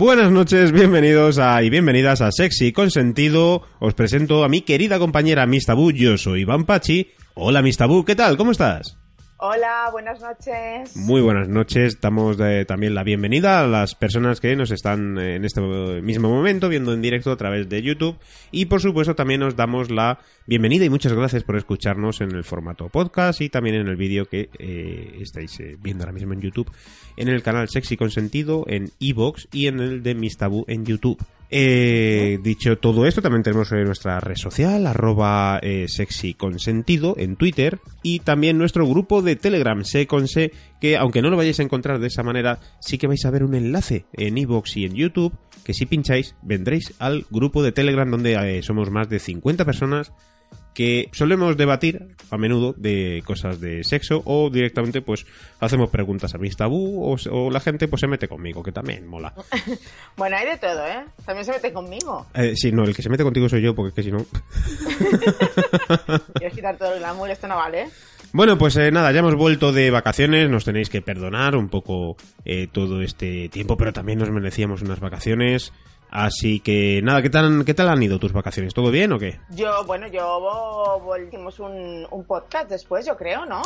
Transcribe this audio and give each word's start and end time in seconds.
Buenas 0.00 0.32
noches, 0.32 0.72
bienvenidos 0.72 1.38
a, 1.38 1.62
y 1.62 1.68
bienvenidas 1.68 2.22
a 2.22 2.32
Sexy 2.32 2.72
Consentido. 2.72 3.60
Os 3.80 3.92
presento 3.92 4.44
a 4.44 4.48
mi 4.48 4.62
querida 4.62 4.98
compañera 4.98 5.44
Mistabu, 5.44 5.92
yo 5.92 6.16
soy 6.16 6.40
Iván 6.40 6.64
Pachi. 6.64 7.12
Hola 7.34 7.60
Mistabu, 7.60 8.02
¿qué 8.06 8.16
tal? 8.16 8.38
¿Cómo 8.38 8.50
estás? 8.50 8.99
Hola, 9.42 9.88
buenas 9.90 10.20
noches. 10.20 10.94
Muy 10.96 11.22
buenas 11.22 11.48
noches. 11.48 11.98
Damos 11.98 12.38
eh, 12.40 12.66
también 12.66 12.94
la 12.94 13.04
bienvenida 13.04 13.62
a 13.62 13.66
las 13.66 13.94
personas 13.94 14.38
que 14.38 14.54
nos 14.54 14.70
están 14.70 15.16
eh, 15.18 15.36
en 15.36 15.46
este 15.46 15.62
mismo 16.02 16.28
momento 16.28 16.68
viendo 16.68 16.92
en 16.92 17.00
directo 17.00 17.32
a 17.32 17.38
través 17.38 17.66
de 17.66 17.80
YouTube. 17.80 18.18
Y 18.50 18.66
por 18.66 18.82
supuesto 18.82 19.14
también 19.14 19.40
nos 19.40 19.56
damos 19.56 19.90
la 19.90 20.18
bienvenida 20.46 20.84
y 20.84 20.90
muchas 20.90 21.14
gracias 21.14 21.42
por 21.42 21.56
escucharnos 21.56 22.20
en 22.20 22.32
el 22.32 22.44
formato 22.44 22.90
podcast 22.90 23.40
y 23.40 23.48
también 23.48 23.76
en 23.76 23.88
el 23.88 23.96
vídeo 23.96 24.26
que 24.26 24.50
eh, 24.58 25.16
estáis 25.22 25.56
viendo 25.78 26.04
ahora 26.04 26.12
mismo 26.12 26.34
en 26.34 26.42
YouTube, 26.42 26.70
en 27.16 27.28
el 27.28 27.42
canal 27.42 27.70
Sexy 27.70 27.96
Consentido, 27.96 28.66
en 28.68 28.90
Evox 29.00 29.48
y 29.52 29.68
en 29.68 29.80
el 29.80 30.02
de 30.02 30.14
Mistabu 30.16 30.66
en 30.68 30.84
YouTube. 30.84 31.18
Eh, 31.52 32.38
dicho 32.42 32.78
todo 32.78 33.06
esto, 33.06 33.22
también 33.22 33.42
tenemos 33.42 33.72
nuestra 33.72 34.20
red 34.20 34.36
social, 34.36 34.86
arroba 34.86 35.58
eh, 35.62 35.86
sexyconsentido 35.88 37.16
en 37.18 37.34
Twitter 37.34 37.80
y 38.04 38.20
también 38.20 38.56
nuestro 38.56 38.86
grupo 38.86 39.20
de 39.20 39.34
Telegram, 39.34 39.84
Seconse, 39.84 40.52
que 40.80 40.96
aunque 40.96 41.22
no 41.22 41.30
lo 41.30 41.36
vayáis 41.36 41.58
a 41.58 41.64
encontrar 41.64 41.98
de 41.98 42.06
esa 42.06 42.22
manera, 42.22 42.60
sí 42.80 42.98
que 42.98 43.08
vais 43.08 43.24
a 43.24 43.30
ver 43.30 43.42
un 43.42 43.56
enlace 43.56 44.06
en 44.12 44.38
iVoox 44.38 44.76
y 44.76 44.84
en 44.84 44.94
YouTube, 44.94 45.34
que 45.64 45.74
si 45.74 45.86
pincháis 45.86 46.36
vendréis 46.42 46.94
al 47.00 47.26
grupo 47.30 47.62
de 47.64 47.72
Telegram 47.72 48.08
donde 48.08 48.34
eh, 48.34 48.62
somos 48.62 48.90
más 48.90 49.08
de 49.08 49.18
50 49.18 49.64
personas 49.64 50.12
que 50.74 51.08
solemos 51.12 51.56
debatir 51.56 52.16
a 52.30 52.38
menudo 52.38 52.74
de 52.76 53.22
cosas 53.24 53.60
de 53.60 53.84
sexo 53.84 54.22
o 54.24 54.50
directamente 54.50 55.02
pues 55.02 55.26
hacemos 55.58 55.90
preguntas 55.90 56.34
a 56.34 56.38
mis 56.38 56.56
tabú 56.56 57.16
o, 57.30 57.50
la 57.50 57.60
gente 57.60 57.88
pues 57.88 58.00
se 58.00 58.06
mete 58.06 58.28
conmigo, 58.28 58.62
que 58.62 58.72
también 58.72 59.06
mola. 59.06 59.34
bueno, 60.16 60.36
hay 60.36 60.46
de 60.46 60.58
todo, 60.58 60.86
¿eh? 60.86 61.04
También 61.24 61.44
se 61.44 61.52
mete 61.52 61.72
conmigo. 61.72 62.26
Eh, 62.34 62.54
sí, 62.56 62.72
no, 62.72 62.84
el 62.84 62.94
que 62.94 63.02
se 63.02 63.08
mete 63.08 63.24
contigo 63.24 63.48
soy 63.48 63.62
yo 63.62 63.74
porque 63.74 63.88
es 63.88 63.94
que 63.94 64.02
si 64.02 64.12
no... 64.12 64.24
Quiero 66.34 66.54
quitar 66.54 66.76
todo 66.76 66.94
el 66.94 67.00
glamour, 67.00 67.30
esto 67.30 67.48
no 67.48 67.56
vale. 67.56 67.88
Bueno, 68.32 68.56
pues 68.56 68.76
eh, 68.76 68.92
nada, 68.92 69.10
ya 69.10 69.20
hemos 69.20 69.34
vuelto 69.34 69.72
de 69.72 69.90
vacaciones, 69.90 70.48
nos 70.48 70.64
tenéis 70.64 70.88
que 70.88 71.02
perdonar 71.02 71.56
un 71.56 71.68
poco 71.68 72.16
eh, 72.44 72.68
todo 72.70 73.02
este 73.02 73.48
tiempo, 73.48 73.76
pero 73.76 73.92
también 73.92 74.20
nos 74.20 74.30
merecíamos 74.30 74.82
unas 74.82 75.00
vacaciones. 75.00 75.72
Así 76.10 76.58
que 76.58 77.00
nada, 77.02 77.22
¿qué 77.22 77.30
tal, 77.30 77.64
¿qué 77.64 77.72
tal 77.72 77.88
han 77.88 78.02
ido 78.02 78.18
tus 78.18 78.32
vacaciones? 78.32 78.74
¿Todo 78.74 78.90
bien 78.90 79.12
o 79.12 79.18
qué? 79.18 79.38
Yo, 79.50 79.84
bueno, 79.86 80.08
yo 80.08 81.00
volvimos 81.04 81.60
un, 81.60 82.06
un 82.10 82.24
podcast 82.24 82.68
después, 82.68 83.06
yo 83.06 83.16
creo, 83.16 83.46
¿no? 83.46 83.62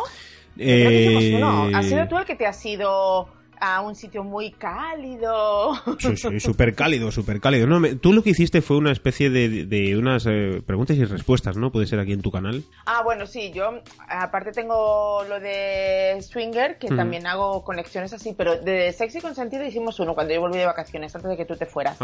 Eh... 0.59 1.41
¿Has 1.75 1.87
sido 1.87 2.07
tú 2.07 2.19
el 2.19 2.25
que 2.25 2.37
te 2.37 2.47
has 2.47 2.65
ido 2.67 3.29
a 3.61 3.81
un 3.81 3.95
sitio 3.95 4.25
muy 4.25 4.51
cálido. 4.53 5.73
Sí, 6.05 6.17
sí, 6.17 6.41
súper 6.41 6.75
cálido, 6.75 7.11
súper 7.11 7.41
cálido. 7.41 7.67
No, 7.67 7.81
tú 7.97 8.13
lo 8.13 8.23
que 8.23 8.31
hiciste 8.31 8.61
fue 8.61 8.77
una 8.77 8.93
especie 8.93 9.31
de, 9.31 9.65
de 9.65 9.97
unas 9.97 10.27
eh, 10.27 10.63
preguntas 10.67 10.97
y 10.97 11.05
respuestas, 11.05 11.57
¿no? 11.57 11.71
Puede 11.71 11.87
ser 11.87 11.99
aquí 11.99 12.13
en 12.13 12.21
tu 12.21 12.31
canal. 12.31 12.63
Ah, 12.85 13.03
bueno, 13.03 13.27
sí, 13.27 13.53
yo 13.53 13.81
aparte 14.09 14.53
tengo 14.53 15.25
lo 15.29 15.41
de 15.41 16.19
Swinger, 16.21 16.79
que 16.79 16.89
también 16.89 17.27
hago 17.27 17.65
conexiones 17.65 18.13
así, 18.13 18.35
pero 18.37 18.61
de 18.61 18.93
Sexy 18.93 19.21
Consentido 19.21 19.65
hicimos 19.65 19.99
uno 20.01 20.15
cuando 20.15 20.35
yo 20.35 20.41
volví 20.41 20.59
de 20.59 20.67
vacaciones, 20.67 21.15
antes 21.15 21.31
de 21.31 21.37
que 21.37 21.45
tú 21.45 21.57
te 21.57 21.67
fueras. 21.67 21.97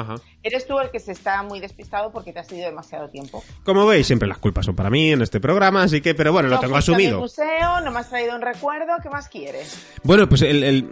Eres 0.43 0.67
tú 0.67 0.79
el 0.79 0.91
que 0.91 1.01
se 1.01 1.13
está 1.13 1.43
muy 1.43 1.61
despistado 1.61 2.11
porque 2.13 2.33
te 2.33 2.39
has 2.41 2.51
ido 2.53 2.67
demasiado 2.67 3.09
tiempo. 3.09 3.43
Como 3.65 3.87
veis, 3.87 4.07
siempre 4.07 4.29
las 4.29 4.39
culpas 4.39 4.67
son 4.67 4.77
para 4.77 4.91
mí 4.91 5.11
en 5.13 5.23
este 5.23 5.41
programa, 5.41 5.83
así 5.83 6.01
que, 6.01 6.15
pero 6.15 6.33
bueno, 6.33 6.49
lo 6.49 6.59
tengo 6.61 6.77
asumido. 6.77 7.21
Museo, 7.21 7.81
no 7.83 7.91
me 7.91 7.99
has 7.99 8.09
traído 8.09 8.35
un 8.35 8.43
recuerdo, 8.43 8.93
¿qué 9.03 9.11
más 9.11 9.29
quieres? 9.29 9.87
Bueno, 10.03 10.29
pues 10.29 10.43
el 10.43 10.91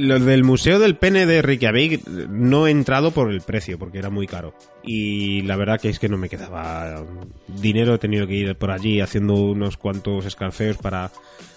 lo 0.00 0.18
del 0.18 0.44
Museo 0.44 0.78
del 0.78 0.96
Pene 0.96 1.26
de 1.26 1.42
Reykjavik 1.42 2.06
no 2.08 2.66
he 2.66 2.70
entrado 2.70 3.10
por 3.10 3.30
el 3.30 3.40
precio, 3.40 3.78
porque 3.78 3.98
era 3.98 4.10
muy 4.10 4.26
caro. 4.26 4.54
Y 4.82 5.42
la 5.42 5.56
verdad 5.56 5.80
que 5.80 5.88
es 5.88 5.98
que 5.98 6.08
no 6.08 6.16
me 6.16 6.28
quedaba 6.28 7.04
dinero, 7.46 7.94
he 7.94 7.98
tenido 7.98 8.26
que 8.26 8.34
ir 8.34 8.56
por 8.56 8.70
allí 8.70 9.00
haciendo 9.00 9.34
unos 9.34 9.76
cuantos 9.76 10.24
escalfeos 10.24 10.78
para, 10.78 11.10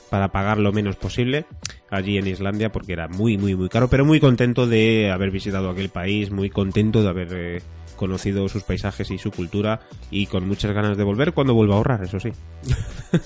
para 0.09 0.29
pagar 0.29 0.59
lo 0.59 0.71
menos 0.71 0.95
posible 0.95 1.45
allí 1.89 2.17
en 2.17 2.27
Islandia, 2.27 2.71
porque 2.71 2.93
era 2.93 3.07
muy, 3.07 3.37
muy, 3.37 3.55
muy 3.55 3.69
caro, 3.69 3.87
pero 3.87 4.05
muy 4.05 4.19
contento 4.19 4.67
de 4.67 5.11
haber 5.11 5.31
visitado 5.31 5.69
aquel 5.69 5.89
país, 5.89 6.31
muy 6.31 6.49
contento 6.49 7.03
de 7.03 7.09
haber... 7.09 7.27
Eh, 7.31 7.61
conocido 7.93 8.47
sus 8.49 8.63
paisajes 8.63 9.09
y 9.11 9.17
su 9.17 9.31
cultura 9.31 9.81
y 10.11 10.27
con 10.27 10.47
muchas 10.47 10.71
ganas 10.71 10.97
de 10.97 11.03
volver 11.03 11.33
cuando 11.33 11.53
vuelva 11.53 11.75
a 11.75 11.77
ahorrar, 11.77 12.03
eso 12.03 12.19
sí. 12.19 12.31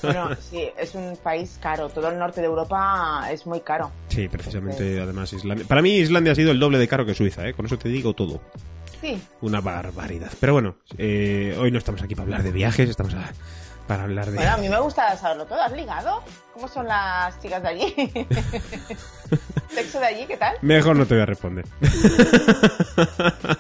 Bueno, 0.02 0.30
sí, 0.40 0.68
es 0.78 0.96
un 0.96 1.18
país 1.24 1.58
caro. 1.62 1.90
Todo 1.90 2.10
el 2.10 2.20
norte 2.20 2.42
de 2.42 2.48
Europa 2.48 3.28
es 3.32 3.48
muy 3.48 3.62
caro. 3.62 3.92
Sí, 4.10 4.28
precisamente, 4.28 5.00
además 5.00 5.32
Islandia. 5.32 5.66
Para 5.66 5.82
mí 5.82 5.96
Islandia 5.96 6.34
ha 6.34 6.36
sido 6.36 6.52
el 6.52 6.60
doble 6.60 6.78
de 6.78 6.88
caro 6.88 7.06
que 7.06 7.14
Suiza, 7.14 7.48
¿eh? 7.48 7.54
Con 7.54 7.66
eso 7.66 7.78
te 7.78 7.88
digo 7.88 8.14
todo. 8.14 8.42
Sí. 9.00 9.22
Una 9.42 9.62
barbaridad. 9.62 10.32
Pero 10.40 10.54
bueno, 10.54 10.76
eh, 10.98 11.56
hoy 11.60 11.72
no 11.72 11.78
estamos 11.78 12.02
aquí 12.02 12.16
para 12.16 12.26
hablar 12.26 12.44
de 12.44 12.52
viajes, 12.52 12.90
estamos 12.90 13.16
para 13.88 14.04
hablar 14.04 14.30
de... 14.30 14.36
Bueno, 14.36 14.52
a 14.52 14.58
mí 14.58 14.70
me 14.70 14.80
gusta 14.80 15.18
saberlo 15.18 15.46
todo. 15.46 15.62
¿Has 15.62 15.72
ligado? 15.72 16.22
¿Cómo 16.54 16.68
son 16.68 16.88
las 16.88 17.40
chicas 17.42 17.64
de 17.64 17.70
allí? 17.70 17.96
¿Sexo 19.70 20.00
de 20.00 20.06
allí? 20.06 20.26
¿Qué 20.28 20.38
tal? 20.38 20.56
Mejor 20.62 20.98
no 20.98 21.06
te 21.06 21.16
voy 21.16 21.24
a 21.24 21.26
responder. 21.26 21.66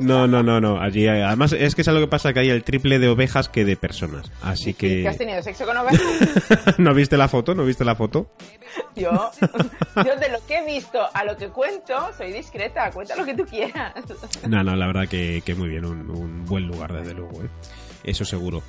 No, 0.00 0.26
no, 0.26 0.42
no, 0.42 0.60
no. 0.60 0.80
Allí 0.80 1.06
además 1.06 1.52
es 1.52 1.74
que 1.74 1.82
es 1.82 1.88
algo 1.88 2.00
que 2.00 2.06
pasa 2.08 2.32
que 2.32 2.40
hay 2.40 2.50
el 2.50 2.64
triple 2.64 2.98
de 2.98 3.08
ovejas 3.08 3.48
que 3.48 3.64
de 3.64 3.76
personas. 3.76 4.30
Así 4.42 4.74
que. 4.74 5.02
¿Qué 5.02 5.08
has 5.08 5.18
tenido 5.18 5.42
sexo 5.42 5.64
con 5.66 5.76
ovejas? 5.76 6.00
¿No 6.78 6.94
viste 6.94 7.16
la 7.16 7.28
foto? 7.28 7.54
¿No 7.54 7.64
viste 7.64 7.84
la 7.84 7.94
foto? 7.94 8.30
Yo, 8.94 9.30
yo 9.96 10.16
de 10.16 10.28
lo 10.30 10.44
que 10.46 10.58
he 10.58 10.66
visto 10.66 10.98
a 11.12 11.24
lo 11.24 11.36
que 11.36 11.48
cuento, 11.48 11.94
soy 12.16 12.32
discreta. 12.32 12.90
Cuenta 12.90 13.16
lo 13.16 13.24
que 13.24 13.34
tú 13.34 13.44
quieras. 13.44 13.94
No, 14.48 14.62
no, 14.62 14.76
la 14.76 14.86
verdad 14.86 15.08
que, 15.08 15.42
que 15.44 15.54
muy 15.54 15.68
bien. 15.68 15.84
Un, 15.84 16.10
un 16.10 16.44
buen 16.44 16.66
lugar, 16.66 16.92
desde 16.92 17.14
luego. 17.14 17.42
¿eh? 17.42 17.48
Eso 18.04 18.24
seguro. 18.24 18.62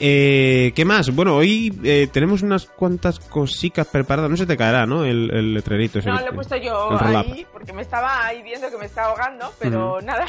Eh, 0.00 0.72
¿Qué 0.74 0.84
más? 0.84 1.14
Bueno, 1.14 1.36
hoy 1.36 1.76
eh, 1.82 2.08
tenemos 2.12 2.42
unas 2.42 2.66
cuantas 2.66 3.18
cositas 3.18 3.86
preparadas. 3.86 4.30
No 4.30 4.36
se 4.36 4.46
te 4.46 4.56
caerá, 4.56 4.86
¿no? 4.86 5.04
El, 5.04 5.30
el 5.34 5.54
letrerito. 5.54 6.00
no, 6.02 6.20
lo 6.20 6.28
he 6.28 6.32
puesto 6.32 6.56
yo 6.56 6.90
ahí 7.00 7.46
porque 7.52 7.72
me 7.72 7.82
estaba 7.82 8.26
ahí 8.26 8.42
viendo 8.42 8.70
que 8.70 8.76
me 8.76 8.86
estaba 8.86 9.08
ahogando, 9.08 9.52
pero 9.58 10.00
nada. 10.00 10.26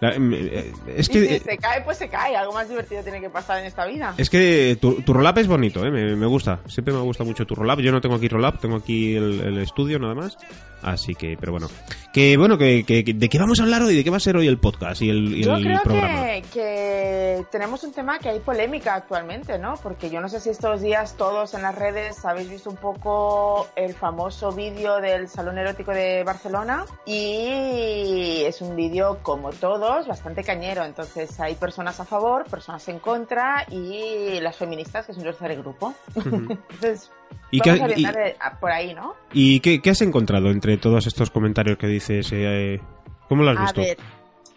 Eh, 0.00 0.72
es 0.96 1.08
que, 1.08 1.38
si 1.38 1.38
se 1.40 1.58
cae, 1.58 1.82
pues 1.82 1.98
se 1.98 2.08
cae. 2.08 2.36
Algo 2.36 2.52
más 2.52 2.68
divertido 2.68 3.02
tiene 3.02 3.20
que 3.20 3.30
pasar 3.30 3.58
en 3.58 3.66
esta 3.66 3.86
vida. 3.86 4.14
Es 4.16 4.30
que 4.30 4.76
tu, 4.80 5.02
tu 5.02 5.12
roll-up 5.12 5.38
es 5.38 5.46
bonito, 5.46 5.84
¿eh? 5.84 5.90
Me, 5.90 6.16
me, 6.16 6.26
gusta. 6.26 6.60
Siempre 6.66 6.94
me 6.94 7.00
gusta 7.00 7.24
mucho 7.24 7.44
tu 7.46 7.54
roll-up. 7.54 7.80
Yo 7.80 7.92
no 7.92 8.00
tengo 8.00 8.16
aquí 8.16 8.28
roll-up, 8.28 8.58
tengo 8.60 8.76
aquí 8.76 9.16
el, 9.16 9.40
el 9.40 9.58
estudio 9.58 9.98
nada 9.98 10.14
más. 10.14 10.36
Así 10.82 11.14
que, 11.14 11.36
pero 11.38 11.52
bueno. 11.52 11.68
Que 12.12 12.36
bueno, 12.36 12.56
que, 12.56 12.84
¿de 12.86 13.28
qué 13.28 13.38
vamos 13.38 13.60
a 13.60 13.64
hablar 13.64 13.82
hoy? 13.82 13.96
¿De 13.96 14.04
qué 14.04 14.10
va 14.10 14.18
a 14.18 14.20
ser 14.20 14.36
hoy 14.36 14.46
el 14.46 14.58
podcast 14.58 15.02
y 15.02 15.10
el, 15.10 15.34
yo 15.34 15.54
creo 15.56 15.80
Que, 15.82 16.44
que, 16.52 17.44
tenemos 17.50 17.82
un 17.84 17.92
tema 17.92 18.18
que 18.18 18.28
hay 18.28 18.40
polémica 18.40 19.04
actualmente, 19.08 19.58
¿no? 19.58 19.76
Porque 19.82 20.10
yo 20.10 20.20
no 20.20 20.28
sé 20.28 20.38
si 20.38 20.50
estos 20.50 20.82
días 20.82 21.16
todos 21.16 21.54
en 21.54 21.62
las 21.62 21.74
redes 21.74 22.26
habéis 22.26 22.50
visto 22.50 22.68
un 22.68 22.76
poco 22.76 23.66
el 23.74 23.94
famoso 23.94 24.52
vídeo 24.52 25.00
del 25.00 25.28
Salón 25.28 25.56
Erótico 25.56 25.92
de 25.92 26.24
Barcelona 26.24 26.84
y 27.06 28.42
es 28.44 28.60
un 28.60 28.76
vídeo, 28.76 29.20
como 29.22 29.48
todos, 29.48 30.06
bastante 30.06 30.44
cañero. 30.44 30.84
Entonces 30.84 31.40
hay 31.40 31.54
personas 31.54 31.98
a 32.00 32.04
favor, 32.04 32.44
personas 32.50 32.86
en 32.88 32.98
contra 32.98 33.64
y 33.70 34.40
las 34.40 34.56
feministas, 34.56 35.06
que 35.06 35.12
es 35.12 35.18
un 35.18 35.24
tercer 35.24 35.56
grupo. 35.56 35.94
Entonces, 36.14 37.10
¿Y 37.50 37.60
qué, 37.60 38.36
por 38.60 38.70
ahí, 38.70 38.94
¿no? 38.94 39.14
¿Y 39.32 39.60
qué, 39.60 39.80
has 39.88 40.02
encontrado 40.02 40.50
entre 40.50 40.76
todos 40.76 41.06
estos 41.06 41.30
comentarios 41.30 41.78
que 41.78 41.86
dices? 41.86 42.28
Eh, 42.32 42.78
¿Cómo 43.26 43.42
lo 43.42 43.52
has 43.52 43.60
visto? 43.60 43.80
Ver, 43.80 43.96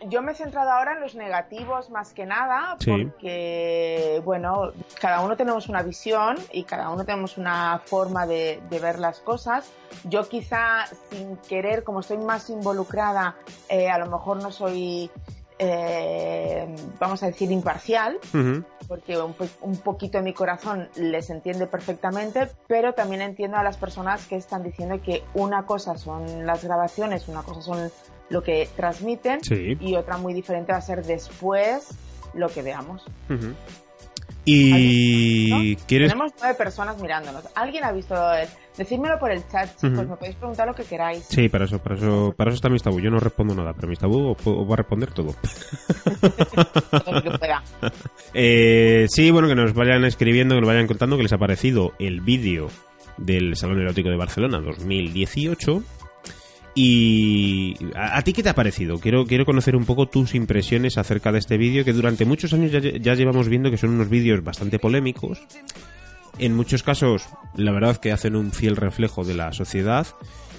yo 0.09 0.21
me 0.21 0.31
he 0.31 0.35
centrado 0.35 0.71
ahora 0.71 0.93
en 0.93 1.01
los 1.01 1.15
negativos 1.15 1.89
más 1.89 2.13
que 2.13 2.25
nada, 2.25 2.77
porque, 2.85 4.21
bueno, 4.23 4.71
cada 4.99 5.21
uno 5.21 5.37
tenemos 5.37 5.69
una 5.69 5.83
visión 5.83 6.37
y 6.51 6.63
cada 6.63 6.89
uno 6.89 7.05
tenemos 7.05 7.37
una 7.37 7.81
forma 7.85 8.25
de, 8.25 8.61
ver 8.69 8.99
las 8.99 9.19
cosas. 9.19 9.71
Yo 10.05 10.27
quizá 10.27 10.85
sin 11.09 11.37
querer, 11.37 11.83
como 11.83 11.99
estoy 11.99 12.17
más 12.17 12.49
involucrada, 12.49 13.35
eh, 13.69 13.89
a 13.89 13.99
lo 13.99 14.07
mejor 14.07 14.41
no 14.41 14.51
soy 14.51 15.11
eh, 15.63 16.75
vamos 16.99 17.21
a 17.21 17.27
decir, 17.27 17.51
imparcial, 17.51 18.17
porque 18.87 19.15
un, 19.19 19.77
poquito 19.77 20.17
de 20.17 20.23
mi 20.23 20.33
corazón 20.33 20.89
les 20.95 21.29
entiende 21.29 21.67
perfectamente, 21.67 22.49
pero 22.65 22.95
también 22.95 23.21
entiendo 23.21 23.57
a 23.57 23.63
las 23.63 23.77
personas 23.77 24.25
que 24.25 24.37
están 24.37 24.63
diciendo 24.63 24.99
que 25.03 25.23
una 25.35 25.67
cosa 25.67 25.99
son 25.99 26.47
las 26.47 26.63
grabaciones, 26.63 27.27
una 27.27 27.43
cosa 27.43 27.61
son 27.61 27.91
lo 28.31 28.41
que 28.41 28.67
transmiten 28.75 29.41
y 29.79 29.95
otra 29.95 30.17
muy 30.17 30.33
diferente 30.33 30.71
va 30.71 30.79
a 30.79 30.81
ser 30.81 31.03
después 31.05 31.89
lo 32.33 32.49
que 32.49 32.61
veamos. 32.61 33.05
Y 34.45 35.75
Tenemos 35.75 36.31
nueve 36.39 36.55
personas 36.55 36.99
mirándonos. 36.99 37.43
¿Alguien 37.55 37.83
ha 37.83 37.91
visto 37.91 38.15
el... 38.33 38.47
Decídmelo 38.77 39.19
por 39.19 39.31
el 39.31 39.45
chat, 39.49 39.69
chicos. 39.75 40.07
Me 40.07 40.15
podéis 40.15 40.35
preguntar 40.37 40.65
lo 40.65 40.73
que 40.73 40.83
queráis. 40.83 41.25
Sí, 41.25 41.49
para 41.49 41.65
eso, 41.65 41.79
para 41.79 41.95
eso, 41.95 42.33
para 42.35 42.49
eso 42.49 42.55
está 42.55 42.69
mi 42.69 42.79
tabú. 42.79 43.01
Yo 43.01 43.11
no 43.11 43.19
respondo 43.19 43.53
nada, 43.53 43.73
pero 43.73 43.89
mi 43.89 43.97
tabú 43.97 44.31
os, 44.31 44.37
va 44.47 44.73
a 44.73 44.77
responder 44.77 45.11
todo. 45.11 45.35
eh, 48.33 49.05
sí, 49.09 49.29
bueno, 49.29 49.49
que 49.49 49.55
nos 49.55 49.73
vayan 49.73 50.05
escribiendo, 50.05 50.55
que 50.55 50.61
nos 50.61 50.69
vayan 50.69 50.87
contando 50.87 51.17
que 51.17 51.23
les 51.23 51.33
ha 51.33 51.37
parecido 51.37 51.91
el 51.99 52.21
vídeo 52.21 52.69
del 53.17 53.57
Salón 53.57 53.81
Erótico 53.81 54.09
de 54.09 54.15
Barcelona 54.15 54.59
2018 54.59 55.83
Y 56.73 57.75
¿a, 57.95 58.21
ti 58.21 58.33
qué 58.33 58.43
te 58.43 58.49
ha 58.49 58.55
parecido? 58.55 58.99
Quiero, 58.99 59.25
quiero 59.25 59.45
conocer 59.45 59.75
un 59.75 59.85
poco 59.85 60.07
tus 60.07 60.35
impresiones 60.35 60.97
acerca 60.97 61.31
de 61.31 61.39
este 61.39 61.57
vídeo, 61.57 61.83
que 61.83 61.93
durante 61.93 62.25
muchos 62.25 62.53
años 62.53 62.71
ya, 62.71 62.79
ya 62.79 63.13
llevamos 63.13 63.49
viendo 63.49 63.69
que 63.69 63.77
son 63.77 63.89
unos 63.91 64.09
vídeos 64.09 64.43
bastante 64.43 64.79
polémicos. 64.79 65.41
En 66.39 66.55
muchos 66.55 66.81
casos, 66.81 67.27
la 67.55 67.71
verdad 67.71 67.97
que 67.97 68.11
hacen 68.11 68.35
un 68.35 68.51
fiel 68.51 68.77
reflejo 68.77 69.25
de 69.25 69.33
la 69.33 69.51
sociedad 69.51 70.07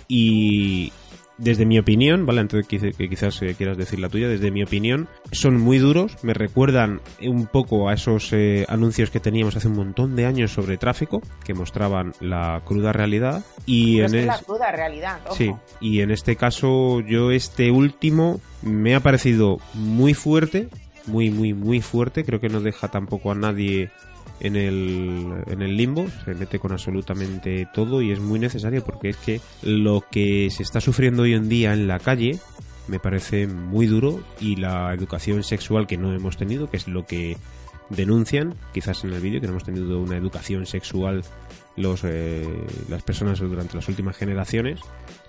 y, 0.06 0.92
desde 1.38 1.66
mi 1.66 1.78
opinión, 1.78 2.26
¿vale? 2.26 2.40
Antes 2.40 2.66
que, 2.66 2.78
que 2.78 3.08
quizás 3.08 3.40
eh, 3.42 3.54
quieras 3.56 3.76
decir 3.76 3.98
la 3.98 4.08
tuya, 4.08 4.28
desde 4.28 4.50
mi 4.50 4.62
opinión, 4.62 5.08
son 5.32 5.60
muy 5.60 5.78
duros, 5.78 6.16
me 6.22 6.34
recuerdan 6.34 7.00
un 7.20 7.46
poco 7.46 7.88
a 7.88 7.94
esos 7.94 8.32
eh, 8.32 8.64
anuncios 8.68 9.10
que 9.10 9.20
teníamos 9.20 9.56
hace 9.56 9.68
un 9.68 9.76
montón 9.76 10.16
de 10.16 10.26
años 10.26 10.52
sobre 10.52 10.76
tráfico, 10.76 11.22
que 11.44 11.54
mostraban 11.54 12.12
la 12.20 12.62
cruda 12.64 12.92
realidad. 12.92 13.44
Y 13.66 14.00
en 14.00 14.14
es 14.14 14.26
la 14.26 14.38
cruda 14.38 14.70
realidad, 14.72 15.20
Sí, 15.32 15.52
y 15.80 16.00
en 16.00 16.10
este 16.10 16.36
caso, 16.36 17.00
yo 17.00 17.30
este 17.30 17.70
último 17.70 18.40
me 18.62 18.94
ha 18.94 19.00
parecido 19.00 19.58
muy 19.74 20.14
fuerte, 20.14 20.68
muy, 21.06 21.30
muy, 21.30 21.54
muy 21.54 21.80
fuerte, 21.80 22.24
creo 22.24 22.40
que 22.40 22.48
no 22.48 22.60
deja 22.60 22.88
tampoco 22.88 23.32
a 23.32 23.34
nadie 23.34 23.90
en 24.40 24.56
el, 24.56 25.44
en 25.46 25.62
el 25.62 25.76
limbo, 25.76 26.06
se 26.24 26.34
mete 26.34 26.58
con 26.58 26.72
absolutamente 26.72 27.68
todo 27.72 28.02
y 28.02 28.12
es 28.12 28.20
muy 28.20 28.38
necesario 28.38 28.84
porque 28.84 29.10
es 29.10 29.16
que 29.16 29.40
lo 29.62 30.04
que 30.10 30.48
se 30.50 30.62
está 30.62 30.80
sufriendo 30.80 31.22
hoy 31.22 31.34
en 31.34 31.48
día 31.48 31.72
en 31.72 31.86
la 31.86 31.98
calle 31.98 32.38
me 32.88 32.98
parece 32.98 33.46
muy 33.46 33.86
duro 33.86 34.20
y 34.40 34.56
la 34.56 34.92
educación 34.92 35.44
sexual 35.44 35.86
que 35.86 35.96
no 35.96 36.12
hemos 36.12 36.36
tenido, 36.36 36.68
que 36.70 36.76
es 36.76 36.88
lo 36.88 37.06
que 37.06 37.36
denuncian, 37.90 38.54
quizás 38.72 39.04
en 39.04 39.12
el 39.12 39.20
vídeo, 39.20 39.40
que 39.40 39.46
no 39.46 39.52
hemos 39.52 39.64
tenido 39.64 40.00
una 40.00 40.16
educación 40.16 40.66
sexual 40.66 41.22
los, 41.76 42.02
eh, 42.04 42.46
las 42.88 43.02
personas 43.02 43.38
durante 43.38 43.76
las 43.76 43.88
últimas 43.88 44.16
generaciones, 44.16 44.80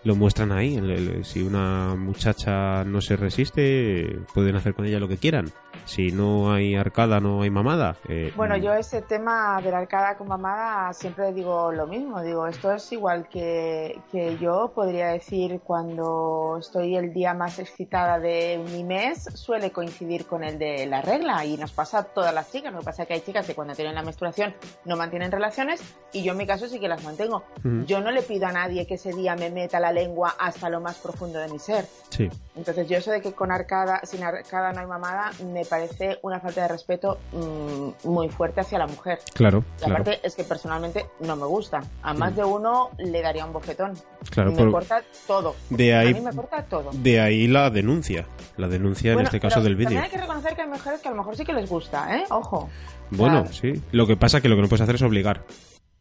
lo 0.04 0.16
muestran 0.16 0.52
ahí. 0.52 0.80
Si 1.24 1.42
una 1.42 1.96
muchacha 1.96 2.84
no 2.84 3.02
se 3.02 3.16
resiste, 3.16 4.20
pueden 4.34 4.56
hacer 4.56 4.74
con 4.74 4.86
ella 4.86 5.00
lo 5.00 5.08
que 5.08 5.18
quieran. 5.18 5.52
Si 5.86 6.12
no 6.12 6.54
hay 6.54 6.76
arcada, 6.76 7.20
no 7.20 7.42
hay 7.42 7.50
mamada. 7.50 7.98
Eh, 8.08 8.32
bueno, 8.36 8.56
yo 8.58 8.74
ese 8.74 9.02
tema 9.02 9.60
de 9.62 9.72
la 9.72 9.80
arcada 9.80 10.18
con 10.18 10.28
mamada 10.28 10.94
siempre 10.94 11.34
digo 11.34 11.72
lo 11.72 11.88
mismo. 11.88 12.22
Digo, 12.22 12.48
esto 12.48 12.72
es 12.72 12.92
igual 12.92 13.28
que, 13.28 14.00
que 14.12 14.38
yo 14.38 14.72
podría 14.74 15.08
decir 15.08 15.60
cuando 15.64 16.58
estoy 16.60 16.96
el 16.96 17.14
día 17.14 17.34
más 17.34 17.60
excitada 17.60 18.20
de 18.20 18.64
mi 18.72 18.84
mes, 18.84 19.24
suele 19.34 19.72
coincidir 19.72 20.26
con 20.26 20.44
el 20.44 20.58
de 20.58 20.86
la 20.86 21.02
regla 21.02 21.46
y 21.46 21.58
nos 21.58 21.72
pasa 21.72 22.00
a 22.00 22.04
todas 22.04 22.34
las 22.34 22.52
chicas. 22.52 22.72
Lo 22.72 22.80
que 22.80 22.86
pasa 22.86 23.04
es 23.04 23.08
que 23.08 23.14
hay 23.16 23.22
chicas 23.22 23.46
que 23.46 23.56
cuando 23.56 23.74
tienen 23.74 23.96
la 23.96 24.04
menstruación 24.04 24.56
no 24.86 24.96
mantienen 24.96 25.32
relaciones 25.32 25.82
y 26.14 26.24
yo 26.24 26.32
en 26.32 26.38
mi 26.38 26.48
caso 26.48 26.68
sí 26.68 26.80
que 26.80 26.88
las 26.88 27.04
mantengo. 27.04 27.44
Yo 27.86 28.02
no 28.02 28.12
le 28.12 28.22
pido 28.22 28.48
a 28.48 28.52
nadie 28.52 28.86
que 28.88 28.96
ese 28.96 29.12
día 29.12 29.36
me 29.36 29.50
meta 29.50 29.80
la 29.80 29.93
lengua 29.94 30.36
hasta 30.38 30.70
lo 30.70 30.82
más 30.82 30.98
profundo 30.98 31.40
de 31.40 31.48
mi 31.48 31.60
ser. 31.60 31.86
Sí. 32.10 32.30
Entonces 32.56 32.88
yo 32.90 32.98
eso 32.98 33.12
de 33.12 33.22
que 33.22 33.32
con 33.34 33.52
arcada, 33.52 34.02
sin 34.04 34.24
arcada 34.24 34.74
no 34.74 34.82
hay 34.82 34.86
mamada, 34.86 35.32
me 35.52 35.66
parece 35.66 36.20
una 36.22 36.40
falta 36.40 36.64
de 36.64 36.68
respeto 36.68 37.20
mm, 37.32 38.10
muy 38.10 38.30
fuerte 38.30 38.62
hacia 38.62 38.80
la 38.80 38.88
mujer. 38.88 39.20
Claro. 39.34 39.64
La 39.82 39.88
parte 39.88 40.20
es 40.24 40.36
que 40.36 40.44
personalmente 40.44 41.06
no 41.20 41.36
me 41.36 41.46
gusta. 41.46 41.84
A 42.02 42.14
más 42.14 42.36
de 42.36 42.44
uno 42.44 42.90
le 42.98 43.22
daría 43.22 43.46
un 43.46 43.54
bofetón. 43.54 43.94
Claro. 44.30 44.52
Me 44.52 44.72
corta 44.72 45.02
todo. 45.28 45.56
De 45.70 45.96
ahí, 45.96 46.12
a 46.12 46.14
mí 46.14 46.22
me 46.22 46.34
corta 46.34 46.64
todo. 46.64 46.92
De 46.92 47.22
ahí 47.22 47.48
la 47.48 47.70
denuncia. 47.70 48.28
La 48.58 48.68
denuncia 48.68 49.14
en 49.14 49.22
este 49.22 49.40
caso 49.40 49.62
del 49.62 49.76
vídeo. 49.76 50.00
También 50.00 50.04
hay 50.04 50.10
que 50.10 50.18
reconocer 50.18 50.56
que 50.56 50.62
hay 50.62 50.68
mujeres 50.68 51.02
que 51.02 51.08
a 51.08 51.12
lo 51.12 51.18
mejor 51.18 51.36
sí 51.36 51.46
que 51.46 51.54
les 51.54 51.70
gusta, 51.70 52.18
¿eh? 52.18 52.26
Ojo. 52.30 52.70
Bueno, 53.12 53.46
sí. 53.52 53.82
Lo 53.92 54.08
que 54.08 54.16
pasa 54.16 54.38
es 54.38 54.44
que 54.44 54.50
lo 54.50 54.56
que 54.56 54.64
no 54.64 54.68
puedes 54.68 54.82
hacer 54.82 54.96
es 54.96 55.02
obligar. 55.02 55.44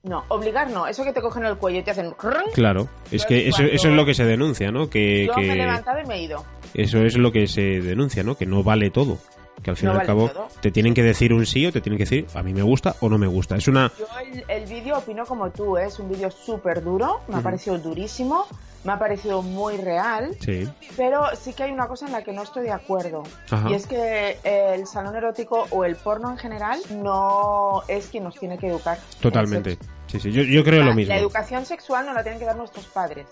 No, 0.04 0.24
obligar 0.28 0.68
no, 0.68 0.88
eso 0.88 1.04
que 1.04 1.12
te 1.12 1.20
cogen 1.20 1.44
el 1.44 1.56
cuello 1.56 1.78
y 1.78 1.82
te 1.84 1.92
hacen... 1.92 2.12
Claro, 2.54 2.88
es 3.12 3.24
que 3.24 3.48
eso, 3.48 3.62
eso 3.62 3.88
es 3.88 3.94
lo 3.94 4.04
que 4.04 4.14
se 4.14 4.24
denuncia, 4.24 4.72
¿no? 4.72 4.90
Que, 4.90 5.26
yo 5.26 5.36
me 5.36 5.52
he 5.52 5.56
levantado 5.56 6.00
y 6.00 6.06
me 6.06 6.16
he 6.16 6.22
ido. 6.22 6.44
Eso 6.74 7.04
es 7.04 7.16
lo 7.16 7.30
que 7.30 7.46
se 7.46 7.80
denuncia, 7.80 8.24
¿no? 8.24 8.36
Que 8.36 8.44
no 8.44 8.64
vale 8.64 8.90
todo. 8.90 9.18
Que 9.62 9.70
al 9.70 9.76
fin 9.76 9.90
y 9.90 9.92
al 9.92 10.06
cabo 10.06 10.30
te 10.60 10.70
tienen 10.70 10.94
que 10.94 11.02
decir 11.02 11.32
un 11.32 11.46
sí 11.46 11.66
o 11.66 11.72
te 11.72 11.80
tienen 11.80 11.98
que 11.98 12.04
decir 12.04 12.26
a 12.34 12.42
mí 12.42 12.52
me 12.52 12.62
gusta 12.62 12.96
o 13.00 13.08
no 13.08 13.18
me 13.18 13.26
gusta. 13.26 13.56
Es 13.56 13.68
una... 13.68 13.92
Yo 13.98 14.06
el, 14.48 14.66
vídeo 14.66 14.98
opino 14.98 15.24
como 15.24 15.50
tú, 15.50 15.76
¿eh? 15.76 15.86
es 15.86 15.98
un 15.98 16.08
vídeo 16.08 16.30
súper 16.30 16.82
duro, 16.82 17.20
me 17.28 17.36
ha 17.36 17.40
parecido 17.40 17.78
durísimo 17.78 18.46
me 18.84 18.92
ha 18.92 18.98
parecido 18.98 19.42
muy 19.42 19.76
real, 19.76 20.34
sí. 20.40 20.68
pero 20.96 21.24
sí 21.36 21.52
que 21.52 21.64
hay 21.64 21.70
una 21.70 21.86
cosa 21.86 22.06
en 22.06 22.12
la 22.12 22.22
que 22.22 22.32
no 22.32 22.42
estoy 22.42 22.64
de 22.64 22.72
acuerdo. 22.72 23.22
Y 23.68 23.74
es 23.74 23.86
que 23.86 24.38
el 24.44 24.86
salón 24.86 25.14
erótico 25.14 25.66
o 25.70 25.84
el 25.84 25.96
porno 25.96 26.30
en 26.30 26.38
general 26.38 26.80
no 26.90 27.82
es 27.88 28.08
quien 28.08 28.24
nos 28.24 28.38
tiene 28.38 28.58
que 28.58 28.68
educar. 28.68 28.98
Totalmente. 29.20 29.78
Sí, 30.08 30.18
sí, 30.18 30.32
yo, 30.32 30.42
yo 30.42 30.64
creo 30.64 30.82
lo 30.82 30.94
mismo. 30.94 31.14
La 31.14 31.20
educación 31.20 31.64
sexual 31.64 32.06
no 32.06 32.12
la 32.12 32.22
tienen 32.22 32.40
que 32.40 32.46
dar 32.46 32.56
nuestros 32.56 32.86
padres. 32.86 33.26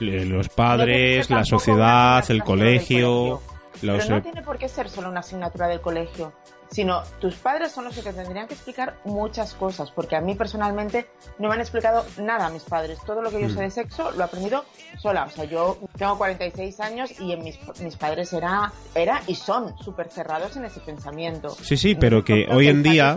Los 0.00 0.48
padres, 0.48 1.30
la 1.30 1.44
sociedad, 1.44 2.24
el 2.28 2.42
colegio. 2.42 3.40
Pero 3.80 4.04
no 4.08 4.22
tiene 4.22 4.42
por 4.42 4.58
qué 4.58 4.68
ser 4.68 4.88
solo 4.88 5.08
una 5.08 5.20
asignatura 5.20 5.68
del 5.68 5.80
colegio 5.80 6.32
sino 6.70 7.02
tus 7.20 7.34
padres 7.36 7.72
son 7.72 7.84
los 7.84 7.94
que 7.94 8.02
te 8.02 8.12
tendrían 8.12 8.46
que 8.48 8.54
explicar 8.54 8.98
muchas 9.04 9.54
cosas, 9.54 9.90
porque 9.90 10.16
a 10.16 10.20
mí 10.20 10.34
personalmente 10.34 11.06
no 11.38 11.48
me 11.48 11.54
han 11.54 11.60
explicado 11.60 12.04
nada 12.18 12.46
a 12.46 12.50
mis 12.50 12.62
padres. 12.62 12.98
Todo 13.04 13.22
lo 13.22 13.30
que 13.30 13.40
yo 13.40 13.48
sé 13.48 13.60
de 13.60 13.70
sexo 13.70 14.10
lo 14.12 14.20
he 14.20 14.24
aprendido 14.24 14.64
sola. 14.98 15.24
O 15.24 15.30
sea, 15.30 15.44
yo 15.44 15.78
tengo 15.96 16.18
46 16.18 16.80
años 16.80 17.20
y 17.20 17.32
en 17.32 17.42
mis, 17.42 17.58
mis 17.80 17.96
padres 17.96 18.32
era, 18.32 18.72
era 18.94 19.22
y 19.26 19.34
son 19.34 19.76
súper 19.78 20.08
cerrados 20.08 20.56
en 20.56 20.64
ese 20.64 20.80
pensamiento. 20.80 21.50
Sí, 21.50 21.76
sí, 21.76 21.94
pero 21.94 22.24
que 22.24 22.46
hoy 22.50 22.68
en 22.68 22.82
día, 22.82 23.16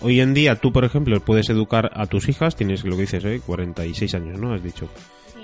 hoy 0.00 0.20
en 0.20 0.34
día 0.34 0.56
tú, 0.56 0.72
por 0.72 0.84
ejemplo, 0.84 1.18
puedes 1.20 1.48
educar 1.50 1.90
a 1.94 2.06
tus 2.06 2.28
hijas, 2.28 2.56
tienes 2.56 2.84
lo 2.84 2.96
que 2.96 3.02
dices, 3.02 3.24
¿eh? 3.24 3.40
46 3.44 4.14
años, 4.14 4.38
¿no? 4.38 4.54
Has 4.54 4.62
dicho 4.62 4.88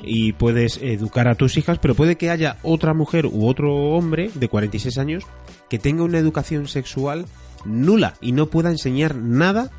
y 0.03 0.33
puedes 0.33 0.79
educar 0.83 1.29
a 1.29 1.35
tus 1.35 1.57
hijas, 1.57 1.79
pero 1.79 1.95
puede 1.95 2.17
que 2.17 2.31
haya 2.31 2.59
otra 2.63 2.95
mujer 2.95 3.27
u 3.27 3.47
otro 3.47 3.75
hombre 3.75 4.31
de 4.35 4.49
46 4.49 4.99
años 4.99 5.25
que 5.69 5.79
tenga 5.79 6.05
una 6.05 6.19
educación 6.19 6.69
sexual 6.69 7.27
nula 7.65 8.15
y 8.21 8.33
no 8.33 8.47
pueda 8.47 8.71
enseñar 8.71 9.15
nada 9.17 9.71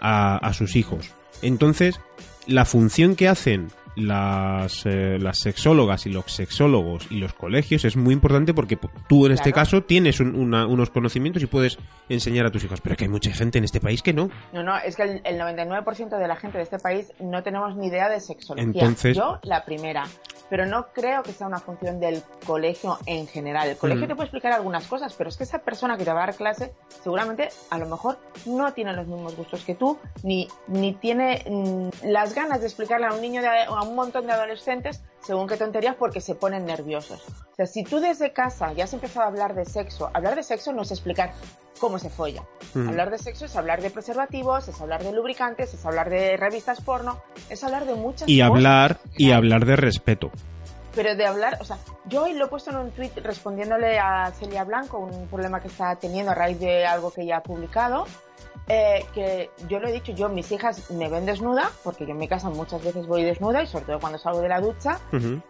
a, 0.00 0.52
sus 0.52 0.76
hijos. 0.76 1.10
Entonces, 1.42 2.00
la 2.46 2.64
función 2.64 3.16
que 3.16 3.28
hacen 3.28 3.68
las, 3.98 4.86
eh, 4.86 5.18
las 5.18 5.38
sexólogas 5.38 6.06
y 6.06 6.10
los 6.10 6.24
sexólogos 6.32 7.06
y 7.10 7.18
los 7.18 7.34
colegios 7.34 7.84
es 7.84 7.96
muy 7.96 8.14
importante 8.14 8.54
porque 8.54 8.78
tú 9.08 9.26
en 9.26 9.32
este 9.32 9.52
caso 9.52 9.82
tienes 9.82 10.20
unos 10.20 10.90
conocimientos 10.90 11.42
y 11.42 11.46
puedes 11.46 11.78
enseñar 12.08 12.46
a 12.46 12.50
tus 12.50 12.64
hijos, 12.64 12.80
pero 12.80 12.96
que 12.96 13.04
hay 13.04 13.10
mucha 13.10 13.32
gente 13.32 13.58
en 13.58 13.64
este 13.64 13.80
país 13.80 14.02
que 14.02 14.12
no. 14.12 14.30
No, 14.52 14.62
no, 14.62 14.76
es 14.78 14.96
que 14.96 15.02
el, 15.02 15.38
99% 15.38 16.18
de 16.18 16.28
la 16.28 16.36
gente 16.36 16.58
de 16.58 16.64
este 16.64 16.78
país 16.78 17.12
no 17.20 17.42
tenemos 17.42 17.76
ni 17.76 17.88
idea 17.88 18.08
de 18.08 18.20
sexología. 18.20 18.64
Entonces, 18.64 19.16
Yo, 19.16 19.38
la 19.42 19.64
primera. 19.64 20.04
Pero 20.50 20.66
no 20.66 20.88
creo 20.92 21.22
que 21.22 21.32
sea 21.32 21.46
una 21.46 21.58
función 21.58 22.00
del 22.00 22.22
colegio 22.46 22.98
en 23.06 23.26
general. 23.26 23.68
El 23.68 23.76
colegio 23.76 24.06
mm. 24.06 24.08
te 24.08 24.14
puede 24.14 24.26
explicar 24.26 24.52
algunas 24.52 24.86
cosas, 24.86 25.14
pero 25.14 25.30
es 25.30 25.36
que 25.36 25.44
esa 25.44 25.58
persona 25.58 25.96
que 25.96 26.04
te 26.04 26.12
va 26.12 26.22
a 26.22 26.26
dar 26.26 26.34
clase 26.34 26.72
seguramente 27.02 27.48
a 27.70 27.78
lo 27.78 27.86
mejor 27.86 28.18
no 28.46 28.72
tiene 28.72 28.92
los 28.92 29.06
mismos 29.06 29.36
gustos 29.36 29.64
que 29.64 29.74
tú, 29.74 29.98
ni, 30.22 30.48
ni 30.66 30.94
tiene 30.94 31.44
mm, 31.48 32.06
las 32.06 32.34
ganas 32.34 32.60
de 32.60 32.66
explicarle 32.66 33.06
a 33.06 33.12
un 33.12 33.20
niño 33.20 33.42
de, 33.42 33.48
un 33.70 33.94
montón 33.94 34.26
de 34.26 34.32
adolescentes 34.32 35.02
según 35.24 35.46
qué 35.46 35.56
tonterías 35.56 35.96
porque 35.96 36.20
se 36.20 36.34
ponen 36.34 36.64
nerviosos. 36.66 37.22
O 37.52 37.54
sea, 37.56 37.66
si 37.66 37.84
tú 37.84 38.00
desde 38.00 38.32
casa 38.32 38.72
ya 38.72 38.84
has 38.84 38.92
empezado 38.92 39.24
a 39.24 39.28
hablar 39.28 39.54
de 39.54 39.64
sexo, 39.64 40.10
hablar 40.14 40.36
de 40.36 40.42
sexo 40.42 40.72
no 40.72 40.82
es 40.82 40.90
explicar 40.90 41.32
cómo 41.78 41.98
se 41.98 42.10
folla. 42.10 42.42
Mm. 42.74 42.88
Hablar 42.88 43.10
de 43.10 43.18
sexo 43.18 43.46
es 43.46 43.56
hablar 43.56 43.80
de 43.80 43.90
preservativos, 43.90 44.68
es 44.68 44.80
hablar 44.80 45.02
de 45.02 45.12
lubricantes, 45.12 45.72
es 45.74 45.84
hablar 45.86 46.10
de 46.10 46.36
revistas 46.36 46.80
porno, 46.80 47.22
es 47.48 47.62
hablar 47.64 47.86
de 47.86 47.94
muchas 47.94 48.28
y 48.28 48.38
cosas. 48.38 48.50
Hablar, 48.50 48.98
y 49.16 49.32
hablar 49.32 49.64
de 49.64 49.76
respeto. 49.76 50.30
Pero 50.94 51.14
de 51.14 51.26
hablar, 51.26 51.58
o 51.60 51.64
sea, 51.64 51.78
yo 52.06 52.24
hoy 52.24 52.32
lo 52.32 52.46
he 52.46 52.48
puesto 52.48 52.70
en 52.70 52.78
un 52.78 52.90
tweet 52.90 53.12
respondiéndole 53.22 53.98
a 53.98 54.32
Celia 54.32 54.64
Blanco 54.64 54.98
un 54.98 55.28
problema 55.28 55.60
que 55.60 55.68
está 55.68 55.94
teniendo 55.96 56.32
a 56.32 56.34
raíz 56.34 56.58
de 56.58 56.86
algo 56.86 57.12
que 57.12 57.22
ella 57.22 57.36
ha 57.36 57.42
publicado 57.42 58.06
eh, 58.68 59.06
que 59.14 59.50
yo 59.68 59.80
lo 59.80 59.88
he 59.88 59.92
dicho, 59.92 60.12
yo 60.12 60.28
mis 60.28 60.52
hijas 60.52 60.90
me 60.90 61.08
ven 61.08 61.24
desnuda, 61.24 61.70
porque 61.82 62.04
yo 62.04 62.12
en 62.12 62.18
mi 62.18 62.28
casa 62.28 62.50
muchas 62.50 62.82
veces 62.84 63.06
voy 63.06 63.24
desnuda 63.24 63.62
y 63.62 63.66
sobre 63.66 63.86
todo 63.86 64.00
cuando 64.00 64.18
salgo 64.18 64.40
de 64.40 64.48
la 64.48 64.60
ducha. 64.60 65.00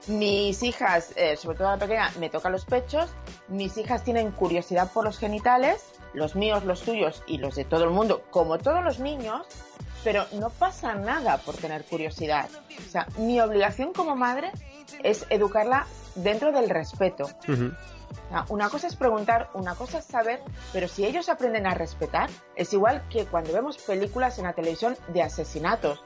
Mis 0.07 0.63
hijas, 0.63 1.13
eh, 1.17 1.37
sobre 1.37 1.59
todo 1.59 1.69
la 1.69 1.79
pequeña, 1.79 2.11
me 2.21 2.31
toca 2.31 2.49
los 2.49 2.65
pechos. 2.65 3.11
Mis 3.49 3.77
hijas 3.77 4.05
tienen 4.05 4.31
curiosidad 4.31 4.93
por 4.93 5.05
los 5.05 5.19
genitales, 5.19 5.85
los 6.15 6.37
míos, 6.37 6.65
los 6.65 6.83
tuyos 6.83 7.23
y 7.27 7.39
los 7.39 7.57
de 7.57 7.65
todo 7.65 7.85
el 7.85 7.91
mundo, 7.91 8.23
como 8.31 8.59
todos 8.59 8.85
los 8.85 9.01
niños, 9.01 9.47
pero 10.05 10.25
no 10.33 10.51
pasa 10.51 10.95
nada 10.95 11.39
por 11.39 11.57
tener 11.57 11.85
curiosidad. 11.85 12.49
O 12.87 12.91
sea, 12.91 13.07
mi 13.19 13.41
obligación 13.41 13.93
como 13.93 14.15
madre 14.15 14.53
es 15.03 15.27
educarla 15.31 15.87
dentro 16.15 16.53
del 16.53 16.71
respeto. 16.71 17.29
Una 18.49 18.69
cosa 18.69 18.87
es 18.87 18.97
preguntar, 18.97 19.51
una 19.55 19.75
cosa 19.75 19.99
es 19.99 20.05
saber, 20.05 20.41
pero 20.73 20.89
si 20.89 21.05
ellos 21.05 21.29
aprenden 21.29 21.67
a 21.67 21.75
respetar, 21.75 22.29
es 22.57 22.73
igual 22.73 23.03
que 23.09 23.27
cuando 23.27 23.53
vemos 23.53 23.79
películas 23.79 24.39
en 24.39 24.45
la 24.45 24.53
televisión 24.53 24.97
de 25.09 25.23
asesinatos. 25.23 26.05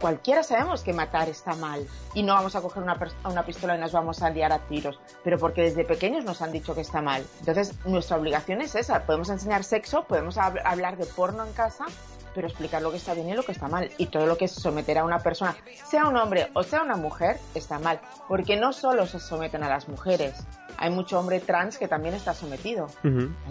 cualquiera 0.00 0.42
sabemos 0.42 0.82
que 0.82 0.92
matar 0.92 1.28
está 1.28 1.54
mal 1.54 1.86
y 2.14 2.22
no 2.22 2.34
vamos 2.34 2.54
a 2.54 2.60
coger 2.60 2.82
una, 2.82 3.44
pistola 3.44 3.76
y 3.76 3.80
nos 3.80 3.92
vamos 3.92 4.22
a 4.22 4.30
liar 4.30 4.52
a 4.52 4.58
tiros, 4.66 5.00
pero 5.24 5.38
porque 5.38 5.62
desde 5.62 5.84
pequeños 5.84 6.24
nos 6.24 6.42
han 6.42 6.52
dicho 6.52 6.74
que 6.74 6.82
está 6.82 7.02
mal. 7.02 7.24
Entonces, 7.40 7.74
nuestra 7.86 8.16
obligación 8.16 8.60
es 8.60 8.74
esa. 8.74 9.04
Podemos 9.04 9.28
enseñar 9.30 9.64
sexo, 9.64 10.04
podemos 10.04 10.38
hablar 10.38 10.96
de 10.96 11.06
porno 11.06 11.44
en 11.44 11.52
casa, 11.54 11.86
pero 12.36 12.48
explicar 12.48 12.82
lo 12.82 12.90
que 12.90 12.98
está 12.98 13.14
bien 13.14 13.30
y 13.30 13.34
lo 13.34 13.42
que 13.42 13.52
está 13.52 13.66
mal. 13.66 13.90
Y 13.96 14.06
todo 14.06 14.26
lo 14.26 14.36
que 14.36 14.44
es 14.44 14.52
someter 14.52 14.98
a 14.98 15.04
una 15.04 15.20
persona, 15.20 15.56
sea 15.88 16.06
un 16.06 16.16
hombre 16.16 16.50
o 16.52 16.62
sea 16.62 16.82
una 16.82 16.96
mujer, 16.96 17.38
está 17.54 17.78
mal. 17.78 17.98
Porque 18.28 18.56
no 18.56 18.74
solo 18.74 19.06
se 19.06 19.18
someten 19.18 19.64
a 19.64 19.70
las 19.70 19.88
mujeres, 19.88 20.44
hay 20.78 20.90
mucho 20.90 21.18
hombre 21.18 21.40
trans 21.40 21.78
que 21.78 21.88
también 21.88 22.14
está 22.14 22.34
sometido. 22.34 22.88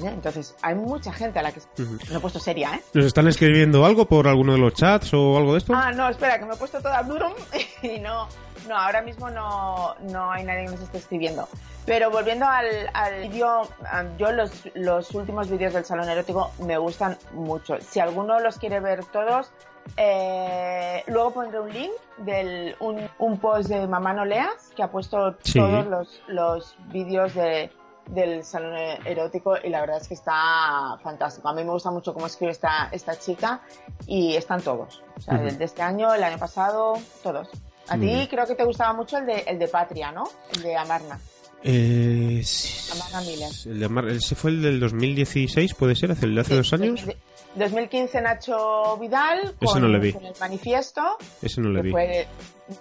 Entonces, 0.01 0.55
hay 0.61 0.75
mucha 0.75 1.11
gente 1.13 1.39
a 1.39 1.43
la 1.43 1.51
que... 1.51 1.61
Me 2.09 2.17
he 2.17 2.19
puesto 2.19 2.39
seria, 2.39 2.75
¿eh? 2.75 2.81
¿Nos 2.93 3.05
están 3.05 3.27
escribiendo 3.27 3.85
algo 3.85 4.05
por 4.05 4.27
alguno 4.27 4.53
de 4.53 4.59
los 4.59 4.73
chats 4.73 5.13
o 5.13 5.37
algo 5.37 5.53
de 5.53 5.59
esto? 5.59 5.73
Ah, 5.75 5.91
no, 5.91 6.09
espera, 6.09 6.39
que 6.39 6.45
me 6.45 6.53
he 6.53 6.57
puesto 6.57 6.81
toda 6.81 7.01
durum 7.03 7.33
y 7.81 7.99
no... 7.99 8.27
No, 8.67 8.75
ahora 8.75 9.03
mismo 9.03 9.29
no, 9.29 9.93
no 9.99 10.31
hay 10.31 10.43
nadie 10.43 10.65
que 10.65 10.71
nos 10.71 10.81
esté 10.81 10.97
escribiendo. 10.97 11.47
Pero 11.85 12.09
volviendo 12.09 12.47
al, 12.47 12.65
al 12.93 13.29
vídeo, 13.29 13.61
ah, 13.83 14.03
yo 14.17 14.31
los, 14.31 14.51
los 14.73 15.13
últimos 15.13 15.51
vídeos 15.51 15.73
del 15.73 15.85
salón 15.85 16.09
erótico 16.09 16.51
me 16.65 16.75
gustan 16.77 17.15
mucho. 17.33 17.77
Si 17.81 17.99
alguno 17.99 18.39
los 18.39 18.57
quiere 18.57 18.79
ver 18.79 19.05
todos, 19.05 19.51
eh, 19.97 21.03
luego 21.07 21.31
pondré 21.31 21.59
un 21.59 21.71
link 21.71 21.91
del 22.17 22.75
un, 22.79 22.99
un, 23.19 23.37
post 23.39 23.69
de 23.69 23.87
Mamá 23.87 24.13
No 24.13 24.25
Leas 24.25 24.71
que 24.75 24.83
ha 24.83 24.91
puesto 24.91 25.35
todos 25.53 25.85
los, 25.87 26.21
los 26.27 26.75
vídeos 26.91 27.33
de, 27.33 27.69
del 28.07 28.43
salón 28.43 28.75
erótico 29.05 29.55
y 29.63 29.69
la 29.69 29.81
verdad 29.81 29.97
es 30.01 30.07
que 30.07 30.13
está 30.13 30.97
fantástico. 31.01 31.47
A 31.49 31.53
mí 31.53 31.63
me 31.63 31.71
gusta 31.71 31.91
mucho 31.91 32.13
cómo 32.13 32.27
escribe 32.27 32.51
esta, 32.51 32.89
esta 32.91 33.17
chica 33.17 33.61
y 34.05 34.35
están 34.35 34.61
todos. 34.61 35.03
O 35.17 35.21
sea, 35.21 35.37
de 35.37 35.63
este 35.63 35.81
año, 35.81 36.13
el 36.13 36.23
año 36.23 36.37
pasado, 36.37 36.93
todos. 37.23 37.49
A 37.87 37.97
ti 37.97 38.27
creo 38.29 38.47
que 38.47 38.55
te 38.55 38.63
gustaba 38.63 38.93
mucho 38.93 39.17
el 39.17 39.25
de, 39.25 39.43
el 39.47 39.59
de 39.59 39.67
Patria, 39.67 40.11
¿no? 40.11 40.23
El 40.55 40.63
de 40.63 40.75
Amarna. 40.75 41.19
Eh, 41.63 42.43
Amarna 42.91 43.21
Miller. 43.21 43.51
El 43.65 43.79
de 43.79 43.85
Amarna, 43.85 44.11
ese 44.11 44.35
fue 44.35 44.51
el 44.51 44.61
del 44.61 44.79
2016, 44.79 45.73
puede 45.75 45.95
ser, 45.95 46.11
hace, 46.11 46.27
hace 46.39 46.55
dos 46.55 46.73
años. 46.73 47.05
2015 47.55 48.21
Nacho 48.21 48.97
Vidal 48.97 49.55
con, 49.59 49.67
Ese 49.69 49.79
no 49.79 49.87
le 49.87 49.99
vi. 49.99 50.13
con 50.13 50.25
el 50.25 50.33
manifiesto. 50.39 51.01
Ese 51.41 51.61
no 51.61 51.69
le 51.69 51.81
vi. 51.81 51.91
Fue, 51.91 52.27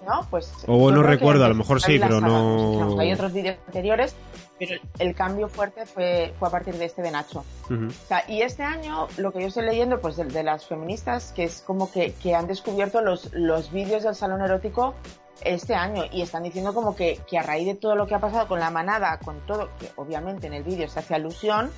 ¿no? 0.06 0.26
Pues, 0.30 0.52
o 0.66 0.90
no 0.90 1.02
recuerdo, 1.02 1.44
a 1.44 1.48
lo 1.48 1.54
mejor 1.54 1.80
sí, 1.80 1.98
pero 1.98 2.20
no... 2.20 2.98
Hay 2.98 3.12
otros 3.12 3.32
vídeos 3.32 3.56
anteriores, 3.66 4.16
pero 4.58 4.80
el 4.98 5.14
cambio 5.14 5.48
fuerte 5.48 5.86
fue, 5.86 6.34
fue 6.38 6.48
a 6.48 6.50
partir 6.50 6.74
de 6.74 6.86
este 6.86 7.02
de 7.02 7.10
Nacho. 7.10 7.44
o 7.70 8.06
sea, 8.08 8.24
y 8.28 8.42
este 8.42 8.62
año, 8.62 9.08
lo 9.16 9.32
que 9.32 9.40
yo 9.40 9.48
estoy 9.48 9.64
leyendo, 9.64 10.00
pues 10.00 10.16
de, 10.16 10.24
de 10.24 10.42
las 10.42 10.66
feministas, 10.66 11.32
que 11.32 11.44
es 11.44 11.60
como 11.60 11.90
que, 11.90 12.12
que 12.14 12.34
han 12.34 12.46
descubierto 12.46 13.00
los, 13.00 13.32
los 13.32 13.70
vídeos 13.72 14.02
del 14.02 14.14
salón 14.14 14.42
erótico 14.42 14.94
este 15.42 15.74
año 15.74 16.04
y 16.12 16.22
están 16.22 16.42
diciendo 16.42 16.72
como 16.72 16.94
que, 16.94 17.20
que, 17.28 17.38
a 17.38 17.42
raíz 17.42 17.66
de 17.66 17.74
todo 17.74 17.96
lo 17.96 18.06
que 18.06 18.14
ha 18.14 18.20
pasado 18.20 18.46
con 18.48 18.60
la 18.60 18.70
manada, 18.70 19.18
con 19.18 19.40
todo, 19.46 19.70
que 19.78 19.90
obviamente 19.96 20.46
en 20.46 20.54
el 20.54 20.62
vídeo 20.62 20.88
se 20.88 21.00
hace 21.00 21.14
alusión, 21.14 21.70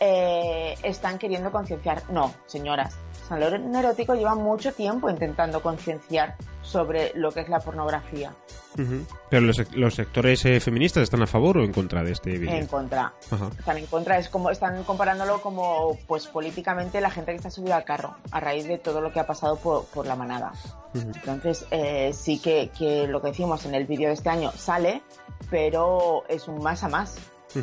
eh, 0.00 0.74
están 0.82 1.18
queriendo 1.18 1.50
concienciar. 1.50 2.02
No, 2.10 2.32
señoras, 2.46 2.96
Salón 3.28 3.74
Erótico 3.74 4.14
lleva 4.14 4.34
mucho 4.34 4.72
tiempo 4.72 5.08
intentando 5.08 5.62
concienciar 5.62 6.36
sobre 6.62 7.12
lo 7.14 7.30
que 7.32 7.40
es 7.40 7.48
la 7.48 7.60
pornografía. 7.60 8.34
Pero 9.28 9.42
los, 9.72 9.94
sectores 9.94 10.44
eh, 10.46 10.58
feministas 10.60 11.02
están 11.02 11.22
a 11.22 11.26
favor 11.26 11.58
o 11.58 11.64
en 11.64 11.72
contra 11.72 12.02
de 12.02 12.12
este 12.12 12.38
vídeo? 12.38 12.52
En 12.52 12.66
contra. 12.66 13.12
Están 13.58 13.78
en 13.78 13.86
contra, 13.86 14.18
es 14.18 14.28
como 14.28 14.50
están 14.50 14.82
comparándolo 14.84 15.40
como 15.42 15.98
pues 16.06 16.26
políticamente 16.26 17.00
la 17.00 17.10
gente 17.10 17.32
que 17.32 17.36
está 17.36 17.50
subida 17.50 17.76
al 17.76 17.84
carro 17.84 18.16
a 18.30 18.40
raíz 18.40 18.66
de 18.66 18.78
todo 18.78 19.00
lo 19.00 19.12
que 19.12 19.20
ha 19.20 19.26
pasado 19.26 19.56
por, 19.56 20.06
la 20.06 20.16
manada. 20.16 20.52
Entonces 20.94 21.66
eh, 21.70 22.12
sí 22.14 22.38
que, 22.38 22.70
que 22.76 23.06
lo 23.06 23.20
que 23.20 23.28
decimos 23.28 23.66
en 23.66 23.74
el 23.74 23.86
vídeo 23.86 24.08
de 24.08 24.14
este 24.14 24.30
año 24.30 24.52
sale, 24.52 25.02
pero 25.50 26.24
es 26.28 26.48
un 26.48 26.62
más 26.62 26.82
a 26.82 26.88
más 26.88 27.18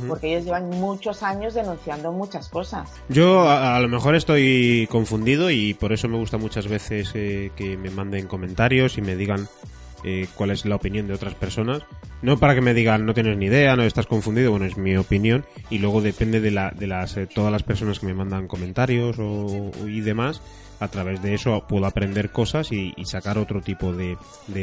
porque 0.08 0.28
ellos 0.32 0.46
llevan 0.46 0.70
muchos 0.70 1.24
años 1.24 1.54
denunciando 1.54 2.12
muchas 2.12 2.50
cosas. 2.50 2.90
Yo 3.10 3.50
a, 3.50 3.80
lo 3.80 3.88
mejor 3.88 4.16
estoy 4.16 4.88
confundido 4.92 5.50
y 5.50 5.74
por 5.74 5.94
eso 5.94 6.08
me 6.08 6.18
gusta 6.18 6.38
muchas 6.38 6.68
veces 6.68 7.12
eh, 7.16 7.52
que 7.56 7.78
me 7.78 7.90
manden 7.90 8.28
comentarios 8.28 8.98
y 8.98 9.02
me 9.02 9.16
digan 9.16 9.48
eh, 10.04 10.28
cuál 10.36 10.52
es 10.52 10.66
la 10.66 10.76
opinión 10.76 11.08
de 11.08 11.14
otras 11.14 11.36
personas. 11.36 11.84
No 12.22 12.38
para 12.38 12.56
que 12.56 12.62
me 12.62 12.74
digan 12.74 13.06
no 13.06 13.14
tienes 13.14 13.38
ni 13.38 13.46
idea, 13.46 13.76
no 13.76 13.84
estás 13.84 14.08
confundido, 14.08 14.52
bueno, 14.52 14.66
es 14.66 14.78
mi 14.78 14.96
opinión 14.98 15.46
y 15.70 15.80
luego 15.80 16.02
depende 16.02 16.42
de, 16.42 16.52
la, 16.52 16.72
de 16.72 16.88
las, 16.88 17.18
eh, 17.18 17.28
todas 17.28 17.52
las 17.52 17.64
personas 17.64 18.00
que 18.00 18.06
me 18.06 18.14
mandan 18.14 18.48
comentarios 18.48 19.18
o, 19.20 19.72
y 19.88 20.02
demás 20.02 20.42
a 20.80 20.88
través 20.88 21.22
de 21.22 21.34
eso 21.34 21.64
puedo 21.68 21.86
aprender 21.86 22.32
cosas 22.32 22.72
y, 22.72 22.94
sacar 23.06 23.38
otro 23.38 23.62
tipo 23.62 23.94
de, 23.94 24.18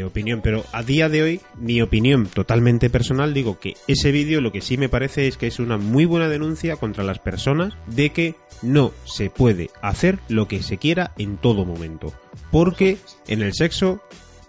opinión. 0.05 0.41
Pero 0.43 0.65
a 0.73 0.83
día 0.83 1.09
de 1.09 1.23
hoy, 1.23 1.41
mi 1.57 1.83
opinión 1.83 2.27
totalmente 2.27 2.91
personal, 2.91 3.35
digo 3.35 3.59
que 3.59 3.75
ese 3.87 4.13
vídeo 4.13 4.41
lo 4.41 4.53
que 4.53 4.61
sí 4.61 4.77
me 4.77 4.89
parece 4.89 5.27
es 5.27 5.37
que 5.37 5.47
es 5.47 5.59
una 5.59 5.79
muy 5.79 6.05
buena 6.05 6.29
denuncia 6.29 6.77
contra 6.77 7.05
las 7.05 7.19
personas 7.19 7.75
de 7.87 8.11
que 8.11 8.35
no 8.63 8.93
se 9.05 9.31
puede 9.31 9.71
hacer 9.83 10.19
lo 10.29 10.49
que 10.49 10.63
se 10.63 10.79
quiera 10.79 11.13
en 11.19 11.37
todo 11.37 11.65
momento. 11.65 12.13
Porque 12.51 12.99
en 13.27 13.43
el 13.43 13.53
sexo 13.55 14.01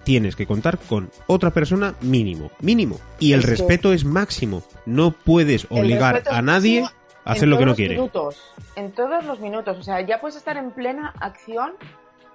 tienes 0.03 0.37
que 0.37 0.47
contar 0.47 0.77
con 0.77 1.09
otra 1.27 1.51
persona 1.51 1.95
mínimo, 1.99 2.51
mínimo. 2.61 2.99
Y 3.19 3.33
el 3.33 3.43
respeto 3.43 3.91
es 3.91 4.05
máximo. 4.05 4.63
No 4.85 5.11
puedes 5.11 5.67
obligar 5.69 6.23
a 6.31 6.41
nadie 6.41 6.85
hacer 7.31 7.47
lo 7.47 7.57
que 7.57 7.65
no 7.65 7.75
quiere. 7.75 7.95
Minutos, 7.95 8.41
en 8.75 8.91
todos 8.91 9.25
los 9.25 9.39
minutos. 9.39 9.77
O 9.77 9.83
sea, 9.83 10.01
ya 10.01 10.19
puedes 10.19 10.35
estar 10.35 10.57
en 10.57 10.71
plena 10.71 11.13
acción 11.19 11.73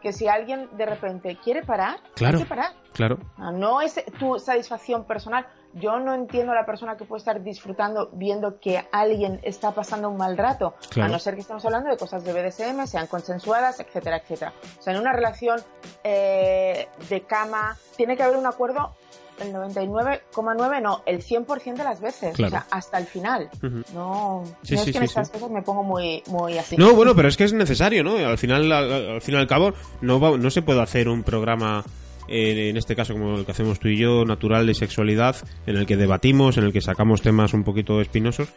que 0.03 0.13
si 0.13 0.27
alguien 0.27 0.69
de 0.77 0.85
repente 0.85 1.39
quiere 1.43 1.63
parar, 1.63 2.01
claro, 2.15 2.39
hay 2.39 2.45
que 2.45 2.49
parar. 2.49 2.73
Claro. 2.93 3.19
No 3.55 3.81
es 3.81 4.05
tu 4.19 4.39
satisfacción 4.39 5.05
personal. 5.05 5.47
Yo 5.75 5.99
no 6.01 6.13
entiendo 6.13 6.53
a 6.53 6.55
la 6.55 6.67
persona 6.67 6.97
que 6.97 7.07
puede 7.07 7.21
estar 7.21 7.43
disfrutando 7.43 8.11
viendo 8.13 8.61
que 8.61 8.85
alguien 8.93 9.41
está 9.43 9.71
pasando 9.71 10.11
un 10.11 10.19
mal 10.19 10.37
rato, 10.37 10.75
a 11.01 11.09
no 11.09 11.19
ser 11.19 11.35
que 11.35 11.41
estemos 11.41 11.65
hablando 11.65 11.89
de 11.89 11.97
cosas 11.97 12.25
de 12.25 12.33
BDSM, 12.33 12.85
sean 12.87 13.07
consensuadas, 13.07 13.81
etcétera, 13.81 14.19
etcétera. 14.19 14.53
O 14.79 14.83
sea, 14.83 14.93
en 14.93 15.01
una 15.01 15.13
relación 15.13 15.61
eh, 16.05 16.89
de 17.09 17.21
cama 17.23 17.79
tiene 17.97 18.17
que 18.17 18.23
haber 18.23 18.37
un 18.37 18.47
acuerdo 18.47 18.95
el 19.43 19.53
99,9 19.53 20.83
no, 20.83 21.03
el 21.07 21.23
100% 21.23 21.77
de 21.77 21.85
las 21.85 22.01
veces, 22.01 22.39
o 22.39 22.49
sea, 22.49 22.67
hasta 22.71 22.99
el 22.99 23.07
final. 23.07 23.49
No, 23.95 24.45
es 24.63 24.85
que 24.85 24.97
en 24.97 25.03
estas 25.05 25.31
cosas 25.31 25.51
me 25.51 25.63
pongo 25.63 25.83
muy, 25.83 26.23
muy 26.29 26.59
así. 26.59 26.77
No, 26.77 26.95
bueno, 26.95 27.15
pero 27.15 27.29
es 27.29 27.37
que 27.37 27.45
es 27.45 27.53
necesario, 27.53 28.03
¿no? 28.03 28.17
Al 28.17 28.39
final, 28.39 28.71
al, 28.73 29.21
fin 29.21 29.35
y 29.35 29.39
al 29.39 29.47
cabo, 29.47 29.73
no, 30.01 30.37
no 30.39 30.51
se 30.51 30.63
puede 30.63 30.81
hacer 30.81 31.09
un 31.09 31.23
programa 31.23 31.85
eh, 32.29 32.71
en 32.71 32.77
este 32.77 32.95
caso 32.95 33.13
como 33.13 33.37
el 33.37 33.45
que 33.45 33.53
hacemos 33.53 33.79
tú 33.79 33.89
y 33.89 33.99
yo, 33.99 34.25
natural 34.25 34.67
de 34.67 34.75
sexualidad, 34.75 35.37
en 35.67 35.77
el 35.77 35.87
que 35.87 35.97
debatimos, 35.97 36.57
en 36.57 36.65
el 36.65 36.73
que 36.73 36.81
sacamos 36.81 37.23
temas 37.23 37.53
un 37.53 37.65
poquito 37.65 38.01
espinosos. 38.01 38.49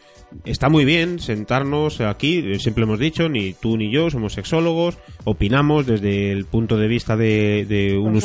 Está 0.44 0.68
muy 0.68 0.84
bien 0.84 1.18
sentarnos 1.18 2.00
aquí, 2.00 2.58
siempre 2.58 2.84
hemos 2.84 2.98
dicho, 2.98 3.28
ni 3.28 3.52
tú 3.54 3.76
ni 3.76 3.92
yo 3.92 4.10
somos 4.10 4.32
sexólogos, 4.32 4.98
opinamos 5.24 5.86
desde 5.86 6.32
el 6.32 6.46
punto 6.46 6.76
de 6.76 6.88
vista 6.88 7.16
de, 7.16 7.98
un 8.00 8.18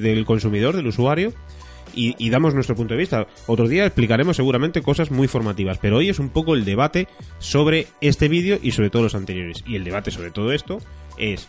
del 0.00 0.24
consumidor, 0.24 0.76
del 0.76 0.86
usuario 0.86 1.32
y, 1.94 2.30
damos 2.30 2.54
nuestro 2.54 2.76
punto 2.76 2.94
de 2.94 2.98
vista. 2.98 3.26
Otro 3.46 3.68
día 3.68 3.86
explicaremos 3.86 4.36
seguramente 4.36 4.82
cosas 4.82 5.10
muy 5.10 5.28
formativas, 5.28 5.78
pero 5.78 5.98
hoy 5.98 6.08
es 6.08 6.18
un 6.18 6.30
poco 6.30 6.54
el 6.54 6.64
debate 6.64 7.08
sobre 7.38 7.86
este 8.00 8.28
vídeo 8.28 8.58
y 8.62 8.72
sobre 8.72 8.90
todos 8.90 9.04
los 9.04 9.14
anteriores. 9.14 9.64
Y 9.66 9.76
el 9.76 9.84
debate 9.84 10.10
sobre 10.10 10.30
todo 10.30 10.52
esto 10.52 10.78
es, 11.16 11.48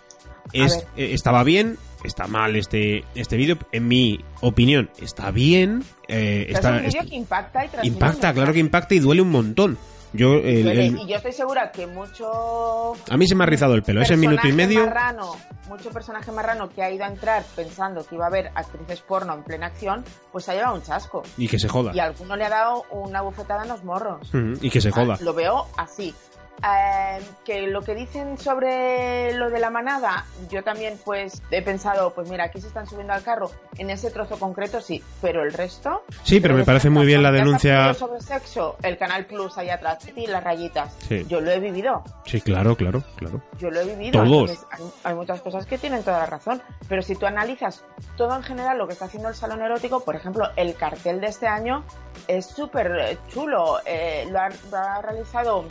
es 0.54 0.86
eh, 0.96 1.14
estaba 1.14 1.44
bien, 1.44 1.78
está 2.04 2.28
mal 2.28 2.56
este 2.56 3.04
este 3.16 3.38
vídeo, 3.38 3.58
en 3.72 3.88
mi 3.88 4.20
opinión 4.42 4.90
está 5.02 5.32
bien. 5.32 5.84
Eh, 6.08 6.48
está, 6.50 6.78
es 6.78 6.94
un 6.96 7.02
vídeo 7.02 7.10
que 7.10 7.16
impacta 7.16 7.66
y 7.84 7.88
Impacta, 7.88 8.34
claro 8.34 8.54
que 8.54 8.60
impacta 8.60 8.96
y 8.96 9.00
duele 9.00 9.22
un 9.22 9.32
montón. 9.32 9.78
Yo, 10.14 10.36
Y 10.38 11.08
yo 11.08 11.16
estoy 11.16 11.32
segura 11.32 11.72
que 11.72 11.86
mucho... 11.88 12.94
A 13.10 13.18
mí 13.18 13.28
se 13.28 13.36
me 13.36 13.44
ha 13.44 13.48
rizado 13.48 13.76
el 13.76 13.84
pelo, 13.84 14.02
ese 14.02 14.18
minuto 14.18 14.48
y 14.48 14.52
medio... 14.52 14.86
Marrano, 14.86 15.36
mucho 15.68 15.92
personaje 15.92 16.32
marrano 16.32 16.70
que 16.70 16.82
ha 16.82 16.92
ido 16.92 17.06
a 17.06 17.08
entrar 17.08 17.44
pensando 17.56 18.06
que 18.06 18.16
iba 18.16 18.26
a 18.26 18.28
haber 18.28 18.52
actrices 18.56 19.02
porno 19.02 19.34
en 19.36 19.44
plena 19.44 19.68
acción, 19.68 20.04
pues 20.32 20.50
ha 20.50 20.54
llevado 20.54 20.76
un 20.76 20.82
chasco. 20.82 21.22
Y 21.38 21.48
que 21.48 21.60
se 21.60 21.68
joda. 21.68 21.92
Y 21.94 22.00
a 22.00 22.06
alguno 22.06 22.36
le 22.36 22.46
ha 22.46 22.50
dado 22.50 22.84
una 22.92 23.22
bufetada 23.22 23.64
en 23.64 23.70
los 23.70 23.84
morros. 23.84 24.30
y 24.34 24.70
que 24.70 24.82
se 24.82 24.92
joda. 24.92 25.18
lo 25.22 25.34
veo 25.34 25.68
así. 25.78 26.14
Eh, 26.62 27.22
que 27.46 27.68
lo 27.68 27.82
que 27.82 27.96
dicen 27.96 28.38
sobre 28.38 29.34
lo 29.34 29.50
de 29.50 29.60
la 29.60 29.70
manada, 29.70 30.26
yo 30.50 30.64
también 30.64 31.00
pues 31.04 31.42
he 31.52 31.62
pensado, 31.62 32.14
pues 32.14 32.30
mira, 32.30 32.46
aquí 32.46 32.60
se 32.60 32.68
están 32.68 32.88
subiendo 32.88 33.14
al 33.14 33.24
carro, 33.24 33.52
en 33.78 33.90
ese 33.90 34.12
trozo 34.12 34.38
concreto 34.38 34.82
sí, 34.82 35.04
pero 35.22 35.44
el 35.44 35.54
resto... 35.54 36.04
Sí, 36.24 36.40
pero 36.40 36.56
me 36.56 36.66
parece 36.66 36.90
muy 36.90 37.06
bien 37.06 37.24
la 37.24 37.32
denuncia... 37.32 37.94
Sobre 37.94 38.22
sexo, 38.22 38.78
el 38.84 38.98
Canal 38.98 39.26
Plus 39.26 39.58
ahí 39.58 39.70
atrás, 39.70 40.00
y 40.16 40.28
las 40.28 40.44
rayitas, 40.44 40.98
yo 41.28 41.40
lo 41.40 41.52
he 41.52 41.60
vivido. 41.60 42.04
Sí, 42.26 42.42
claro, 42.42 42.76
claro, 42.76 43.04
claro. 43.16 43.42
Yo 43.58 43.72
lo 43.72 43.80
he 43.82 43.86
vivido. 43.86 44.24
Todos. 44.24 44.66
Hay, 45.04 45.16
muchas 45.16 45.42
cosas 45.42 45.66
que 45.66 45.78
tienen 45.78 46.04
toda 46.04 46.20
la 46.20 46.26
razón, 46.26 46.62
pero 46.88 47.02
si 47.02 47.16
tú 47.16 47.26
analizas 47.26 47.84
todo 48.18 48.36
en 48.36 48.44
general 48.44 48.78
lo 48.78 48.88
que 48.88 48.94
está 48.94 49.06
haciendo 49.06 49.30
el 49.30 49.36
salón 49.36 49.62
erótico, 49.62 50.04
por 50.04 50.16
ejemplo, 50.16 50.50
el 50.56 50.76
cartel 50.76 51.22
de 51.22 51.28
este 51.28 51.48
año 51.48 51.84
es 52.28 52.46
súper 52.46 53.18
chulo, 53.30 53.80
eh, 53.86 54.28
lo, 54.30 54.40
ha, 54.40 55.02
realizado 55.02 55.66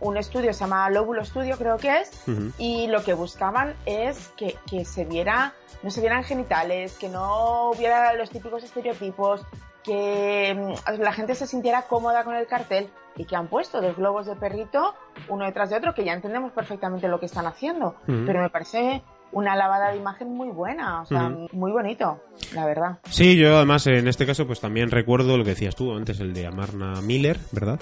un 0.00 0.16
estudio, 0.20 0.52
se 0.52 0.60
llama 0.60 0.88
Lóbulo 0.90 1.24
Studio 1.24 1.56
creo 1.56 1.76
que 1.76 2.00
es, 2.00 2.10
y 2.58 2.86
lo 2.86 3.02
que 3.02 3.14
buscaban 3.14 3.74
es 3.86 4.28
que, 4.36 4.56
que, 4.68 4.84
se 4.84 5.04
viera, 5.04 5.54
no 5.82 5.90
se 5.90 6.00
vieran 6.00 6.24
genitales, 6.24 6.96
que 6.98 7.08
no 7.08 7.70
hubiera 7.70 8.12
los 8.14 8.30
típicos 8.30 8.62
estereotipos, 8.62 9.42
que 9.82 10.54
mm, 10.54 11.00
la 11.00 11.12
gente 11.12 11.34
se 11.34 11.46
sintiera 11.46 11.82
cómoda 11.82 12.24
con 12.24 12.34
el 12.34 12.46
cartel 12.46 12.88
y 13.16 13.24
que 13.24 13.36
han 13.36 13.48
puesto 13.48 13.80
dos 13.80 13.96
globos 13.96 14.26
de 14.26 14.36
perrito 14.36 14.94
uno 15.28 15.44
detrás 15.44 15.70
de 15.70 15.76
otro, 15.76 15.94
que 15.94 16.04
ya 16.04 16.12
entendemos 16.12 16.52
perfectamente 16.52 17.08
lo 17.08 17.20
que 17.20 17.26
están 17.26 17.46
haciendo, 17.46 17.96
pero 18.06 18.40
me 18.40 18.50
parece 18.50 19.02
una 19.32 19.54
lavada 19.54 19.90
de 19.90 19.96
imagen 19.96 20.28
muy 20.34 20.48
buena, 20.48 21.02
o 21.02 21.06
sea, 21.06 21.28
muy 21.52 21.70
bonito, 21.70 22.20
la 22.54 22.66
verdad. 22.66 22.98
Sí, 23.08 23.36
yo 23.36 23.56
además 23.56 23.86
en 23.86 24.08
este 24.08 24.26
caso 24.26 24.46
pues 24.46 24.60
también 24.60 24.90
recuerdo 24.90 25.36
lo 25.36 25.44
que 25.44 25.50
decías 25.50 25.76
tú 25.76 25.94
antes, 25.94 26.20
el 26.20 26.32
de 26.32 26.46
Amarna 26.46 27.00
Miller, 27.00 27.38
¿verdad? 27.52 27.78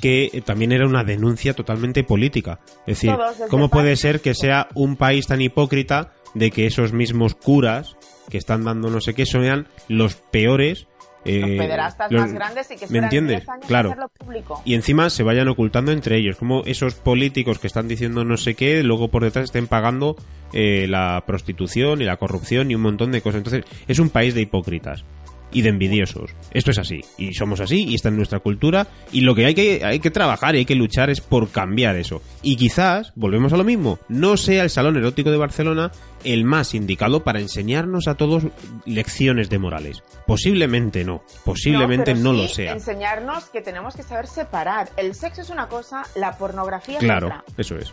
Que 0.00 0.42
también 0.44 0.72
era 0.72 0.86
una 0.86 1.04
denuncia 1.04 1.54
totalmente 1.54 2.04
política. 2.04 2.60
Es 2.86 3.00
decir, 3.00 3.12
¿cómo 3.48 3.68
puede 3.68 3.96
ser 3.96 4.20
que 4.20 4.34
sea 4.34 4.68
un 4.74 4.96
país 4.96 5.26
tan 5.26 5.40
hipócrita 5.40 6.12
de 6.34 6.50
que 6.50 6.66
esos 6.66 6.92
mismos 6.92 7.34
curas 7.34 7.96
que 8.30 8.38
están 8.38 8.64
dando 8.64 8.90
no 8.90 9.00
sé 9.00 9.14
qué 9.14 9.24
sean 9.24 9.68
los 9.88 10.16
peores 10.16 10.86
los 11.24 11.50
eh, 11.50 11.56
pederastas 11.58 12.12
más 12.12 12.32
grandes 12.32 12.70
y 12.70 12.76
que 12.76 12.86
¿Me 12.88 12.98
entiendes? 12.98 13.44
claro. 13.66 13.94
público. 14.16 14.62
Y 14.64 14.74
encima 14.74 15.10
se 15.10 15.22
vayan 15.22 15.48
ocultando 15.48 15.92
entre 15.92 16.16
ellos, 16.18 16.36
como 16.36 16.62
esos 16.66 16.94
políticos 16.94 17.58
que 17.58 17.66
están 17.66 17.88
diciendo 17.88 18.24
no 18.24 18.36
sé 18.36 18.54
qué, 18.54 18.82
luego 18.82 19.08
por 19.08 19.24
detrás 19.24 19.46
estén 19.46 19.66
pagando 19.66 20.16
eh, 20.52 20.86
la 20.88 21.24
prostitución 21.26 22.00
y 22.00 22.04
la 22.04 22.16
corrupción 22.16 22.70
y 22.70 22.74
un 22.74 22.82
montón 22.82 23.10
de 23.10 23.22
cosas. 23.22 23.38
Entonces, 23.38 23.64
es 23.88 23.98
un 23.98 24.10
país 24.10 24.34
de 24.34 24.42
hipócritas 24.42 25.04
y 25.52 25.62
de 25.62 25.70
envidiosos. 25.70 26.30
Esto 26.50 26.70
es 26.70 26.78
así, 26.78 27.00
y 27.18 27.34
somos 27.34 27.60
así, 27.60 27.84
y 27.84 27.94
está 27.94 28.08
en 28.08 28.16
nuestra 28.16 28.40
cultura, 28.40 28.86
y 29.12 29.20
lo 29.20 29.34
que 29.34 29.46
hay 29.46 29.54
que, 29.54 29.82
hay 29.84 30.00
que 30.00 30.10
trabajar 30.10 30.54
y 30.54 30.58
hay 30.58 30.64
que 30.64 30.74
luchar 30.74 31.10
es 31.10 31.20
por 31.20 31.50
cambiar 31.50 31.96
eso. 31.96 32.22
Y 32.42 32.56
quizás, 32.56 33.12
volvemos 33.14 33.52
a 33.52 33.56
lo 33.56 33.64
mismo, 33.64 33.98
no 34.08 34.36
sea 34.36 34.64
el 34.64 34.70
Salón 34.70 34.96
Erótico 34.96 35.30
de 35.30 35.36
Barcelona 35.36 35.90
el 36.24 36.44
más 36.44 36.74
indicado 36.74 37.22
para 37.22 37.40
enseñarnos 37.40 38.08
a 38.08 38.14
todos 38.14 38.44
lecciones 38.84 39.48
de 39.48 39.58
morales. 39.58 40.02
Posiblemente 40.26 41.04
no, 41.04 41.22
posiblemente 41.44 42.14
no, 42.14 42.32
lo 42.32 42.48
sea. 42.48 42.72
Enseñarnos 42.72 43.44
que 43.50 43.60
tenemos 43.60 43.94
que 43.94 44.02
saber 44.02 44.26
separar. 44.26 44.90
El 44.96 45.14
sexo 45.14 45.42
es 45.42 45.50
una 45.50 45.68
cosa, 45.68 46.02
la 46.16 46.36
pornografía 46.36 46.98
es 46.98 47.04
claro, 47.04 47.28
otra. 47.28 47.44
eso 47.56 47.76
es. 47.76 47.92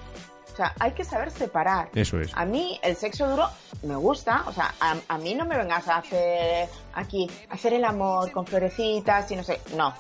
O 0.53 0.55
sea, 0.55 0.72
hay 0.79 0.91
que 0.91 1.03
saber 1.03 1.31
separar. 1.31 1.89
Eso 1.95 2.19
es. 2.19 2.31
A 2.36 2.45
mí 2.45 2.79
el 2.83 2.95
sexo 2.95 3.27
duro 3.27 3.50
me 3.81 3.95
gusta. 3.95 4.43
O 4.45 4.53
sea, 4.53 4.74
a, 4.79 5.17
mí 5.17 5.33
no 5.33 5.45
me 5.45 5.57
vengas 5.57 5.88
a 5.88 5.98
hacer 5.98 6.69
aquí, 6.93 7.27
hacer 7.50 7.74
el 7.74 7.83
amor 7.83 8.31
con 8.31 8.45
florecitas 8.45 9.31
y 9.31 9.36
no 9.36 9.43
sé. 9.43 9.60
No. 9.75 9.95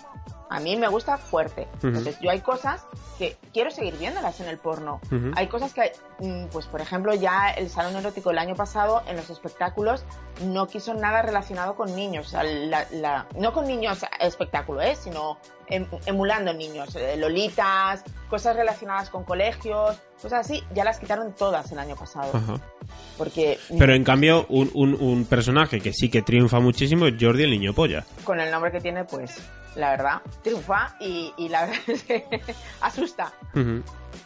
A 0.49 0.59
mí 0.59 0.75
me 0.75 0.87
gusta 0.87 1.17
fuerte. 1.17 1.67
Entonces, 1.81 2.19
yo 2.19 2.29
hay 2.29 2.41
cosas 2.41 2.85
que 3.17 3.37
quiero 3.53 3.71
seguir 3.71 3.97
viéndolas 3.97 4.39
en 4.39 4.47
el 4.47 4.59
porno. 4.59 5.01
Hay 5.35 5.47
cosas 5.47 5.73
que, 5.73 5.93
mm, 6.19 6.45
pues 6.51 6.67
por 6.67 6.79
ejemplo, 6.79 7.13
ya 7.15 7.49
el 7.49 7.69
salón 7.69 7.95
erótico 7.95 8.29
el 8.29 8.37
año 8.37 8.55
pasado 8.55 9.01
en 9.07 9.15
los 9.15 9.31
espectáculos 9.31 10.05
no 10.43 10.67
quiso 10.67 10.93
nada 10.93 11.23
relacionado 11.23 11.75
con 11.75 11.95
niños. 11.95 12.27
O 12.27 12.29
sea, 12.29 12.43
la, 12.43 13.27
no 13.35 13.51
con 13.51 13.65
niños 13.65 14.05
espectáculo, 14.19 14.81
¿eh? 14.81 14.95
sino 14.95 15.39
em, 15.67 15.87
emulando 16.05 16.53
niños. 16.53 16.95
Eh, 16.95 17.17
lolitas, 17.17 18.03
cosas 18.29 18.55
relacionadas 18.55 19.09
con 19.09 19.23
colegios, 19.23 19.99
cosas 20.21 20.45
así, 20.45 20.63
ya 20.73 20.83
las 20.83 20.99
quitaron 20.99 21.33
todas 21.33 21.71
el 21.71 21.79
año 21.79 21.95
pasado. 21.95 22.31
Porque, 23.17 23.59
Pero 23.77 23.93
en 23.93 24.03
cambio, 24.03 24.45
un, 24.49 24.69
un, 24.73 24.95
un 24.99 25.25
personaje 25.25 25.79
que 25.79 25.93
sí 25.93 26.09
que 26.09 26.21
triunfa 26.21 26.59
muchísimo 26.59 27.05
es 27.07 27.15
Jordi 27.19 27.43
el 27.43 27.51
niño 27.51 27.73
polla. 27.73 28.05
Con 28.23 28.39
el 28.39 28.51
nombre 28.51 28.71
que 28.71 28.81
tiene, 28.81 29.05
pues 29.05 29.41
la 29.75 29.91
verdad, 29.91 30.21
triunfa 30.43 30.95
y, 30.99 31.31
la 31.49 31.61
verdad 31.65 31.81
es 31.87 32.03
que 32.03 32.25
asusta. 32.81 33.33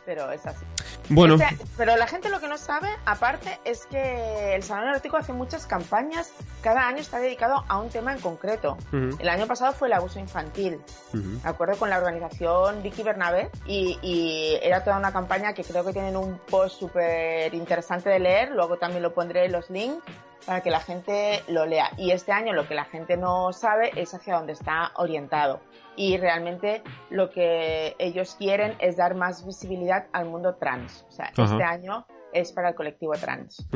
Pero 0.06 0.32
es 0.32 0.46
así. 0.46 0.66
Bueno. 1.10 1.36
Este, 1.36 1.66
pero 1.78 1.96
la 1.96 2.08
gente 2.08 2.30
lo 2.30 2.40
que 2.40 2.48
no 2.48 2.58
sabe, 2.58 2.90
aparte, 3.06 3.60
es 3.66 3.86
que 3.86 4.56
el 4.56 4.64
Salón 4.64 4.90
Erótico 4.90 5.18
hace 5.18 5.34
muchas 5.34 5.66
campañas. 5.66 6.32
Cada 6.62 6.88
año 6.88 7.00
está 7.00 7.20
dedicado 7.20 7.64
a 7.68 7.80
un 7.80 7.90
tema 7.90 8.14
en 8.14 8.20
concreto. 8.20 8.78
El 8.92 9.30
año 9.30 9.48
pasado 9.48 9.74
fue 9.74 9.88
el 9.88 9.94
abuso 9.94 10.20
infantil. 10.20 10.82
De 11.14 11.50
acuerdo 11.50 11.78
con 11.78 11.90
la 11.90 11.98
organización 11.98 12.84
Vicky 12.84 13.04
Bernabé. 13.04 13.50
Y, 13.66 14.00
y, 14.02 14.60
era 14.62 14.84
toda 14.84 14.98
una 14.98 15.12
campaña 15.12 15.54
que 15.54 15.64
creo 15.64 15.86
que 15.86 15.94
tienen 15.94 16.18
un 16.18 16.38
post 16.40 16.80
súper 16.80 17.54
interesante 17.54 18.10
de 18.10 18.20
leer. 18.20 18.52
Luego 18.52 18.78
también 18.78 19.04
lo 19.04 19.14
pondré 19.14 19.46
en 19.46 19.52
los 19.52 19.70
links 19.70 20.04
para 20.48 20.62
que 20.62 20.72
la 20.72 20.80
gente 20.80 21.44
lo 21.50 21.66
lea. 21.66 21.92
Y 21.98 22.12
este 22.12 22.32
año 22.32 22.54
lo 22.54 22.68
que 22.68 22.74
la 22.74 22.86
gente 22.86 23.18
no 23.18 23.52
sabe 23.52 23.92
es 23.98 24.14
hacia 24.14 24.36
dónde 24.36 24.54
está 24.54 24.94
orientado. 24.96 25.60
Y 25.98 26.18
realmente 26.18 26.82
lo 27.10 27.30
que 27.30 27.96
ellos 28.00 28.36
quieren 28.40 28.76
es 28.80 28.96
dar 28.96 29.14
más 29.14 29.46
visibilidad 29.46 30.08
al 30.14 30.26
mundo 30.26 30.56
trans. 30.56 31.06
O 31.10 31.12
sea, 31.12 31.26
este 31.28 31.64
año 31.64 32.08
es 32.32 32.54
para 32.54 32.70
el 32.70 32.76
colectivo 32.76 33.12
trans. 33.14 33.68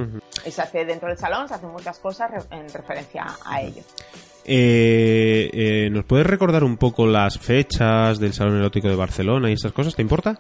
Y 0.45 0.51
se 0.51 0.61
hace 0.61 0.85
dentro 0.85 1.09
del 1.09 1.17
salón, 1.17 1.49
se 1.49 1.55
hacen 1.55 1.71
muchas 1.71 1.99
cosas 1.99 2.47
en 2.49 2.69
referencia 2.69 3.25
a 3.45 3.61
ello. 3.61 3.83
Eh, 4.45 5.49
eh, 5.53 5.89
¿Nos 5.91 6.05
puedes 6.05 6.25
recordar 6.25 6.63
un 6.63 6.77
poco 6.77 7.05
las 7.05 7.37
fechas 7.37 8.17
del 8.17 8.33
Salón 8.33 8.57
Erótico 8.57 8.87
de 8.87 8.95
Barcelona 8.95 9.49
y 9.49 9.53
esas 9.53 9.73
cosas? 9.73 9.93
¿Te 9.93 10.01
importa? 10.01 10.37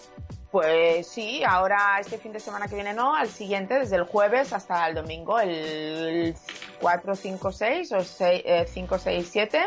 Pues 0.51 1.07
sí, 1.07 1.43
ahora 1.43 1.97
este 1.99 2.17
fin 2.17 2.33
de 2.33 2.39
semana 2.39 2.67
que 2.67 2.75
viene 2.75 2.93
no, 2.93 3.15
al 3.15 3.29
siguiente, 3.29 3.79
desde 3.79 3.95
el 3.95 4.03
jueves 4.03 4.51
hasta 4.51 4.87
el 4.87 4.95
domingo, 4.95 5.39
el 5.39 6.35
4, 6.81 7.15
5, 7.15 7.51
6 7.51 7.91
o 7.93 8.03
6, 8.03 8.43
5, 8.67 8.97
6, 8.97 9.29
7 9.31 9.65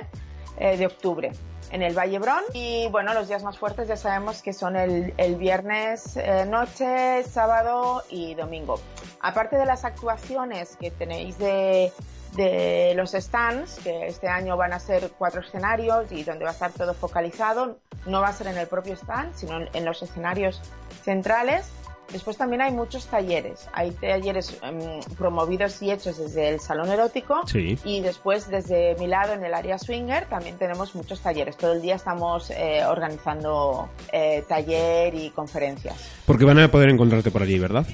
de 0.58 0.86
octubre 0.86 1.32
en 1.74 1.82
el 1.82 1.94
Vallebrón. 1.94 2.42
Y 2.52 2.88
bueno, 2.88 3.14
los 3.14 3.28
días 3.28 3.42
más 3.42 3.58
fuertes 3.58 3.88
ya 3.88 3.96
sabemos 3.96 4.42
que 4.42 4.52
son 4.52 4.76
el, 4.76 5.12
el 5.16 5.36
viernes 5.36 6.16
eh, 6.16 6.46
noche, 6.46 7.24
sábado 7.24 8.02
y 8.08 8.34
domingo. 8.34 8.80
Aparte 9.20 9.56
de 9.56 9.66
las 9.66 9.84
actuaciones 9.84 10.76
que 10.76 10.90
tenéis 10.90 11.38
de, 11.38 11.92
de 12.36 12.94
los 12.96 13.12
stands, 13.12 13.78
que 13.82 14.06
este 14.06 14.28
año 14.28 14.56
van 14.56 14.72
a 14.72 14.80
ser 14.80 15.10
cuatro 15.16 15.40
escenarios 15.40 16.10
y 16.10 16.24
donde 16.24 16.44
va 16.44 16.50
a 16.50 16.54
estar 16.54 16.72
todo 16.72 16.94
focalizado. 16.94 17.78
No 18.06 18.20
va 18.20 18.28
a 18.28 18.32
ser 18.32 18.48
en 18.48 18.58
el 18.58 18.66
propio 18.66 18.94
stand, 18.94 19.34
sino 19.34 19.60
en 19.72 19.84
los 19.84 20.02
escenarios 20.02 20.60
centrales. 21.04 21.70
Después 22.12 22.36
también 22.36 22.62
hay 22.62 22.70
muchos 22.70 23.06
talleres. 23.06 23.68
Hay 23.72 23.90
talleres 23.92 24.58
em, 24.62 25.00
promovidos 25.16 25.80
y 25.82 25.90
hechos 25.90 26.18
desde 26.18 26.48
el 26.48 26.60
salón 26.60 26.90
erótico. 26.90 27.42
Y 27.84 28.00
después 28.00 28.48
desde 28.48 28.94
mi 28.98 29.06
lado 29.06 29.32
en 29.32 29.44
el 29.44 29.54
área 29.54 29.78
swinger 29.78 30.26
también 30.26 30.58
tenemos 30.58 30.94
muchos 30.94 31.20
talleres. 31.20 31.56
Todo 31.56 31.72
el 31.72 31.82
día 31.82 31.94
estamos 31.94 32.50
eh, 32.50 32.84
organizando 32.86 33.88
eh, 34.12 34.44
taller 34.46 35.14
y 35.14 35.30
conferencias. 35.30 35.96
Porque 36.26 36.44
van 36.44 36.58
a 36.58 36.70
poder 36.70 36.90
encontrarte 36.90 37.30
por 37.30 37.42
allí, 37.42 37.58
¿verdad? 37.58 37.86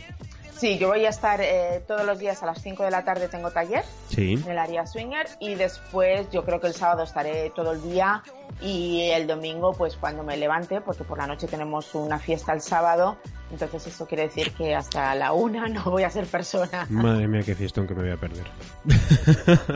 Sí, 0.60 0.76
yo 0.76 0.88
voy 0.88 1.06
a 1.06 1.08
estar 1.08 1.40
eh, 1.40 1.82
todos 1.88 2.04
los 2.04 2.18
días 2.18 2.42
a 2.42 2.46
las 2.46 2.60
5 2.60 2.82
de 2.82 2.90
la 2.90 3.02
tarde 3.02 3.28
tengo 3.28 3.50
taller 3.50 3.82
en 4.14 4.46
el 4.46 4.58
área 4.58 4.86
swinger 4.86 5.26
y 5.38 5.54
después 5.54 6.28
yo 6.30 6.44
creo 6.44 6.60
que 6.60 6.66
el 6.66 6.74
sábado 6.74 7.02
estaré 7.02 7.48
todo 7.56 7.72
el 7.72 7.80
día 7.80 8.22
y 8.60 9.10
el 9.10 9.26
domingo 9.26 9.72
pues 9.72 9.96
cuando 9.96 10.22
me 10.22 10.36
levante 10.36 10.80
porque 10.80 11.04
por 11.04 11.18
la 11.18 11.26
noche 11.26 11.46
tenemos 11.46 11.94
una 11.94 12.18
fiesta 12.18 12.52
el 12.52 12.60
sábado 12.60 13.16
entonces 13.50 13.84
eso 13.88 14.06
quiere 14.06 14.24
decir 14.24 14.52
que 14.52 14.74
hasta 14.74 15.14
la 15.14 15.32
una 15.32 15.66
no 15.68 15.84
voy 15.84 16.04
a 16.04 16.10
ser 16.10 16.26
persona. 16.26 16.86
Madre 16.88 17.26
mía, 17.26 17.42
qué 17.44 17.54
fiesta 17.54 17.84
que 17.86 17.94
me 17.94 18.02
voy 18.02 18.12
a 18.12 18.16
perder. 18.16 18.46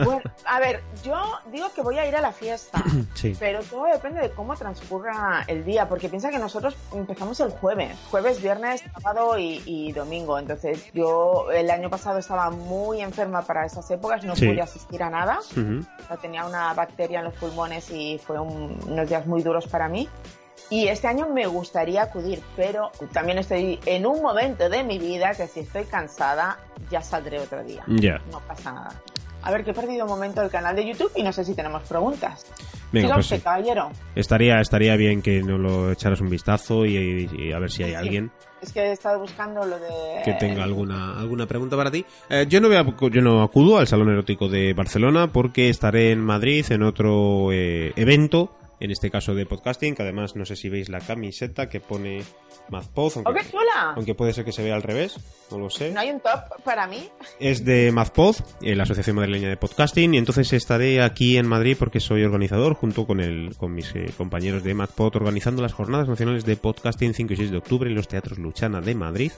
Bueno, 0.05 0.21
a 0.45 0.59
ver, 0.59 0.81
yo 1.03 1.15
digo 1.51 1.71
que 1.73 1.81
voy 1.81 1.97
a 1.97 2.07
ir 2.07 2.15
a 2.15 2.21
la 2.21 2.31
fiesta, 2.31 2.83
pero 3.39 3.61
todo 3.63 3.85
depende 3.85 4.21
de 4.21 4.31
cómo 4.31 4.55
transcurra 4.55 5.43
el 5.47 5.65
día, 5.65 5.87
porque 5.89 6.09
piensa 6.09 6.29
que 6.29 6.39
nosotros 6.39 6.75
empezamos 6.93 7.39
el 7.39 7.51
jueves, 7.51 7.97
jueves, 8.09 8.41
viernes, 8.41 8.83
sábado 9.01 9.37
y, 9.37 9.91
domingo. 9.91 10.37
Entonces 10.39 10.91
yo 10.93 11.51
el 11.51 11.69
año 11.69 11.89
pasado 11.89 12.19
estaba 12.19 12.49
muy 12.49 13.01
enferma 13.01 13.41
para 13.41 13.65
esas 13.65 13.89
épocas, 13.91 14.23
no 14.23 14.33
podía 14.33 14.63
asistir 14.63 15.03
a 15.03 15.09
nada. 15.09 15.39
tenía 16.21 16.45
una 16.45 16.73
bacteria 16.73 17.19
en 17.19 17.25
los 17.25 17.33
pulmones 17.35 17.89
y 17.91 18.19
fue 18.19 18.39
unos 18.87 19.09
días 19.09 19.25
muy 19.25 19.41
duros 19.41 19.67
para 19.67 19.87
mí. 19.87 20.07
Y 20.69 20.87
este 20.87 21.07
año 21.07 21.27
me 21.29 21.45
gustaría 21.45 22.03
acudir, 22.03 22.41
pero 22.55 22.91
también 23.13 23.37
estoy 23.37 23.79
en 23.85 24.05
un 24.05 24.21
momento 24.21 24.67
de 24.67 24.83
mi 24.83 24.97
vida 24.97 25.35
que 25.35 25.47
si 25.47 25.59
estoy 25.59 25.85
cansada, 25.85 26.57
ya 26.89 27.01
saldré 27.01 27.39
otro 27.39 27.63
día. 27.63 27.83
Ya. 27.87 28.19
No 28.31 28.39
pasa 28.39 28.71
nada. 28.71 29.01
A 29.45 29.51
ver, 29.51 29.63
que 29.63 29.71
he 29.71 29.73
perdido 29.73 30.05
un 30.05 30.09
momento 30.09 30.41
el 30.41 30.49
canal 30.49 30.75
de 30.75 30.87
YouTube 30.87 31.11
y 31.15 31.21
no 31.21 31.31
sé 31.31 31.45
si 31.45 31.53
tenemos 31.53 31.83
preguntas. 31.83 32.45
Venga, 32.91 33.13
pues 33.13 33.41
caballero. 33.43 33.91
Estaría, 34.15 34.59
estaría 34.59 34.95
bien 34.95 35.21
que 35.21 35.43
nos 35.43 35.59
lo 35.59 35.91
echaras 35.91 36.19
un 36.19 36.29
vistazo 36.29 36.85
y, 36.85 37.51
a 37.53 37.59
ver 37.59 37.69
si 37.69 37.83
hay 37.83 37.93
alguien. 37.93 38.31
Es 38.61 38.71
que 38.71 38.79
he 38.79 38.91
estado 38.91 39.19
buscando 39.19 39.63
lo 39.63 39.77
de... 39.77 40.23
Que 40.23 40.33
tenga 40.33 40.63
alguna, 40.63 41.19
alguna 41.19 41.45
pregunta 41.45 41.77
para 41.77 41.91
ti. 41.91 42.03
Eh, 42.29 42.47
yo, 42.49 42.59
no 42.59 42.69
voy 42.69 42.77
a, 42.77 42.85
yo 43.09 43.21
no 43.21 43.43
acudo 43.43 43.77
al 43.77 43.85
Salón 43.85 44.09
Erótico 44.09 44.47
de 44.47 44.73
Barcelona 44.73 45.31
porque 45.31 45.69
estaré 45.69 46.11
en 46.11 46.21
Madrid 46.21 46.65
en 46.69 46.81
otro 46.81 47.51
eh, 47.51 47.93
evento 47.95 48.49
en 48.79 48.91
este 48.91 49.09
caso 49.09 49.33
de 49.33 49.45
podcasting, 49.45 49.95
que 49.95 50.03
además 50.03 50.35
no 50.35 50.45
sé 50.45 50.55
si 50.55 50.69
veis 50.69 50.89
la 50.89 50.99
camiseta 50.99 51.69
que 51.69 51.79
pone 51.79 52.23
Mazpoz, 52.69 53.17
aunque, 53.17 53.41
aunque 53.95 54.15
puede 54.15 54.33
ser 54.33 54.45
que 54.45 54.51
se 54.51 54.63
vea 54.63 54.75
al 54.75 54.83
revés, 54.83 55.17
no 55.51 55.59
lo 55.59 55.69
sé. 55.69 55.91
¿No 55.91 55.99
hay 55.99 56.11
un 56.11 56.19
top 56.19 56.63
para 56.63 56.87
mí? 56.87 57.09
Es 57.39 57.63
de 57.63 57.91
Mazpoz, 57.91 58.43
eh, 58.61 58.75
la 58.75 58.83
Asociación 58.83 59.15
Madrileña 59.15 59.49
de 59.49 59.57
Podcasting, 59.57 60.13
y 60.13 60.17
entonces 60.17 60.51
estaré 60.53 61.01
aquí 61.01 61.37
en 61.37 61.47
Madrid 61.47 61.75
porque 61.77 61.99
soy 61.99 62.23
organizador 62.23 62.73
junto 62.73 63.05
con, 63.05 63.19
el, 63.19 63.55
con 63.57 63.73
mis 63.73 63.93
eh, 63.95 64.11
compañeros 64.17 64.63
de 64.63 64.73
Mazpod 64.73 65.15
organizando 65.15 65.61
las 65.61 65.73
Jornadas 65.73 66.07
Nacionales 66.07 66.45
de 66.45 66.57
Podcasting 66.57 67.13
5 67.13 67.33
y 67.33 67.37
6 67.37 67.51
de 67.51 67.57
octubre 67.57 67.89
en 67.89 67.95
los 67.95 68.07
Teatros 68.07 68.37
Luchana 68.37 68.81
de 68.81 68.95
Madrid. 68.95 69.31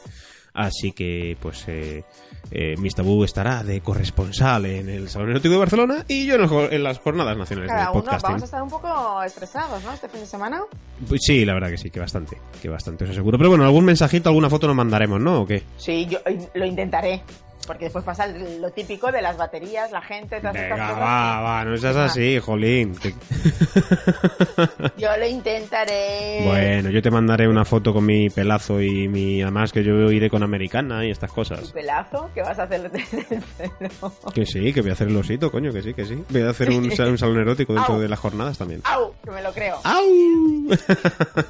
Así 0.54 0.92
que, 0.92 1.38
pues, 1.40 1.68
eh, 1.68 2.04
eh, 2.52 2.76
Miss 2.78 2.96
Tabú 2.96 3.24
estará 3.24 3.64
de 3.64 3.82
corresponsal 3.82 4.66
en 4.66 4.90
el 4.90 5.10
Salón 5.10 5.32
Erótico 5.32 5.54
de 5.54 5.60
Barcelona 5.60 6.06
y 6.08 6.26
yo 6.26 6.36
en, 6.36 6.84
las 6.84 7.00
jornadas 7.00 7.38
nacionales 7.38 7.72
de 7.72 7.94
podcasting. 7.94 8.30
vamos 8.30 8.42
a 8.42 8.46
estar 8.46 8.64
un 8.64 8.70
poco 8.70 9.24
estresados, 9.24 9.84
¿no? 9.84 9.94
Este 9.94 10.10
fin 10.10 10.22
de 10.22 10.26
semana. 10.26 10.62
Pues 11.08 11.22
sí, 11.24 11.46
la 11.46 11.54
verdad 11.54 11.70
que 11.70 11.78
sí, 11.78 11.92
que 11.92 12.00
bastante, 12.00 12.38
que 12.62 12.70
bastante, 12.70 13.04
eso 13.04 13.14
seguro. 13.14 13.38
Pero 13.38 13.50
bueno, 13.50 13.66
algún 13.66 13.86
mensajito, 13.86 14.30
alguna 14.30 14.50
foto 14.50 14.68
nos 14.68 14.76
mandaremos, 14.76 15.20
¿no? 15.20 15.42
¿O 15.42 15.46
qué? 15.46 15.64
Sí, 15.78 16.08
yo 16.08 16.20
lo 16.54 16.66
intentaré. 16.66 17.22
Porque 17.68 17.86
después 17.86 18.04
pasa 18.04 18.26
lo 18.26 18.72
típico 18.72 19.12
de 19.12 19.22
las 19.22 19.38
baterías, 19.38 19.92
la 19.92 20.02
gente, 20.02 20.38
todas 20.40 20.54
Venga, 20.54 20.68
estas 20.76 20.90
cosas. 20.90 21.04
va, 21.04 21.42
va, 21.42 21.66
no 21.66 21.78
seas 21.78 21.96
así, 21.98 22.40
jolín. 22.40 22.96
Yo 24.98 25.10
lo 25.18 25.28
intentaré. 25.28 26.42
Bueno, 26.46 26.90
yo 26.90 27.02
te 27.02 27.12
mandaré 27.12 27.48
una 27.48 27.66
foto 27.66 27.94
con 27.94 28.06
mi 28.06 28.30
pelazo 28.30 28.82
y 28.82 29.08
mi... 29.08 29.42
Además 29.42 29.72
que 29.72 29.84
yo 29.84 30.12
iré 30.12 30.30
con 30.30 30.42
americana 30.44 31.06
y 31.06 31.12
estas 31.12 31.30
Tu 31.30 31.36
cosas. 31.36 31.72
pelazo, 31.72 32.30
¿qué 32.34 32.42
vas 32.42 32.58
a 32.60 32.64
hacer 32.64 32.90
del 32.92 33.04
pelo? 33.58 34.14
Que 34.34 34.46
sí, 34.46 34.74
que 34.74 34.82
voy 34.82 34.90
a 34.90 34.94
hacer 34.94 35.08
el 35.10 35.18
osito, 35.18 35.52
coño, 35.52 35.72
que 35.72 35.82
sí, 35.82 35.94
que 35.94 36.06
sí. 36.06 36.24
Voy 36.30 36.42
a 36.42 36.50
hacer 36.50 36.70
un, 36.70 36.86
un 37.10 37.18
salón 37.18 37.38
erótico 37.40 37.74
dentro 37.74 37.96
Au. 37.96 38.00
de 38.00 38.08
las 38.08 38.20
jornadas 38.20 38.58
también. 38.58 38.82
¡Au! 38.86 39.14
Que 39.24 39.32
me 39.32 39.42
lo 39.42 39.52
creo. 39.54 39.78
¡Au! 39.84 40.04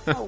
¡Au! 0.07 0.27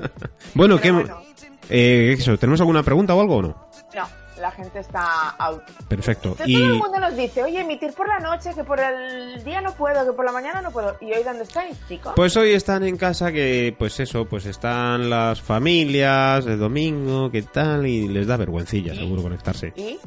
bueno, 0.53 0.77
¿qué... 0.77 0.93
Pero 0.93 0.95
bueno. 1.05 1.21
Eh, 1.69 2.15
eso, 2.17 2.37
¿tenemos 2.37 2.59
alguna 2.61 2.81
pregunta 2.83 3.13
o 3.13 3.21
algo 3.21 3.35
o 3.37 3.41
no? 3.43 3.69
No, 3.95 4.07
la 4.39 4.51
gente 4.51 4.79
está 4.79 5.29
out. 5.37 5.61
Perfecto. 5.87 6.35
Todo 6.35 6.47
Y... 6.47 6.55
el 6.55 6.73
mundo 6.75 6.99
nos 6.99 7.15
dice, 7.15 7.43
oye, 7.43 7.61
emitir 7.61 7.93
por 7.93 8.07
la 8.07 8.19
noche, 8.19 8.51
que 8.55 8.63
por 8.63 8.79
el 8.79 9.43
día 9.43 9.61
no 9.61 9.73
puedo, 9.73 10.05
que 10.05 10.13
por 10.13 10.25
la 10.25 10.31
mañana 10.31 10.61
no 10.61 10.71
puedo. 10.71 10.95
¿Y 11.01 11.11
hoy 11.13 11.23
dónde 11.23 11.43
estáis, 11.43 11.77
chicos? 11.87 12.13
Pues 12.15 12.35
hoy 12.37 12.51
están 12.53 12.83
en 12.83 12.97
casa 12.97 13.31
que, 13.31 13.75
pues 13.77 13.99
eso, 13.99 14.25
pues 14.25 14.45
están 14.45 15.09
las 15.09 15.41
familias, 15.41 16.45
el 16.45 16.59
domingo, 16.59 17.29
qué 17.31 17.41
tal, 17.43 17.85
y 17.85 18.07
les 18.07 18.27
da 18.27 18.37
vergüencilla, 18.37 18.93
seguro, 18.95 19.21
conectarse. 19.23 19.73
Y 19.75 19.99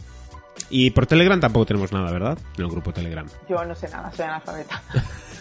Y 0.71 0.91
por 0.91 1.07
Telegram 1.07 1.39
tampoco 1.41 1.67
tenemos 1.67 1.93
nada, 1.93 2.11
¿verdad? 2.11 2.39
En 2.57 2.65
el 2.65 2.71
grupo 2.71 2.93
Telegram. 2.93 3.27
yo 3.49 3.65
no 3.65 3.75
sé 3.75 3.89
nada, 3.89 4.11
soy 4.13 4.25
analfabeta. 4.27 4.83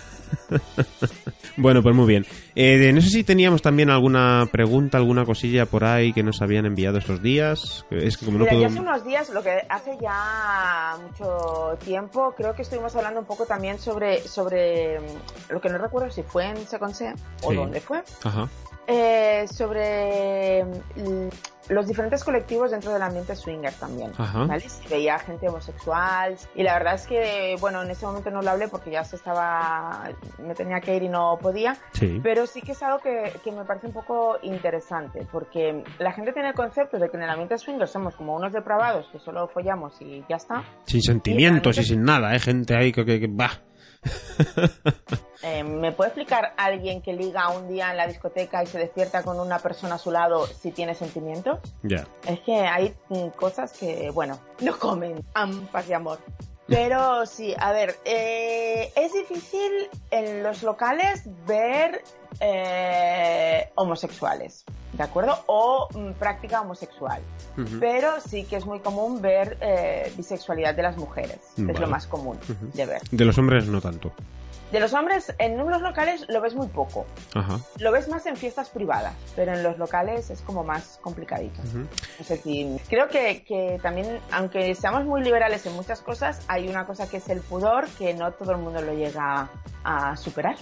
Bueno, 1.57 1.83
pues 1.83 1.93
muy 1.93 2.07
bien. 2.07 2.25
Eh, 2.55 2.91
no 2.93 3.01
sé 3.01 3.09
si 3.09 3.23
teníamos 3.25 3.61
también 3.61 3.89
alguna 3.89 4.47
pregunta, 4.51 4.97
alguna 4.97 5.25
cosilla 5.25 5.65
por 5.65 5.83
ahí 5.83 6.13
que 6.13 6.23
nos 6.23 6.41
habían 6.41 6.65
enviado 6.65 6.97
estos 6.97 7.21
días. 7.21 7.85
Es 7.91 8.15
que 8.17 8.25
como 8.25 8.37
no 8.37 8.45
Mira, 8.45 8.51
puedo... 8.53 8.63
yo 8.63 8.67
hace 8.69 8.79
unos 8.79 9.03
días, 9.05 9.29
lo 9.31 9.43
que 9.43 9.57
hace 9.67 9.97
ya 10.01 10.95
mucho 11.01 11.77
tiempo, 11.83 12.33
creo 12.37 12.55
que 12.55 12.61
estuvimos 12.61 12.95
hablando 12.95 13.19
un 13.19 13.25
poco 13.25 13.45
también 13.45 13.79
sobre, 13.79 14.21
sobre 14.27 14.99
mm, 15.01 15.51
lo 15.53 15.59
que 15.61 15.69
no 15.69 15.77
recuerdo 15.77 16.09
si 16.09 16.23
fue 16.23 16.45
en 16.47 16.57
Seconse 16.65 17.13
o 17.43 17.49
Sí. 17.51 17.55
dónde 17.57 17.81
fue, 17.81 18.01
Ajá. 18.23 18.47
Eh, 18.87 19.45
sobre 19.47 20.63
mm, 20.65 21.27
los 21.69 21.87
diferentes 21.87 22.23
colectivos 22.23 22.71
dentro 22.71 22.91
del 22.91 23.01
ambiente 23.01 23.35
swinger 23.35 23.73
también. 23.73 24.11
Ajá. 24.17 24.45
¿vale? 24.45 24.59
Si 24.67 24.87
veía 24.89 25.17
gente 25.19 25.47
homosexual 25.47 26.35
y 26.55 26.63
la 26.63 26.73
verdad 26.73 26.95
es 26.95 27.07
que, 27.07 27.55
bueno, 27.61 27.81
en 27.83 27.91
ese 27.91 28.05
momento 28.05 28.29
no 28.31 28.41
lo 28.41 28.49
hablé 28.51 28.67
porque 28.67 28.91
ya 28.91 29.03
se 29.03 29.15
estaba, 29.15 30.09
me 30.39 30.53
tenía 30.55 30.79
que 30.81 30.95
ir 30.95 31.03
y 31.03 31.09
no 31.09 31.37
podía, 31.41 31.77
Sí. 31.93 32.19
pero 32.21 32.45
sí 32.47 32.61
que 32.61 32.73
es 32.73 32.83
algo 32.83 32.99
que, 32.99 33.31
que 33.43 33.51
me 33.51 33.63
parece 33.65 33.87
un 33.87 33.93
poco 33.93 34.37
interesante, 34.41 35.25
porque 35.31 35.83
la 35.99 36.11
gente 36.11 36.33
tiene 36.33 36.49
el 36.49 36.55
concepto 36.55 36.97
de 36.97 37.09
que 37.09 37.17
en 37.17 37.23
el 37.23 37.29
ambiente 37.29 37.57
swinger 37.57 37.87
somos 37.87 38.15
como 38.15 38.35
unos 38.35 38.51
depravados 38.51 39.07
que 39.11 39.19
solo 39.19 39.47
follamos 39.47 39.93
y 40.01 40.23
ya 40.27 40.35
está. 40.37 40.63
Sin 40.85 41.01
sentimientos 41.01 41.77
y 41.77 41.83
sin 41.83 42.03
nada, 42.03 42.35
¿eh? 42.35 42.39
Gente 42.39 42.75
ahí 42.75 42.91
que... 42.91 43.05
que, 43.05 43.19
que- 43.19 43.27
bah. 43.29 43.51
Eh, 45.43 45.63
¿Me 45.63 45.91
puede 45.91 46.09
explicar 46.09 46.53
alguien 46.55 47.01
que 47.01 47.13
liga 47.13 47.49
un 47.49 47.67
día 47.67 47.89
en 47.89 47.97
la 47.97 48.05
discoteca 48.05 48.61
y 48.61 48.67
se 48.67 48.77
despierta 48.77 49.23
con 49.23 49.39
una 49.39 49.57
persona 49.57 49.95
a 49.95 49.97
su 49.97 50.11
lado 50.11 50.45
si 50.45 50.71
tiene 50.71 50.93
sentimientos? 50.93 51.59
Ya. 51.81 52.05
Es 52.27 52.41
que 52.41 52.57
hay 52.57 52.93
mm, 53.09 53.29
cosas 53.29 53.71
que, 53.71 54.11
bueno, 54.11 54.39
no 54.61 54.77
comen 54.77 55.25
am, 55.33 55.65
paz 55.67 55.89
y 55.89 55.93
amor. 55.93 56.19
Pero 56.67 57.25
sí, 57.25 57.55
a 57.57 57.71
ver, 57.71 57.97
eh, 58.05 58.93
es 58.95 59.13
difícil 59.13 59.89
en 60.11 60.43
los 60.43 60.63
locales 60.63 61.23
ver 61.47 62.03
eh, 62.39 63.71
homosexuales, 63.75 64.63
¿de 64.93 65.03
acuerdo? 65.03 65.37
O 65.47 65.87
mm, 65.93 66.11
práctica 66.13 66.61
homosexual. 66.61 67.21
Pero 67.79 68.19
sí 68.21 68.43
que 68.43 68.55
es 68.55 68.65
muy 68.65 68.79
común 68.79 69.21
ver 69.21 69.57
eh, 69.61 70.11
bisexualidad 70.17 70.75
de 70.75 70.83
las 70.83 70.97
mujeres. 70.97 71.39
Es 71.57 71.79
lo 71.79 71.87
más 71.87 72.07
común 72.07 72.37
de 72.73 72.85
ver. 72.85 73.01
De 73.09 73.25
los 73.25 73.37
hombres 73.37 73.67
no 73.67 73.81
tanto. 73.81 74.11
De 74.71 74.79
los 74.79 74.93
hombres, 74.93 75.33
en 75.37 75.57
los 75.57 75.81
locales 75.81 76.25
lo 76.29 76.39
ves 76.41 76.55
muy 76.55 76.67
poco. 76.67 77.05
Ajá. 77.33 77.59
Lo 77.79 77.91
ves 77.91 78.07
más 78.07 78.25
en 78.25 78.37
fiestas 78.37 78.69
privadas, 78.69 79.13
pero 79.35 79.53
en 79.53 79.63
los 79.63 79.77
locales 79.77 80.29
es 80.29 80.41
como 80.41 80.63
más 80.63 80.97
complicadito. 81.01 81.61
Es 82.19 82.29
decir, 82.29 82.79
creo 82.89 83.09
que, 83.09 83.43
que 83.43 83.79
también, 83.83 84.19
aunque 84.31 84.73
seamos 84.75 85.03
muy 85.05 85.21
liberales 85.23 85.65
en 85.65 85.73
muchas 85.73 85.99
cosas, 86.01 86.41
hay 86.47 86.69
una 86.69 86.85
cosa 86.85 87.09
que 87.09 87.17
es 87.17 87.27
el 87.29 87.41
pudor 87.41 87.87
que 87.97 88.13
no 88.13 88.31
todo 88.31 88.51
el 88.53 88.59
mundo 88.59 88.81
lo 88.81 88.93
llega 88.93 89.49
a 89.83 90.15
superar. 90.15 90.55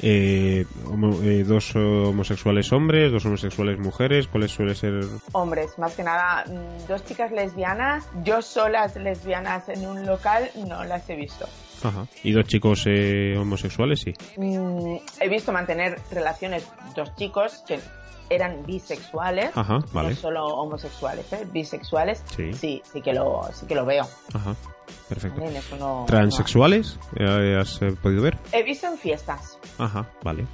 Eh, 0.00 0.64
homo- 0.86 1.20
eh, 1.22 1.44
dos 1.44 1.76
homosexuales 1.76 2.72
hombres, 2.72 3.12
dos 3.12 3.24
homosexuales 3.26 3.78
mujeres, 3.78 4.26
¿cuáles 4.26 4.50
suele 4.50 4.74
ser? 4.74 5.04
Hombres, 5.32 5.78
más 5.78 5.94
que 5.94 6.02
nada, 6.02 6.44
mm, 6.46 6.86
dos 6.88 7.04
chicas 7.04 7.30
lesbianas, 7.30 8.04
yo 8.24 8.40
solas 8.42 8.96
lesbianas 8.96 9.68
en 9.68 9.86
un 9.86 10.06
local 10.06 10.50
no 10.66 10.82
las 10.84 11.08
he 11.10 11.14
visto. 11.14 11.46
Ajá. 11.84 12.06
Y 12.22 12.32
dos 12.32 12.46
chicos 12.46 12.84
eh, 12.86 13.36
homosexuales, 13.38 14.00
sí. 14.00 14.12
Mm, 14.36 14.96
he 15.20 15.28
visto 15.28 15.52
mantener 15.52 15.98
relaciones 16.10 16.66
dos 16.94 17.14
chicos 17.16 17.62
que 17.66 17.80
eran 18.30 18.64
bisexuales, 18.64 19.50
Ajá, 19.54 19.80
vale. 19.92 20.10
no 20.10 20.16
solo 20.16 20.46
homosexuales, 20.46 21.30
¿eh? 21.32 21.46
bisexuales. 21.52 22.22
Sí. 22.34 22.52
sí, 22.54 22.82
sí 22.90 23.02
que 23.02 23.12
lo, 23.12 23.42
sí 23.52 23.66
que 23.66 23.74
lo 23.74 23.84
veo. 23.84 24.06
Ajá. 24.32 24.54
Perfecto. 25.08 25.42
No- 25.78 26.04
¿Transexuales? 26.06 26.98
Eh, 27.16 27.58
¿Has 27.60 27.80
eh, 27.82 27.92
podido 28.02 28.22
ver? 28.22 28.36
no. 28.36 28.58
He 28.58 28.62
visto 28.62 28.86
en 28.86 28.96
fiestas. 28.96 29.58
Ajá, 29.78 30.08
vale. 30.22 30.46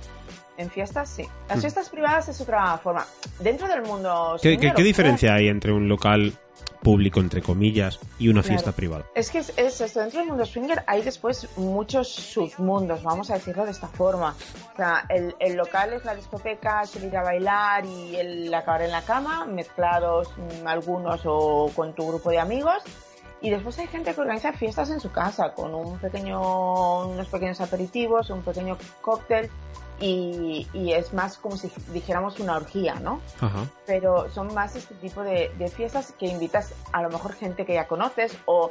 En 0.56 0.70
fiestas 0.70 1.08
sí. 1.08 1.22
Las 1.48 1.58
Mm. 1.58 1.60
fiestas 1.60 1.88
privadas 1.88 2.28
es 2.28 2.40
otra 2.40 2.76
forma. 2.78 3.04
Dentro 3.38 3.68
del 3.68 3.82
mundo. 3.82 4.36
¿Qué, 4.42 4.58
qué- 4.58 4.82
diferencia 4.82 5.34
hay 5.34 5.46
entre 5.48 5.70
un 5.72 5.88
local 5.88 6.32
público, 6.82 7.20
entre 7.20 7.42
comillas, 7.42 7.98
y 8.18 8.28
una 8.28 8.42
Claro. 8.42 8.48
fiesta 8.54 8.72
privada? 8.72 9.04
Es 9.14 9.30
que 9.30 9.38
es, 9.38 9.52
es 9.56 9.80
esto, 9.80 10.00
dentro 10.00 10.20
del 10.20 10.28
mundo 10.28 10.44
swinger 10.46 10.82
hay 10.86 11.02
después 11.02 11.48
muchos 11.56 12.08
submundos, 12.08 13.02
vamos 13.02 13.30
a 13.30 13.34
decirlo 13.34 13.64
de 13.64 13.72
esta 13.72 13.88
forma. 13.88 14.34
O 14.72 14.76
sea, 14.76 15.04
el, 15.08 15.34
el 15.40 15.56
local 15.56 15.92
es 15.92 16.04
la 16.04 16.14
discoteca, 16.14 16.82
es 16.82 16.94
el 16.96 17.04
ir 17.04 17.16
a 17.16 17.22
bailar 17.22 17.84
y 17.84 18.16
el 18.16 18.52
acabar 18.54 18.82
en 18.82 18.92
la 18.92 19.02
cama, 19.02 19.44
mezclados 19.46 20.28
mm, 20.36 20.66
algunos 20.66 21.22
o 21.24 21.70
con 21.74 21.94
tu 21.94 22.06
grupo 22.06 22.30
de 22.30 22.38
amigos. 22.38 22.82
Y 23.40 23.50
después 23.50 23.78
hay 23.78 23.86
gente 23.86 24.14
que 24.14 24.20
organiza 24.20 24.52
fiestas 24.52 24.90
en 24.90 24.98
su 24.98 25.12
casa 25.12 25.54
con 25.54 25.72
un 25.72 25.98
pequeño, 25.98 27.06
unos 27.06 27.28
pequeños 27.28 27.60
aperitivos, 27.60 28.30
un 28.30 28.42
pequeño 28.42 28.76
cóctel 29.00 29.48
y, 30.00 30.66
y 30.72 30.92
es 30.92 31.12
más 31.12 31.38
como 31.38 31.56
si 31.56 31.70
dijéramos 31.92 32.38
una 32.40 32.56
orgía, 32.56 32.94
¿no? 32.96 33.20
Ajá. 33.40 33.66
pero 33.86 34.30
son 34.30 34.52
más 34.54 34.76
este 34.76 34.94
tipo 34.96 35.22
de, 35.22 35.50
de 35.58 35.68
fiestas 35.68 36.12
que 36.18 36.26
invitas 36.26 36.74
a 36.92 37.02
lo 37.02 37.08
mejor 37.10 37.32
gente 37.34 37.64
que 37.66 37.74
ya 37.74 37.86
conoces 37.88 38.36
o 38.46 38.70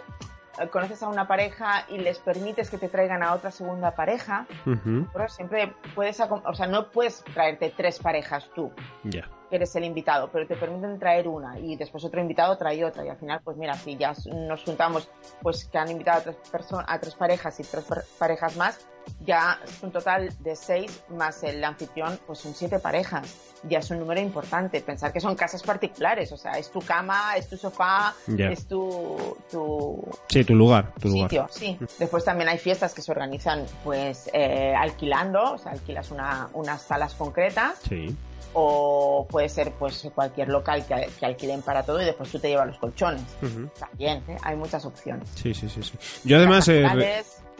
eh, 0.60 0.68
conoces 0.70 1.04
a 1.04 1.08
una 1.10 1.28
pareja 1.28 1.86
y 1.90 1.98
les 2.00 2.20
permites 2.20 2.70
que 2.70 2.78
te 2.78 2.88
traigan 2.90 3.24
a 3.24 3.34
otra 3.34 3.52
segunda 3.52 3.92
pareja, 3.92 4.48
Ujú. 4.66 5.06
pero 5.14 5.28
siempre 5.30 5.74
puedes, 5.96 6.20
o 6.20 6.54
sea, 6.56 6.68
no 6.68 6.90
puedes 6.92 7.24
traerte 7.34 7.74
tres 7.76 8.00
parejas 8.00 8.50
tú, 8.56 8.72
Ya. 9.04 9.30
que 9.50 9.58
eres 9.58 9.76
el 9.76 9.84
invitado, 9.84 10.30
pero 10.32 10.48
te 10.48 10.56
permiten 10.56 10.98
traer 10.98 11.28
una 11.28 11.60
y 11.60 11.76
después 11.76 12.04
otro 12.06 12.20
invitado 12.22 12.58
trae 12.58 12.84
otra 12.84 13.06
y 13.06 13.10
al 13.10 13.18
final, 13.18 13.42
pues 13.44 13.56
mira, 13.58 13.74
si 13.76 13.98
ya 13.98 14.14
nos 14.48 14.64
juntamos, 14.64 15.10
pues 15.42 15.66
que 15.66 15.78
han 15.78 15.92
invitado 15.92 16.20
a 16.20 16.24
tres 16.24 16.68
a 16.88 17.00
tres 17.00 17.16
parejas 17.16 17.60
y 17.60 17.64
tres 17.64 17.84
par- 17.84 18.04
parejas 18.18 18.56
más, 18.58 18.80
ya 19.26 19.60
es 19.66 19.82
un 19.84 19.92
total 19.92 20.30
de 20.40 20.56
seis 20.56 21.04
más 21.10 21.44
el 21.44 21.64
anfitrión, 21.64 22.20
pues 22.26 22.40
son 22.40 22.54
siete 22.54 22.80
parejas. 22.80 23.28
Ya 23.64 23.80
es 23.80 23.90
un 23.90 24.00
número 24.00 24.22
importante. 24.22 24.82
Pensar 24.82 25.12
que 25.12 25.20
son 25.20 25.36
casas 25.36 25.64
particulares, 25.64 26.32
o 26.32 26.38
sea, 26.38 26.54
es 26.54 26.70
tu 26.72 26.80
cama, 26.80 27.36
es 27.36 27.48
tu 27.50 27.58
sofá, 27.58 28.14
Ya. 28.28 28.50
es 28.52 28.68
tu, 28.68 29.36
tu 29.52 30.04
Sí, 30.30 30.44
tu 30.44 30.56
lugar, 30.56 30.94
tu 31.02 31.08
lugar. 31.10 31.30
sitio, 31.30 31.48
sí. 31.50 31.78
Después 32.00 32.24
también 32.24 32.50
hay 32.50 32.58
fiestas 32.60 32.94
que 32.94 33.02
se 33.02 33.12
organizan, 33.12 33.66
pues, 33.84 34.30
eh, 34.34 34.74
alquilando, 34.78 35.54
o 35.54 35.58
sea, 35.58 35.72
alquilas 35.72 36.12
una, 36.12 36.50
unas 36.54 36.82
salas 36.84 37.14
concretas 37.16 37.80
Sí. 37.88 38.16
o 38.54 39.28
puede 39.30 39.50
ser, 39.50 39.72
pues, 39.74 40.08
cualquier 40.14 40.50
local 40.50 40.86
que, 40.86 41.10
que 41.20 41.26
alquilen 41.26 41.62
para 41.62 41.84
todo 41.84 42.02
y 42.02 42.06
después 42.06 42.32
tú 42.32 42.40
te 42.40 42.50
llevas 42.50 42.68
los 42.68 42.78
colchones. 42.78 43.24
Ujú. 43.42 43.70
También, 43.80 44.24
¿eh? 44.28 44.38
hay 44.44 44.56
muchas 44.56 44.86
opciones. 44.86 45.28
Sí, 45.36 45.54
sí, 45.54 45.68
sí, 45.68 45.82
sí. 45.84 45.94
Yo 46.24 46.38
además, 46.38 46.68
eh, 46.70 46.86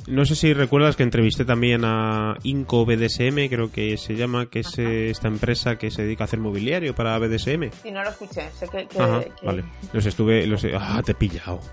no 0.06 0.26
sé 0.26 0.36
si 0.36 0.54
recuerdas 0.54 0.96
que 0.96 1.04
entrevisté 1.04 1.44
también 1.46 1.82
a 1.84 2.38
Inco 2.44 2.86
BDSM, 2.86 3.50
creo 3.50 3.72
que 3.72 3.98
se 3.98 4.16
llama, 4.16 4.46
que 4.46 4.60
es 4.60 4.78
eh, 4.78 5.10
esta 5.10 5.28
empresa 5.28 5.78
que 5.78 5.90
se 5.92 6.04
dedica 6.04 6.24
a 6.24 6.26
hacer 6.26 6.40
mobiliario 6.40 6.94
para 6.96 7.18
BDSM. 7.18 7.72
Sí, 7.84 7.92
no 7.92 8.04
lo 8.04 8.10
escuché. 8.10 8.50
Sé 8.58 8.68
que. 8.70 8.88
que- 8.88 9.02
Ajá, 9.02 9.24
que- 9.24 9.46
vale. 9.46 9.64
Los 9.94 10.06
estuve, 10.06 10.46
los 10.48 10.66
ah, 10.80 11.02
te 11.06 11.14
he 11.14 11.16
pillado. 11.16 11.60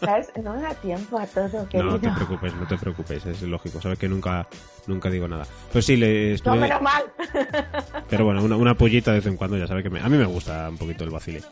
¿Sabes? 0.00 0.30
No 0.42 0.54
me 0.54 0.62
da 0.62 0.74
tiempo 0.74 1.18
a 1.18 1.26
todo, 1.26 1.68
querido. 1.68 1.90
No 1.92 2.00
te 2.00 2.10
preocupes, 2.10 2.54
no 2.54 2.66
te 2.66 2.76
preocupes, 2.76 3.26
es 3.26 3.42
lógico, 3.42 3.80
sabes 3.80 3.98
que 3.98 4.08
nunca, 4.08 4.46
nunca 4.86 5.10
digo 5.10 5.26
nada. 5.28 5.46
Pues 5.72 5.84
sí, 5.86 5.96
le 5.96 6.28
No, 6.28 6.34
estuve, 6.34 6.58
menos 6.60 6.82
mal. 6.82 7.02
pero 8.08 8.24
bueno, 8.24 8.42
una, 8.44 8.56
una 8.56 8.74
pollita 8.74 9.10
de 9.12 9.18
vez 9.18 9.26
en 9.26 9.36
cuando, 9.36 9.56
ya 9.58 9.66
sabes 9.66 9.82
que 9.82 9.90
me- 9.90 10.00
a 10.00 10.08
mí 10.08 10.16
me 10.16 10.24
gusta 10.26 10.68
un 10.68 10.78
poquito 10.78 11.04
el 11.04 11.10
vacile. 11.10 11.42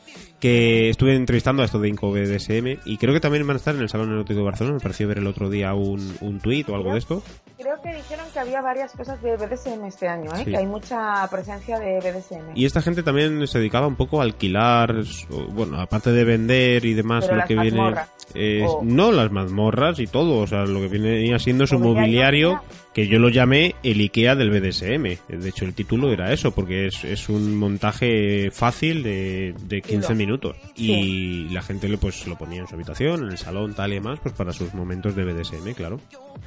Que 0.40 0.90
estuve 0.90 1.14
entrevistando 1.16 1.62
a 1.62 1.64
esto 1.64 1.78
de 1.78 1.88
Inco 1.88 2.10
BDSM 2.12 2.78
y 2.84 2.98
creo 2.98 3.12
que 3.14 3.20
también 3.20 3.46
van 3.46 3.56
a 3.56 3.58
estar 3.58 3.74
en 3.74 3.80
el 3.82 3.88
Salón 3.88 4.10
Erótico 4.12 4.40
de 4.40 4.44
Barcelona, 4.44 4.74
me 4.76 4.80
pareció 4.82 5.08
ver 5.08 5.18
el 5.18 5.26
otro 5.26 5.48
día 5.50 5.74
un, 5.74 6.16
un 6.20 6.40
tuit 6.40 6.68
o 6.68 6.74
algo 6.76 6.92
de 6.92 6.98
esto. 6.98 7.22
Creo 7.58 7.66
creo 7.76 7.82
que 7.82 7.96
dijeron 7.96 8.26
que 8.32 8.38
había 8.38 8.60
varias 8.62 8.92
cosas 8.92 9.20
de 9.22 9.36
BDSM 9.36 9.84
este 9.86 10.06
año, 10.06 10.30
¿eh? 10.36 10.44
que 10.44 10.56
hay 10.56 10.66
mucha 10.66 11.26
presencia 11.30 11.78
de 11.78 11.98
BDSM. 12.00 12.52
Y 12.54 12.64
esta 12.64 12.80
gente 12.80 13.02
también 13.02 13.46
se 13.48 13.58
dedicaba 13.58 13.86
un 13.86 13.96
poco 13.96 14.20
a 14.20 14.24
alquilar, 14.24 14.94
bueno, 15.50 15.80
aparte 15.80 16.12
de 16.12 16.24
vender 16.24 16.84
y 16.84 16.94
demás, 16.94 17.28
lo 17.30 17.44
que 17.44 17.56
viene... 17.56 17.94
No, 18.82 19.12
las 19.12 19.30
mazmorras 19.30 19.98
y 19.98 20.06
todo, 20.06 20.38
o 20.38 20.46
sea, 20.46 20.64
lo 20.64 20.80
que 20.80 20.88
viene 20.88 21.38
siendo 21.38 21.66
su 21.66 21.78
mobiliario, 21.78 22.60
que 22.96 23.08
yo 23.08 23.18
lo 23.18 23.28
llamé 23.28 23.74
el 23.82 24.00
IKEA 24.00 24.36
del 24.36 24.48
BDSM. 24.48 25.18
De 25.28 25.48
hecho, 25.50 25.66
el 25.66 25.74
título 25.74 26.10
era 26.14 26.32
eso, 26.32 26.52
porque 26.52 26.86
es, 26.86 27.04
es 27.04 27.28
un 27.28 27.54
montaje 27.54 28.50
fácil 28.50 29.02
de, 29.02 29.54
de 29.64 29.82
15 29.82 30.14
minutos. 30.14 30.56
Y 30.76 31.50
la 31.50 31.60
gente 31.60 31.94
pues 31.98 32.26
lo 32.26 32.38
ponía 32.38 32.62
en 32.62 32.66
su 32.66 32.74
habitación, 32.74 33.24
en 33.24 33.32
el 33.32 33.36
salón, 33.36 33.74
tal 33.74 33.92
y 33.92 33.96
demás, 33.96 34.18
pues 34.22 34.34
para 34.34 34.54
sus 34.54 34.72
momentos 34.72 35.14
de 35.14 35.24
BDSM, 35.24 35.74
claro. 35.74 36.00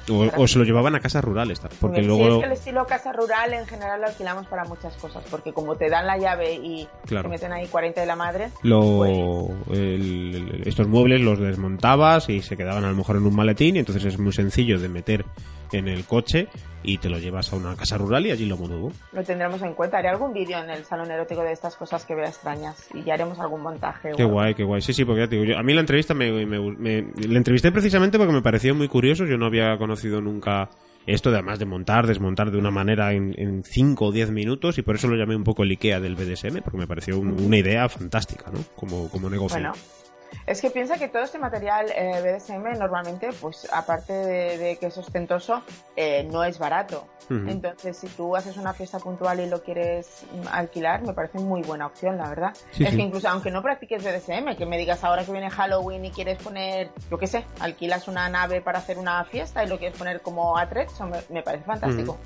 O, 0.08 0.48
se 0.48 0.58
lo 0.58 0.64
llevaban 0.64 0.96
a 0.96 1.00
casas 1.00 1.22
rurales, 1.22 1.60
porque 1.80 2.02
luego... 2.02 2.38
es 2.38 2.40
que 2.40 2.46
el 2.46 2.52
estilo 2.52 2.84
casa 2.84 3.12
rural 3.12 3.54
en 3.54 3.66
general 3.68 4.00
lo 4.00 4.08
alquilamos 4.08 4.48
para 4.48 4.64
muchas 4.64 4.96
cosas, 4.96 5.22
porque 5.30 5.52
como 5.52 5.76
te 5.76 5.88
dan 5.88 6.04
la 6.08 6.18
llave 6.18 6.54
y 6.54 6.88
te 7.06 7.22
meten 7.28 7.52
ahí 7.52 7.68
40 7.68 8.00
de 8.00 8.06
la 8.08 8.16
madre... 8.16 8.48
Lo, 8.64 9.54
pues 9.66 10.66
estos 10.66 10.88
muebles 10.88 11.20
los 11.20 11.38
desmontabas 11.38 12.28
y 12.28 12.42
se 12.42 12.56
quedaban 12.56 12.84
a 12.84 12.90
lo 12.90 12.96
mejor 12.96 13.18
en 13.18 13.26
un 13.26 13.36
maletín 13.36 13.76
y 13.76 13.78
entonces 13.78 14.04
es 14.04 14.18
muy 14.18 14.32
sencillo 14.32 14.80
de 14.80 14.88
meter 14.88 15.24
en 15.72 15.88
el 15.88 16.04
coche 16.04 16.48
y 16.82 16.98
te 16.98 17.08
lo 17.08 17.18
llevas 17.18 17.52
a 17.52 17.56
una 17.56 17.76
casa 17.76 17.98
rural 17.98 18.26
y 18.26 18.30
allí 18.30 18.46
lo 18.46 18.56
muevo. 18.56 18.92
Lo 19.12 19.22
tendremos 19.22 19.60
en 19.62 19.74
cuenta. 19.74 19.98
Haré 19.98 20.08
algún 20.08 20.32
vídeo 20.32 20.58
en 20.58 20.70
el 20.70 20.84
salón 20.84 21.10
erótico 21.10 21.42
de 21.42 21.52
estas 21.52 21.76
cosas 21.76 22.04
que 22.04 22.14
veo 22.14 22.24
extrañas 22.24 22.88
y 22.94 23.02
ya 23.02 23.14
haremos 23.14 23.38
algún 23.38 23.62
montaje. 23.62 24.10
Qué 24.16 24.24
guay, 24.24 24.54
qué 24.54 24.64
guay. 24.64 24.80
Sí, 24.80 24.92
sí, 24.92 25.04
porque 25.04 25.22
ya 25.22 25.28
te 25.28 25.36
digo, 25.36 25.44
yo, 25.44 25.58
a 25.58 25.62
mí 25.62 25.74
la 25.74 25.80
entrevista 25.80 26.14
me, 26.14 26.46
me, 26.46 27.12
la 27.28 27.36
entrevisté 27.36 27.70
precisamente 27.72 28.18
porque 28.18 28.32
me 28.32 28.42
pareció 28.42 28.74
muy 28.74 28.88
curioso. 28.88 29.24
Yo 29.26 29.36
no 29.36 29.46
había 29.46 29.76
conocido 29.76 30.20
nunca 30.20 30.70
esto 31.06 31.30
de 31.30 31.36
además 31.36 31.58
de 31.58 31.66
montar, 31.66 32.06
desmontar 32.06 32.50
de 32.50 32.58
una 32.58 32.70
manera 32.70 33.12
en 33.12 33.62
5 33.64 34.04
o 34.04 34.12
10 34.12 34.30
minutos 34.30 34.78
y 34.78 34.82
por 34.82 34.96
eso 34.96 35.08
lo 35.08 35.16
llamé 35.16 35.34
un 35.34 35.44
poco 35.44 35.62
el 35.62 35.70
IKEA 35.70 36.00
del 36.00 36.14
BDSM 36.14 36.60
porque 36.62 36.78
me 36.78 36.86
pareció 36.86 37.18
una 37.18 37.56
idea 37.56 37.88
fantástica, 37.88 38.50
¿no? 38.50 38.60
Como, 38.76 39.10
como 39.10 39.28
negocio. 39.28 39.58
Bueno. 39.58 39.72
Es 40.46 40.60
que 40.60 40.70
piensa 40.70 40.98
que 40.98 41.08
todo 41.08 41.22
este 41.22 41.38
material 41.38 41.86
eh, 41.94 42.20
BDSM 42.22 42.78
normalmente, 42.78 43.30
pues 43.40 43.68
aparte 43.72 44.12
de, 44.12 44.76
que 44.76 44.86
es 44.86 44.98
ostentoso, 44.98 45.62
eh, 45.96 46.26
no 46.30 46.44
es 46.44 46.58
barato. 46.58 47.06
Entonces, 47.28 47.96
si 47.96 48.08
tú 48.08 48.34
haces 48.34 48.56
una 48.56 48.74
fiesta 48.74 48.98
puntual 48.98 49.38
y 49.38 49.48
lo 49.48 49.62
quieres 49.62 50.24
alquilar, 50.50 51.02
me 51.02 51.12
parece 51.12 51.38
muy 51.38 51.62
buena 51.62 51.86
opción, 51.86 52.18
la 52.18 52.28
verdad. 52.28 52.56
es 52.76 52.90
que 52.90 53.02
incluso 53.02 53.28
aunque 53.28 53.52
no 53.52 53.62
practiques 53.62 54.02
BDSM, 54.02 54.56
que 54.56 54.66
me 54.66 54.76
digas 54.76 55.04
ahora 55.04 55.24
que 55.24 55.30
viene 55.30 55.48
Halloween 55.48 56.06
y 56.06 56.10
quieres 56.10 56.42
poner, 56.42 56.90
yo 57.08 57.18
qué 57.18 57.28
sé, 57.28 57.44
alquilas 57.60 58.08
una 58.08 58.28
nave 58.28 58.60
para 58.60 58.80
hacer 58.80 58.98
una 58.98 59.24
fiesta 59.24 59.64
y 59.64 59.68
lo 59.68 59.78
quieres 59.78 59.96
poner 59.96 60.22
como 60.22 60.58
atrecho, 60.58 61.06
me, 61.06 61.18
me 61.28 61.44
parece 61.44 61.62
fantástico. 61.62 62.18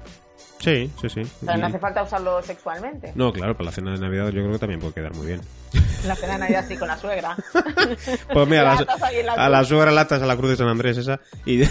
Sí, 0.58 0.90
sí, 1.00 1.08
sí. 1.10 1.20
O 1.20 1.44
sea, 1.44 1.56
no 1.56 1.66
hace 1.66 1.78
falta 1.78 2.02
usarlo 2.02 2.42
sexualmente. 2.42 3.12
No, 3.14 3.32
claro, 3.32 3.54
para 3.54 3.66
la 3.66 3.72
cena 3.72 3.92
de 3.92 3.98
Navidad 3.98 4.26
yo 4.26 4.40
creo 4.40 4.52
que 4.52 4.58
también 4.58 4.80
puede 4.80 4.94
quedar 4.94 5.14
muy 5.14 5.26
bien. 5.26 5.40
La 6.06 6.14
cena 6.14 6.34
de 6.34 6.38
Navidad 6.38 6.64
sí, 6.68 6.76
con 6.76 6.88
la 6.88 6.98
suegra. 6.98 7.36
pues 8.32 8.48
mira, 8.48 8.72
a 9.36 9.48
la 9.48 9.64
suegra 9.64 9.90
latas 9.90 10.22
a 10.22 10.26
la 10.26 10.36
cruz 10.36 10.50
de 10.50 10.56
San 10.56 10.68
Andrés 10.68 10.98
esa 10.98 11.20
y... 11.46 11.58
que 11.58 11.68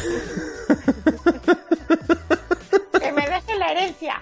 me 3.12 3.30
deje 3.30 3.58
la 3.58 3.72
herencia. 3.72 4.22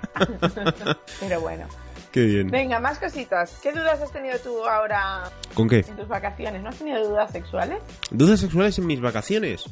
Pero 1.19 1.41
bueno. 1.41 1.65
Qué 2.11 2.25
bien. 2.25 2.51
Venga, 2.51 2.79
más 2.79 2.99
cositas. 2.99 3.57
¿Qué 3.63 3.71
dudas 3.71 4.01
has 4.01 4.11
tenido 4.11 4.37
tú 4.39 4.65
ahora 4.65 5.23
¿Con 5.53 5.69
qué? 5.69 5.77
en 5.87 5.95
tus 5.95 6.07
vacaciones? 6.09 6.61
¿No 6.61 6.69
has 6.69 6.75
tenido 6.75 7.07
dudas 7.07 7.31
sexuales? 7.31 7.77
¿Dudas 8.09 8.41
sexuales 8.41 8.77
en 8.79 8.85
mis 8.87 8.99
vacaciones? 8.99 9.63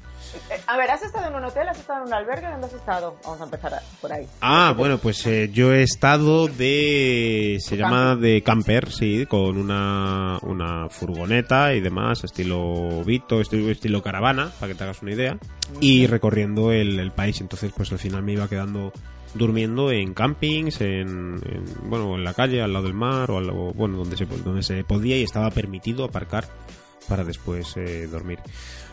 Eh, 0.49 0.61
a 0.67 0.77
ver, 0.77 0.89
¿has 0.89 1.01
estado 1.03 1.27
en 1.27 1.35
un 1.35 1.43
hotel? 1.43 1.67
¿Has 1.67 1.77
estado 1.79 2.01
en 2.03 2.07
un 2.07 2.13
albergue? 2.13 2.49
¿Dónde 2.49 2.67
has 2.67 2.73
estado? 2.73 3.17
Vamos 3.25 3.41
a 3.41 3.43
empezar 3.43 3.73
por 3.99 4.13
ahí. 4.13 4.25
Ah, 4.39 4.73
bueno, 4.77 4.99
pues 4.99 5.25
eh, 5.27 5.49
yo 5.51 5.73
he 5.73 5.83
estado 5.83 6.47
de... 6.47 7.57
Se 7.59 7.75
llama 7.75 8.15
de 8.15 8.41
camper, 8.41 8.89
sí, 8.89 9.25
con 9.25 9.57
una, 9.57 10.37
una 10.43 10.87
furgoneta 10.89 11.73
y 11.73 11.81
demás, 11.81 12.23
estilo 12.23 13.03
Vito, 13.03 13.41
estilo, 13.41 13.69
estilo 13.69 14.01
caravana, 14.01 14.51
para 14.59 14.71
que 14.71 14.77
te 14.77 14.83
hagas 14.85 15.01
una 15.01 15.11
idea, 15.11 15.37
y 15.81 16.07
recorriendo 16.07 16.71
el, 16.71 16.99
el 16.99 17.11
país. 17.11 17.41
Entonces, 17.41 17.73
pues 17.75 17.91
al 17.91 17.99
final 17.99 18.23
me 18.23 18.31
iba 18.33 18.47
quedando 18.47 18.93
durmiendo 19.33 19.91
en 19.91 20.13
campings, 20.13 20.81
en, 20.81 21.39
bueno, 21.83 22.15
en 22.15 22.23
la 22.23 22.33
calle, 22.33 22.61
al 22.61 22.73
lado 22.73 22.85
del 22.85 22.93
mar, 22.93 23.31
o 23.31 23.37
al, 23.37 23.51
bueno, 23.51 23.97
donde 23.97 24.17
se, 24.17 24.25
donde 24.25 24.63
se 24.63 24.83
podía 24.83 25.17
y 25.17 25.23
estaba 25.23 25.51
permitido 25.51 26.03
aparcar 26.03 26.45
para 27.07 27.23
después 27.23 27.75
eh, 27.77 28.07
dormir. 28.07 28.39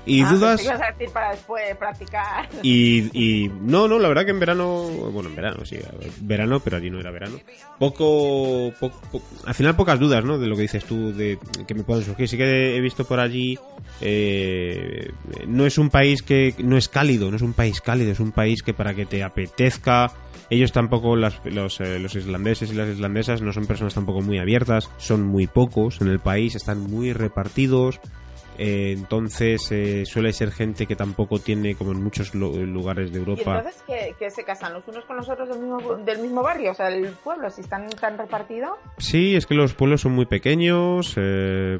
Y 0.07 0.23
ah, 0.23 0.31
dudas. 0.31 0.63
decir 0.63 1.11
para 1.13 1.33
después 1.33 1.77
practicar. 1.77 2.49
Y, 2.63 3.11
y 3.13 3.49
no, 3.49 3.89
no, 3.89 3.99
la 3.99 4.09
verdad 4.09 4.25
que 4.25 4.31
en 4.31 4.39
verano, 4.39 4.85
bueno, 5.13 5.29
en 5.29 5.35
verano, 5.35 5.65
sí, 5.65 5.79
verano, 6.21 6.61
pero 6.61 6.77
allí 6.77 6.91
no 6.91 7.01
era 7.01 7.11
verano. 7.11 7.41
Poco, 7.79 8.73
poco, 8.79 9.23
al 9.45 9.55
final 9.55 9.75
pocas 9.75 9.99
dudas, 9.99 10.25
¿no? 10.25 10.39
De 10.39 10.47
lo 10.47 10.55
que 10.55 10.63
dices 10.63 10.85
tú, 10.85 11.13
de 11.13 11.39
que 11.67 11.75
me 11.75 11.83
pueden 11.83 12.05
surgir. 12.05 12.29
Sí 12.29 12.37
que 12.37 12.77
he 12.77 12.81
visto 12.81 13.05
por 13.05 13.19
allí, 13.19 13.59
eh, 14.01 15.11
no 15.49 15.67
es 15.67 15.77
un 15.77 15.91
país 15.91 16.23
que, 16.23 16.55
no 16.59 16.77
es 16.77 16.89
cálido, 16.89 17.29
no 17.31 17.37
es 17.37 17.43
un 17.43 17.53
país 17.53 17.81
cálido, 17.81 18.13
es 18.13 18.21
un 18.21 18.31
país 18.31 18.63
que 18.63 18.75
para 18.75 18.95
que 18.95 19.07
te 19.07 19.25
apetezca 19.25 20.13
ellos 20.49 20.71
tampoco, 20.71 21.17
los, 21.17 21.41
eh, 21.81 21.99
los 21.99 22.15
islandeses 22.15 22.71
y 22.71 22.75
las 22.75 22.89
islandesas, 22.89 23.43
no 23.43 23.53
son 23.53 23.67
personas 23.67 23.95
tampoco 23.95 24.21
muy 24.21 24.39
abiertas, 24.39 24.89
son 24.97 25.25
muy 25.25 25.49
pocos 25.49 26.01
en 26.01 26.09
el 26.09 26.21
país, 26.21 26.55
están 26.55 26.81
muy 26.81 27.13
repartidos. 27.13 28.01
Eh, 28.59 28.93
entonces 28.97 29.71
eh, 29.71 30.05
suele 30.07 30.33
ser 30.33 30.51
gente 30.51 30.87
que 30.87 30.97
tampoco 30.97 31.39
tiene 31.39 31.75
como 31.75 31.93
en 31.93 32.03
muchos 32.03 32.35
lugares 32.35 33.13
de 33.13 33.19
Europa. 33.19 33.55
¿Y 33.55 33.59
entonces 33.59 34.15
¿qué, 34.19 34.31
se 34.31 34.45
casan 34.45 34.75
los 34.75 34.87
unos 34.89 35.05
con 35.05 35.17
los 35.17 35.29
otros 35.29 35.49
del 35.49 35.61
mismo, 35.61 35.97
del 35.97 36.19
mismo 36.19 36.43
barrio? 36.43 36.73
O 36.73 36.75
sea, 36.75 36.89
el 36.89 37.09
pueblo, 37.13 37.51
si 37.51 37.61
están 37.61 37.89
tan 37.91 38.19
repartidos. 38.19 38.73
Sí, 38.99 39.37
es 39.37 39.47
que 39.47 39.55
los 39.55 39.75
pueblos 39.75 40.01
son 40.01 40.13
muy 40.13 40.27
pequeños, 40.27 41.17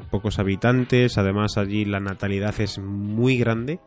pocos 0.09 0.39
habitantes, 0.39 1.17
además 1.17 1.57
allí 1.57 1.85
la 1.85 1.99
natalidad 1.99 2.59
es 2.59 2.79
muy 2.79 3.37
grande, 3.37 3.79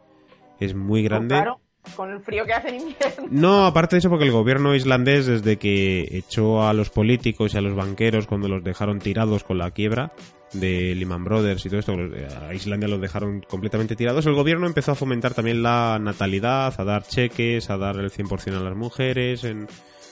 es 0.58 0.74
muy 0.74 1.02
grande. 1.02 1.36
claro 1.36 1.60
con 1.96 2.10
el 2.10 2.20
frío 2.20 2.44
que 2.44 2.52
hace 2.52 2.68
en 2.68 2.74
invierno. 2.76 3.26
No, 3.30 3.66
aparte 3.66 3.96
de 3.96 4.00
eso, 4.00 4.10
porque 4.10 4.26
el 4.26 4.32
gobierno 4.32 4.74
islandés, 4.74 5.26
desde 5.26 5.56
que 5.56 6.06
echó 6.10 6.62
a 6.62 6.74
los 6.74 6.90
políticos 6.90 7.54
y 7.54 7.58
a 7.58 7.60
los 7.60 7.74
banqueros 7.74 8.26
cuando 8.26 8.48
los 8.48 8.62
dejaron 8.62 8.98
tirados 8.98 9.44
con 9.44 9.58
la 9.58 9.70
quiebra 9.70 10.12
de 10.52 10.94
Lehman 10.94 11.24
Brothers 11.24 11.64
y 11.64 11.68
todo 11.68 11.80
esto, 11.80 11.96
a 12.40 12.54
Islandia 12.54 12.88
los 12.88 13.00
dejaron 13.00 13.40
completamente 13.40 13.96
tirados, 13.96 14.26
el 14.26 14.34
gobierno 14.34 14.66
empezó 14.66 14.92
a 14.92 14.94
fomentar 14.94 15.34
también 15.34 15.62
la 15.62 15.98
natalidad, 16.00 16.74
a 16.76 16.84
dar 16.84 17.04
cheques, 17.04 17.70
a 17.70 17.76
dar 17.76 17.96
el 17.96 18.10
100% 18.10 18.56
a 18.56 18.60
las 18.60 18.76
mujeres, 18.76 19.44
en 19.44 19.68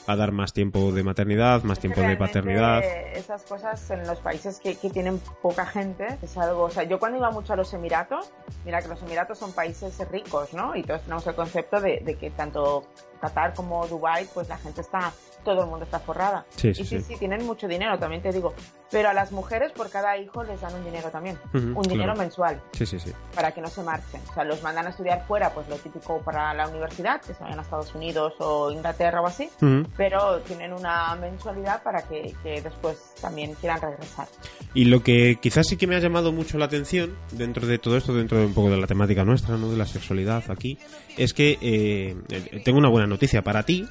a 0.09 0.17
dar 0.17 0.33
más 0.33 0.55
tiempo 0.55 0.91
de 0.91 1.05
maternidad, 1.05 1.63
más 1.65 1.81
tiempo 1.81 2.01
de 2.01 2.17
paternidad. 2.17 2.83
Esas 2.83 3.43
cosas 3.43 3.91
en 3.91 4.07
los 4.07 4.19
países 4.21 4.59
que, 4.59 4.75
que, 4.75 4.89
tienen 4.89 5.21
poca 5.43 5.67
gente 5.67 6.07
es 6.23 6.39
algo. 6.39 6.63
O 6.63 6.71
sea, 6.71 6.85
yo 6.85 6.99
cuando 6.99 7.19
iba 7.19 7.31
mucho 7.31 7.53
a 7.53 7.57
los 7.57 7.75
Emiratos, 7.75 8.33
mira 8.65 8.81
que 8.81 8.89
los 8.89 9.03
Emiratos 9.03 9.39
son 9.39 9.53
países 9.53 9.99
ricos, 10.11 10.55
¿no? 10.55 10.75
Y 10.75 10.83
todos 10.83 11.03
tenemos 11.03 11.27
el 11.27 11.35
concepto 11.35 11.79
de, 11.83 12.01
de 12.03 12.15
que 12.15 12.31
tanto 12.31 12.85
Qatar 13.21 13.53
como 13.53 13.87
Dubai, 13.87 14.27
pues 14.33 14.49
la 14.49 14.57
gente 14.57 14.81
está 14.81 15.13
todo 15.49 15.65
el 15.65 15.71
mundo 15.71 15.87
está 15.87 15.99
forrada. 15.99 16.45
Sí, 16.57 16.75
sí, 16.75 16.83
y 16.83 16.85
sí, 16.85 17.01
sí, 17.01 17.17
tienen 17.17 17.47
mucho 17.47 17.67
dinero, 17.67 17.99
también 17.99 18.21
te 18.21 18.31
digo. 18.31 18.53
Pero 18.91 19.09
a 19.09 19.15
las 19.15 19.33
mujeres 19.33 19.73
por 19.73 19.89
cada 19.89 20.19
hijo 20.19 20.45
les 20.45 20.61
dan 20.61 20.75
un 20.75 20.85
dinero 20.85 21.11
también. 21.11 21.39
un 21.55 21.83
dinero 21.83 22.15
mensual. 22.15 22.61
Sí, 22.73 22.85
sí, 22.85 22.99
sí. 22.99 23.13
Para 23.35 23.53
que 23.53 23.63
no 23.63 23.69
se 23.69 23.83
marchen. 23.83 24.21
O 24.31 24.35
sea, 24.35 24.45
los 24.45 24.63
mandan 24.63 24.87
a 24.87 24.91
estudiar 24.91 25.27
fuera, 25.27 25.55
pues 25.55 25.67
lo 25.71 25.77
típico 25.77 26.21
para 26.21 26.53
la 26.53 26.69
universidad, 26.69 27.23
que 27.23 27.33
se 27.33 27.43
vayan 27.43 27.61
a 27.61 27.63
Estados 27.63 27.95
Unidos 27.95 28.35
o 28.41 28.71
Inglaterra 28.71 29.23
o 29.23 29.27
así. 29.27 29.49
Pero 29.97 30.41
tienen 30.41 30.75
una 30.75 31.15
mensualidad 31.17 31.83
para 31.83 32.03
que, 32.03 32.35
después 32.63 33.15
también 33.23 33.55
quieran 33.55 33.81
regresar. 33.81 34.29
Y 34.75 34.85
lo 34.85 35.03
que 35.03 35.39
quizás 35.41 35.67
sí 35.67 35.79
que 35.79 35.87
me 35.87 35.97
ha 35.97 36.01
llamado 36.01 36.31
mucho 36.31 36.59
la 36.59 36.67
atención 36.67 37.17
dentro 37.33 37.67
de 37.67 37.79
todo 37.79 37.97
esto, 37.97 38.15
dentro 38.15 38.39
de 38.39 38.47
un 38.47 38.55
poco 38.55 38.69
de 38.69 38.77
la 38.77 38.87
temática 38.87 39.25
nuestra, 39.25 39.57
¿no? 39.57 39.71
De 39.71 39.79
la 39.79 39.87
sexualidad 39.87 40.45
aquí, 40.51 40.79
es 41.17 41.33
que 41.33 41.59
eh, 41.63 42.63
tengo 42.65 42.79
una 42.79 42.91
buena 42.91 43.07
noticia 43.07 43.43
para 43.43 43.63
ti, 43.63 43.89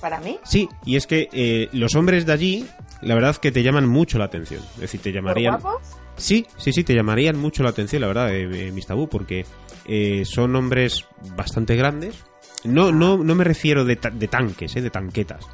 ¿Para 0.00 0.20
mí? 0.20 0.38
Sí, 0.44 0.68
y 0.84 0.96
es 0.96 1.06
que 1.06 1.28
eh, 1.32 1.68
los 1.72 1.94
hombres 1.94 2.26
de 2.26 2.32
allí, 2.32 2.66
la 3.02 3.14
verdad 3.14 3.36
que 3.36 3.52
te 3.52 3.62
llaman 3.62 3.86
mucho 3.86 4.18
la 4.18 4.26
atención. 4.26 4.62
Es 4.74 4.80
decir, 4.80 5.00
te 5.00 5.12
llamarían... 5.12 5.60
guapos? 5.60 5.82
Sí, 6.16 6.46
sí, 6.56 6.72
sí, 6.72 6.82
te 6.84 6.94
llamarían 6.94 7.38
mucho 7.38 7.62
la 7.62 7.70
atención, 7.70 8.02
la 8.02 8.08
verdad, 8.08 8.34
eh, 8.34 8.72
mis 8.72 8.86
tabú, 8.86 9.08
porque 9.08 9.46
eh, 9.86 10.24
son 10.24 10.56
hombres 10.56 11.06
bastante 11.36 11.76
grandes. 11.76 12.24
No, 12.64 12.90
no, 12.90 13.18
no 13.18 13.34
me 13.34 13.44
refiero 13.44 13.84
de, 13.84 13.96
de 13.96 14.28
tanques, 14.28 14.74
eh, 14.74 14.82
de 14.82 14.90
tanquetas. 14.90 15.46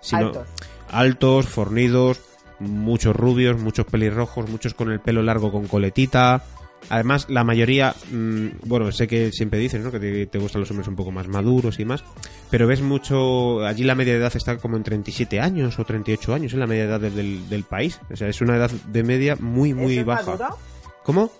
Sino 0.00 0.26
altos. 0.28 0.48
altos, 0.90 1.46
fornidos, 1.46 2.20
muchos 2.60 3.16
rubios, 3.16 3.60
muchos 3.60 3.86
pelirrojos, 3.86 4.48
muchos 4.48 4.74
con 4.74 4.92
el 4.92 5.00
pelo 5.00 5.22
largo 5.22 5.50
con 5.50 5.66
coletita, 5.66 6.44
Además, 6.88 7.26
la 7.28 7.44
mayoría, 7.44 7.94
mm, 8.10 8.46
bueno, 8.64 8.90
sé 8.92 9.06
que 9.06 9.32
siempre 9.32 9.58
dices, 9.58 9.82
¿no? 9.82 9.90
Que 9.90 10.26
te, 10.26 10.38
gustan 10.38 10.60
los 10.60 10.70
hombres 10.70 10.88
un 10.88 10.96
poco 10.96 11.10
más 11.10 11.28
maduros 11.28 11.78
y 11.80 11.84
más, 11.84 12.04
pero 12.50 12.66
ves 12.66 12.82
mucho, 12.82 13.64
allí 13.64 13.84
la 13.84 13.94
media 13.94 14.12
de 14.14 14.18
edad 14.20 14.32
está 14.34 14.58
como 14.58 14.76
en 14.76 14.82
37 14.82 15.40
años 15.40 15.78
o 15.78 15.84
38 15.84 16.34
años, 16.34 16.52
es 16.52 16.58
la 16.58 16.66
media 16.66 16.84
edad 16.84 17.00
del, 17.00 17.48
del 17.48 17.64
país. 17.64 18.00
O 18.10 18.16
sea, 18.16 18.28
es 18.28 18.40
una 18.40 18.56
edad 18.56 18.70
de 18.70 19.02
media 19.02 19.36
muy, 19.36 19.74
muy 19.74 20.02
baja. 20.02 20.32
Maduro? 20.32 20.58
¿Cómo? 21.04 21.30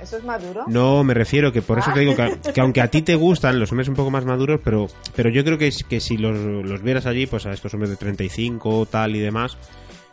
¿Eso 0.00 0.18
es 0.18 0.24
maduro? 0.24 0.64
No, 0.66 1.02
me 1.02 1.14
refiero 1.14 1.52
que 1.52 1.62
por 1.62 1.78
eso 1.78 1.90
te 1.92 2.00
digo 2.00 2.14
que, 2.14 2.52
que, 2.52 2.60
aunque 2.60 2.80
a 2.80 2.88
ti 2.88 3.02
te 3.02 3.14
gustan 3.14 3.58
los 3.58 3.70
hombres 3.72 3.88
un 3.88 3.94
poco 3.94 4.10
más 4.10 4.24
maduros, 4.24 4.60
pero, 4.62 4.88
pero 5.16 5.30
yo 5.30 5.44
creo 5.44 5.56
que, 5.56 5.72
que 5.88 6.00
si 6.00 6.16
los, 6.18 6.36
los 6.36 6.82
vieras 6.82 7.06
allí, 7.06 7.26
pues 7.26 7.46
a 7.46 7.52
estos 7.52 7.72
hombres 7.72 7.90
de 7.90 7.96
35, 7.96 8.86
tal 8.86 9.16
y 9.16 9.20
demás, 9.20 9.56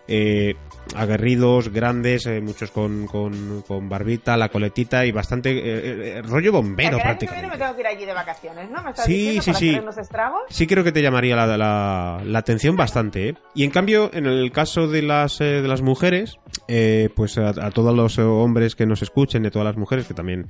eh, 0.08 0.56
aguerridos, 0.96 1.70
grandes, 1.70 2.26
eh, 2.26 2.41
muchos 2.41 2.72
con, 2.72 3.08
con, 3.08 3.62
con, 3.67 3.89
barbita, 3.89 4.38
la 4.38 4.50
coletita 4.50 5.06
y 5.06 5.12
bastante 5.12 5.52
eh, 5.52 6.17
eh 6.17 6.22
rollo 6.22 6.52
bombero 6.52 6.98
prácticamente. 6.98 7.50
me 7.50 7.58
tengo 7.58 7.76
que 7.76 7.82
ir 7.82 7.88
allí 7.88 8.06
de 8.06 8.13
vacaciones, 8.13 8.70
¿no? 8.70 8.84
¿Me 8.84 8.94
sí, 8.96 9.39
sí, 9.41 9.54
sí. 9.54 9.80
Sí 10.50 10.67
creo 10.67 10.84
que 10.84 10.91
te 10.91 11.02
llamaría 11.02 11.36
la, 11.36 11.58
la, 11.58 12.22
la 12.24 12.39
atención 12.39 12.76
bastante. 12.76 13.30
¿eh? 13.30 13.36
Y 13.56 13.63
en 13.63 13.72
cambio, 13.72 14.12
en 14.13 14.26
el 14.26 14.52
caso 14.52 14.88
de 14.88 15.02
las, 15.02 15.39
de 15.39 15.67
las 15.67 15.82
mujeres, 15.82 16.38
pues 17.15 17.38
a, 17.38 17.50
a, 17.50 17.72
todos 17.72 17.96
los 17.96 18.20
hombres 18.20 18.76
que 18.76 18.86
nos 18.86 19.02
escuchen, 19.02 19.44
de 19.44 19.52
todas 19.52 19.65
las 19.65 19.78
mujeres 19.78 20.08
que 20.08 20.13
también 20.13 20.48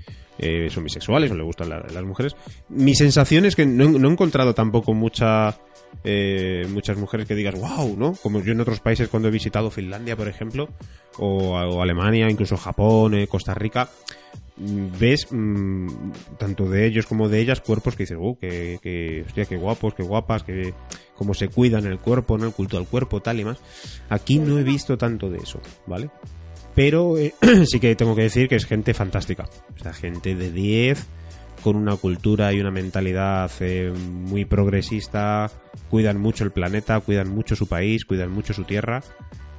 son 0.69 0.83
bisexuales 0.83 1.31
o 1.31 1.35
le 1.35 1.43
gustan 1.43 1.69
las 1.69 2.03
mujeres, 2.03 2.35
mi 2.69 2.95
sensación 2.95 3.45
es 3.45 3.55
que 3.55 3.65
no, 3.65 3.89
no 3.89 4.09
he 4.09 4.11
encontrado 4.11 4.53
tampoco 4.53 4.93
mucha 4.93 5.57
muchas 6.69 6.97
mujeres 6.97 7.27
que 7.27 7.35
digas, 7.35 7.55
wow, 7.55 7.95
¿no? 7.97 8.13
Como 8.13 8.41
yo 8.41 8.53
en 8.53 8.61
otros 8.61 8.79
países 8.79 9.07
cuando 9.07 9.27
he 9.27 9.31
visitado 9.31 9.69
Finlandia, 9.69 10.15
por 10.21 10.27
ejemplo, 10.27 10.69
o, 11.17 11.81
Alemania, 11.81 12.29
incluso 12.29 12.55
Japón, 12.55 13.15
eh, 13.15 13.25
Costa 13.25 13.55
Rica, 13.55 13.89
ves 14.55 15.25
mm, 15.31 15.87
tanto 16.37 16.69
de 16.69 16.85
ellos 16.85 17.07
como 17.07 17.27
de 17.27 17.39
ellas 17.39 17.59
cuerpos 17.59 17.95
que 17.95 18.03
dices, 18.03 18.19
oh, 18.21 18.37
que, 18.39 18.77
que, 18.83 19.23
hostia, 19.25 19.45
qué 19.45 19.57
guapos, 19.57 19.95
qué 19.95 20.03
guapas, 20.03 20.43
que 20.43 20.75
cómo 21.15 21.33
se 21.33 21.47
cuidan 21.47 21.87
el 21.87 21.97
cuerpo, 21.97 22.37
¿no? 22.37 22.45
El 22.45 22.53
culto 22.53 22.77
al 22.77 22.85
cuerpo, 22.85 23.19
tal 23.19 23.39
y 23.39 23.45
más. 23.45 23.57
Aquí 24.09 24.37
no 24.37 24.59
he 24.59 24.63
visto 24.63 24.95
tanto 24.95 25.27
de 25.27 25.39
eso, 25.39 25.59
¿vale? 25.87 26.11
Pero 26.75 27.17
eh, 27.17 27.33
sí 27.65 27.79
que 27.79 27.95
tengo 27.95 28.15
que 28.15 28.21
decir 28.21 28.47
que 28.47 28.57
es 28.57 28.67
gente 28.67 28.93
fantástica. 28.93 29.49
O 29.83 29.93
gente 29.93 30.35
de 30.35 30.51
10 30.51 31.03
con 31.63 31.77
una 31.77 31.95
cultura 31.95 32.53
y 32.53 32.59
una 32.59 32.69
mentalidad 32.69 33.49
eh, 33.59 33.91
muy 33.91 34.45
progresista, 34.45 35.49
cuidan 35.89 36.21
mucho 36.21 36.43
el 36.43 36.51
planeta, 36.51 36.99
cuidan 36.99 37.29
mucho 37.29 37.55
su 37.55 37.65
país, 37.65 38.05
cuidan 38.05 38.29
mucho 38.29 38.53
su 38.53 38.65
tierra 38.65 39.01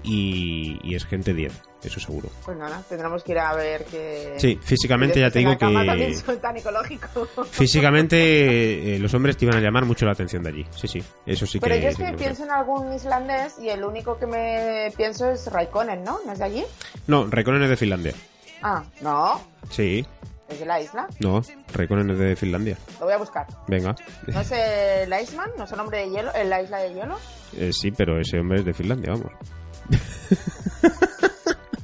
y, 0.02 0.94
es 0.94 1.04
gente 1.04 1.32
10, 1.34 1.52
eso 1.82 2.00
seguro. 2.00 2.28
Pues 2.44 2.56
nada, 2.56 2.82
tendremos 2.88 3.22
que 3.22 3.32
ir 3.32 3.38
a 3.38 3.54
ver 3.54 3.84
que... 3.84 4.34
Sí, 4.38 4.58
físicamente 4.62 5.20
ya 5.20 5.30
te 5.30 5.38
digo 5.40 5.56
que... 5.56 6.36
tan 6.40 6.56
ecológico. 6.56 7.26
Físicamente 7.50 8.96
eh, 8.96 8.98
los 8.98 9.12
hombres 9.14 9.36
te 9.36 9.44
iban 9.44 9.56
a 9.56 9.60
llamar 9.60 9.84
mucho 9.84 10.04
la 10.06 10.12
atención 10.12 10.42
de 10.42 10.50
allí, 10.50 10.66
sí, 10.74 10.88
sí, 10.88 11.02
eso 11.26 11.46
sí 11.46 11.60
Pero 11.60 11.74
que... 11.74 11.82
yo 11.82 11.88
es 11.88 11.96
que 11.96 12.12
pienso 12.14 12.44
en 12.44 12.50
algún 12.50 12.92
islandés 12.92 13.58
y 13.60 13.68
el 13.68 13.84
único 13.84 14.18
que 14.18 14.26
me 14.26 14.92
pienso 14.96 15.30
es 15.30 15.50
Raikkonen, 15.50 16.04
¿no? 16.04 16.20
¿No 16.24 16.32
es 16.32 16.38
de 16.38 16.44
allí? 16.44 16.64
No, 17.06 17.26
Raikkonen 17.26 17.62
es 17.62 17.70
de 17.70 17.76
Finlandia. 17.76 18.14
Ah, 18.62 18.84
¿no? 19.00 19.40
Sí. 19.70 20.06
¿Es 20.48 20.60
de 20.60 20.66
la 20.66 20.80
isla? 20.80 21.08
No, 21.20 21.40
Raikkonen 21.72 22.10
es 22.10 22.18
de 22.18 22.36
Finlandia. 22.36 22.76
Lo 23.00 23.06
voy 23.06 23.14
a 23.14 23.18
buscar. 23.18 23.46
Venga. 23.68 23.94
¿No 24.26 24.40
es 24.40 24.52
el 24.52 25.12
Iceman? 25.22 25.50
¿No 25.56 25.64
es 25.64 25.72
el 25.72 25.80
hombre 25.80 25.98
de 25.98 26.10
hielo? 26.10 26.34
¿En 26.34 26.50
la 26.50 26.62
isla 26.62 26.78
de 26.78 26.94
hielo? 26.94 27.18
Eh, 27.56 27.70
sí, 27.72 27.90
pero 27.90 28.20
ese 28.20 28.38
hombre 28.38 28.60
es 28.60 28.64
de 28.64 28.74
Finlandia, 28.74 29.12
vamos. 29.12 29.32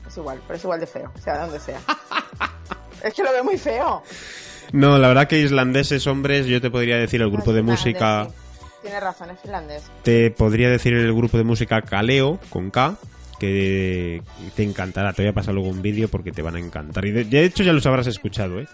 Es 0.07 0.17
igual, 0.17 0.41
pero 0.47 0.57
es 0.57 0.65
igual 0.65 0.81
de 0.81 0.87
feo, 0.87 1.13
sea 1.23 1.35
de 1.35 1.41
donde 1.41 1.61
sea. 1.61 1.81
es 3.03 3.15
que 3.15 3.23
lo 3.23 3.33
veo 3.33 3.45
muy 3.45 3.59
feo. 3.59 4.03
No, 4.73 4.99
la 4.99 5.09
verdad 5.09 5.29
que 5.29 5.39
islandeses 5.41 6.07
hombres, 6.07 6.47
yo 6.47 6.61
te 6.61 6.71
podría 6.71 6.97
decir 6.97 7.23
el 7.23 7.31
grupo 7.31 7.53
de 7.53 7.63
música... 7.63 8.27
Sí. 8.27 8.35
Tienes 8.83 9.03
razón, 9.03 9.31
es 9.31 9.41
finlandés. 9.41 9.83
Te 10.03 10.31
podría 10.31 10.71
decir 10.71 10.95
el 10.95 11.13
grupo 11.13 11.37
de 11.37 11.45
música 11.45 11.83
Kaleo, 11.83 12.39
con 12.49 12.71
K, 12.71 12.97
que 13.39 14.23
te 14.55 14.63
encantará. 14.63 15.13
Te 15.13 15.23
voy 15.23 15.31
a 15.31 15.35
pasar 15.35 15.55
luego 15.55 15.69
un 15.69 15.83
vídeo 15.83 16.09
porque 16.09 16.33
te 16.33 16.43
van 16.43 16.57
a 16.57 16.59
encantar. 16.59 17.05
Y 17.05 17.11
de, 17.11 17.45
hecho 17.45 17.63
ya 17.63 17.73
los 17.73 17.87
habrás 17.87 18.07
escuchado, 18.07 18.61
¿eh? 18.61 18.69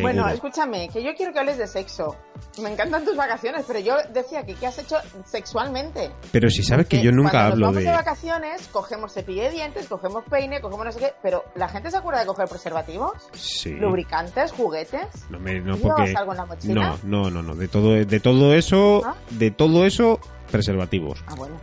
Bueno, 0.00 0.28
escúchame, 0.28 0.88
que 0.88 1.02
yo 1.02 1.14
quiero 1.14 1.32
que 1.32 1.40
hables 1.40 1.58
de 1.58 1.66
sexo. 1.66 2.16
Me 2.62 2.70
encantan 2.72 3.04
tus 3.04 3.16
vacaciones, 3.16 3.64
pero 3.66 3.78
yo 3.80 3.94
decía 4.12 4.44
que 4.44 4.54
qué 4.54 4.66
has 4.66 4.78
hecho 4.78 4.96
sexualmente. 5.24 6.10
Pero 6.32 6.50
si 6.50 6.62
sabes 6.62 6.86
que 6.86 7.02
yo 7.02 7.12
nunca 7.12 7.46
hablo 7.46 7.66
nos 7.66 7.74
vamos 7.74 7.84
de... 7.84 7.90
vacaciones, 7.90 8.68
cogemos 8.68 9.12
cepillo 9.12 9.42
de 9.42 9.50
dientes, 9.50 9.86
cogemos 9.86 10.24
peine, 10.28 10.60
cogemos 10.60 10.86
no 10.86 10.92
sé 10.92 10.98
qué, 10.98 11.12
pero 11.22 11.44
¿la 11.54 11.68
gente 11.68 11.90
se 11.90 11.96
acuerda 11.96 12.20
de 12.20 12.26
coger 12.26 12.48
preservativos? 12.48 13.12
Sí. 13.32 13.70
¿Lubricantes, 13.70 14.52
juguetes? 14.52 15.06
No, 15.30 15.38
me, 15.38 15.60
no 15.60 15.76
porque... 15.76 16.14
algo 16.16 16.32
en 16.32 16.38
la 16.38 16.46
mochila? 16.46 16.98
No, 17.04 17.30
no, 17.30 17.42
no, 17.42 17.54
De 17.54 17.68
todo, 17.68 17.92
de 17.92 18.20
todo 18.20 18.54
eso, 18.54 19.02
¿Ah? 19.04 19.14
de 19.30 19.50
todo 19.50 19.84
eso 19.86 20.18
preservativos. 20.50 21.22
Ah, 21.26 21.34
bueno. 21.36 21.60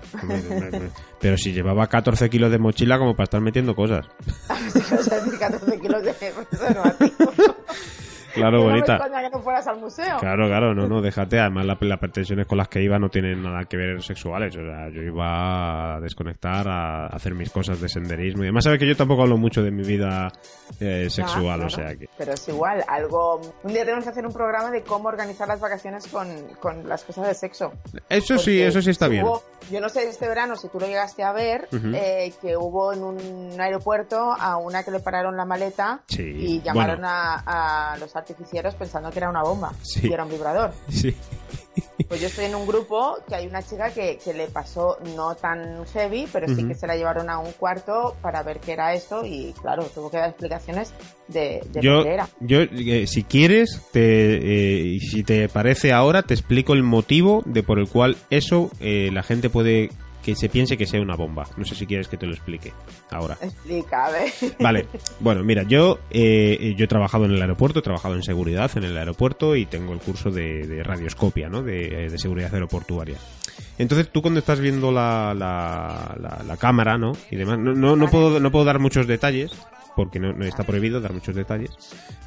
Pero 1.20 1.38
si 1.38 1.52
llevaba 1.52 1.88
14 1.88 2.30
kilos 2.30 2.52
de 2.52 2.58
mochila 2.58 2.98
como 2.98 3.14
para 3.16 3.26
estar 3.26 3.42
metiendo 3.42 3.76
cosas. 3.76 4.06
14 5.40 5.80
kilos 5.80 6.04
de 6.04 6.14
preservativos. 6.14 7.36
Claro, 8.38 8.64
bonita. 8.64 9.00
que 9.00 9.30
no 9.30 9.42
fueras 9.42 9.68
al 9.68 9.80
museo. 9.80 10.18
Claro, 10.20 10.48
claro, 10.48 10.74
no, 10.74 10.88
no, 10.88 11.02
déjate. 11.02 11.40
Además, 11.40 11.66
las 11.66 11.82
la 11.82 11.98
pretensiones 11.98 12.46
con 12.46 12.58
las 12.58 12.68
que 12.68 12.82
iba 12.82 13.00
no 13.00 13.10
tienen 13.10 13.42
nada 13.42 13.66
que 13.66 13.78
ver 13.78 14.04
sexuales. 14.04 14.56
O 14.56 14.62
sea, 14.62 14.90
yo 14.90 15.02
iba 15.02 15.96
a 15.96 16.00
desconectar, 16.00 16.68
a 16.68 17.08
hacer 17.08 17.34
mis 17.34 17.50
cosas 17.50 17.82
de 17.82 17.90
senderismo. 17.90 18.44
Y 18.44 18.48
además, 18.48 18.64
sabes 18.64 18.80
que 18.80 18.88
yo 18.88 18.96
tampoco 18.96 19.24
hablo 19.24 19.38
mucho 19.38 19.64
de 19.64 19.72
mi 19.72 19.84
vida 19.84 20.32
eh, 20.80 21.08
sexual, 21.10 21.64
o 21.64 21.70
sea 21.70 21.96
que. 21.96 22.10
Pero 22.18 22.34
es 22.34 22.48
igual, 22.48 22.84
algo. 22.88 23.42
Un 23.64 23.74
día 23.74 23.84
tenemos 23.84 24.04
que 24.04 24.12
hacer 24.12 24.26
un 24.26 24.34
programa 24.34 24.72
de 24.72 24.84
cómo 24.84 25.08
organizar 25.08 25.48
las 25.48 25.60
vacaciones 25.60 26.08
con, 26.08 26.28
con 26.60 26.88
las 26.88 27.04
cosas 27.04 27.28
de 27.28 27.34
sexo. 27.34 27.74
Eso 28.10 28.38
sí, 28.38 28.62
eso 28.62 28.82
sí 28.82 28.92
está 28.92 29.08
bien. 29.08 29.26
Yo 29.72 29.82
no 29.82 29.90
sé 29.90 30.08
este 30.08 30.28
verano 30.28 30.56
si 30.56 30.68
tú 30.70 30.80
lo 30.80 30.88
llegaste 30.88 31.24
a 31.24 31.32
ver, 31.32 31.68
eh, 31.72 32.34
que 32.42 32.56
hubo 32.58 32.94
en 32.94 33.04
un 33.04 33.60
aeropuerto 33.60 34.34
a 34.38 34.58
una 34.58 34.84
que 34.84 34.92
le 34.92 35.00
pararon 35.00 35.36
la 35.38 35.46
maleta 35.46 36.02
y 36.18 36.62
llamaron 36.62 37.04
a, 37.06 37.92
a 37.94 37.98
los 37.98 38.16
artificieros 38.16 38.76
pensando 38.76 39.12
que 39.12 39.20
era 39.20 39.30
una 39.30 39.44
bomba 39.44 39.74
y 40.02 40.12
era 40.12 40.24
un 40.24 40.30
vibrador. 40.30 40.74
Sí. 40.90 41.16
Pues 42.08 42.22
yo 42.22 42.28
estoy 42.28 42.46
en 42.46 42.56
un 42.56 42.66
grupo 42.66 43.18
que 43.28 43.36
hay 43.36 43.48
una 43.48 43.62
chica 43.62 43.92
que, 43.92 44.18
que 44.24 44.34
le 44.34 44.48
pasó 44.48 44.98
no 45.16 45.36
tan 45.36 45.86
heavy, 45.88 46.28
pero 46.32 46.48
sí 46.48 46.66
que 46.66 46.74
se 46.74 46.88
la 46.88 46.96
llevaron 46.96 47.30
a 47.30 47.40
un 47.40 47.52
cuarto 47.54 48.16
para 48.22 48.44
ver 48.44 48.60
qué 48.60 48.74
era 48.74 48.94
esto 48.94 49.26
y 49.26 49.54
claro, 49.62 49.84
tuvo 49.84 50.10
que 50.10 50.18
dar 50.18 50.30
explicaciones 50.30 50.94
de, 51.28 51.62
de 51.70 51.82
yo, 51.82 52.04
qué 52.04 52.14
era. 52.14 52.30
Yo, 52.40 52.62
eh, 52.62 53.08
si 53.08 53.24
quieres, 53.24 53.82
te, 53.92 54.96
eh, 54.96 55.00
si 55.00 55.24
te 55.24 55.50
parece 55.50 55.92
ahora, 55.92 56.24
te 56.24 56.34
explico 56.34 56.74
el 56.74 56.84
motivo 56.84 57.42
de 57.46 57.64
por 57.64 57.80
el 57.80 57.90
cual 57.90 58.16
eso 58.30 58.72
eh, 58.80 59.10
la 59.12 59.24
gente 59.24 59.50
puede 59.50 59.90
que 60.28 60.36
se 60.36 60.50
piense 60.50 60.76
que 60.76 60.86
sea 60.86 61.00
una 61.00 61.16
bomba. 61.16 61.48
No 61.56 61.64
sé 61.64 61.74
si 61.74 61.86
quieres 61.86 62.10
que 62.10 62.18
te 62.18 62.26
lo 62.26 62.34
explique 62.34 62.74
ahora. 63.12 63.38
Explica, 63.42 64.08
a 64.08 64.12
ver. 64.12 64.30
Vale, 64.60 64.86
bueno, 65.22 65.42
mira, 65.42 65.64
yo, 65.64 66.00
eh, 66.10 66.74
yo 66.76 66.84
he 66.84 66.88
trabajado 66.90 67.24
en 67.24 67.32
el 67.32 67.42
aeropuerto, 67.42 67.80
he 67.80 67.82
trabajado 67.82 68.16
en 68.16 68.24
seguridad 68.24 68.70
en 68.76 68.84
el 68.84 68.98
aeropuerto 68.98 69.56
y 69.56 69.66
tengo 69.66 69.94
el 69.94 70.00
curso 70.00 70.30
de, 70.30 70.84
radioscopia, 70.84 71.48
¿no? 71.48 71.64
De, 71.64 72.14
seguridad 72.18 72.54
aeroportuaria. 72.54 73.16
Entonces 73.78 74.10
tú 74.12 74.22
cuando 74.22 74.42
estás 74.42 74.60
viendo 74.60 74.92
la, 74.92 75.34
la, 75.34 76.44
la, 76.46 76.58
cámara, 76.58 76.98
¿no? 76.98 77.14
Y 77.32 77.38
demás, 77.38 77.58
no, 77.58 77.74
no, 77.74 77.96
no, 77.96 78.10
puedo, 78.10 78.38
no 78.42 78.52
puedo 78.52 78.66
dar 78.66 78.80
muchos 78.80 79.08
detalles, 79.08 79.54
porque 79.98 80.20
no, 80.20 80.46
está 80.46 80.64
prohibido 80.64 81.02
dar 81.02 81.12
muchos 81.12 81.36
detalles. 81.36 81.72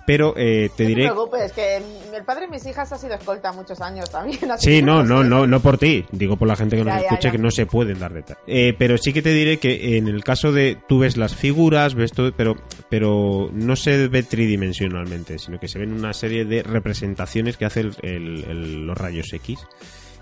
Pero 0.05 0.35
eh, 0.37 0.71
te 0.77 0.85
diré. 0.85 1.05
No 1.05 1.11
te 1.11 1.15
preocupes, 1.15 1.53
que 1.53 1.77
el 1.77 2.25
padre 2.25 2.47
de 2.47 2.49
mis 2.49 2.67
hijas 2.67 2.93
ha 2.93 2.99
sido 2.99 3.15
escolta 3.15 3.53
muchos 3.53 3.81
años 3.81 4.11
también. 4.11 4.41
Sí, 4.59 4.83
no, 4.83 5.05
no, 5.05 5.23
no, 5.23 5.47
no 5.47 5.61
por 5.61 5.79
ti. 5.79 6.05
Digo 6.11 6.37
por 6.37 6.49
la 6.49 6.57
gente 6.57 6.77
que 6.77 6.85
nos 6.85 7.01
escucha 7.01 7.31
que 7.31 7.39
no 7.39 7.53
se 7.53 7.67
pueden 7.67 8.01
dar 8.01 8.13
detalles. 8.13 8.43
Eh, 8.49 8.75
pero 8.77 8.99
sí 8.99 9.13
que 9.13 9.23
te 9.23 9.33
diré 9.33 9.59
que 9.59 9.97
en 9.97 10.09
el 10.09 10.25
caso 10.25 10.51
de. 10.51 10.79
Tú 10.89 10.99
ves 10.99 11.17
las 11.17 11.37
figuras, 11.37 11.95
ves 11.95 12.11
todo, 12.11 12.33
pero, 12.37 12.57
pero 12.89 13.51
no 13.53 13.77
se 13.77 14.09
ve 14.09 14.25
tridimensionalmente, 14.25 15.39
sino 15.39 15.61
que 15.61 15.69
se 15.69 15.79
ven 15.79 15.93
una 15.93 16.13
serie 16.13 16.45
de 16.45 16.65
representaciones 16.65 17.57
que 17.57 17.67
hacen 17.67 17.93
los 18.03 18.99
rayos 18.99 19.33
X. 19.33 19.61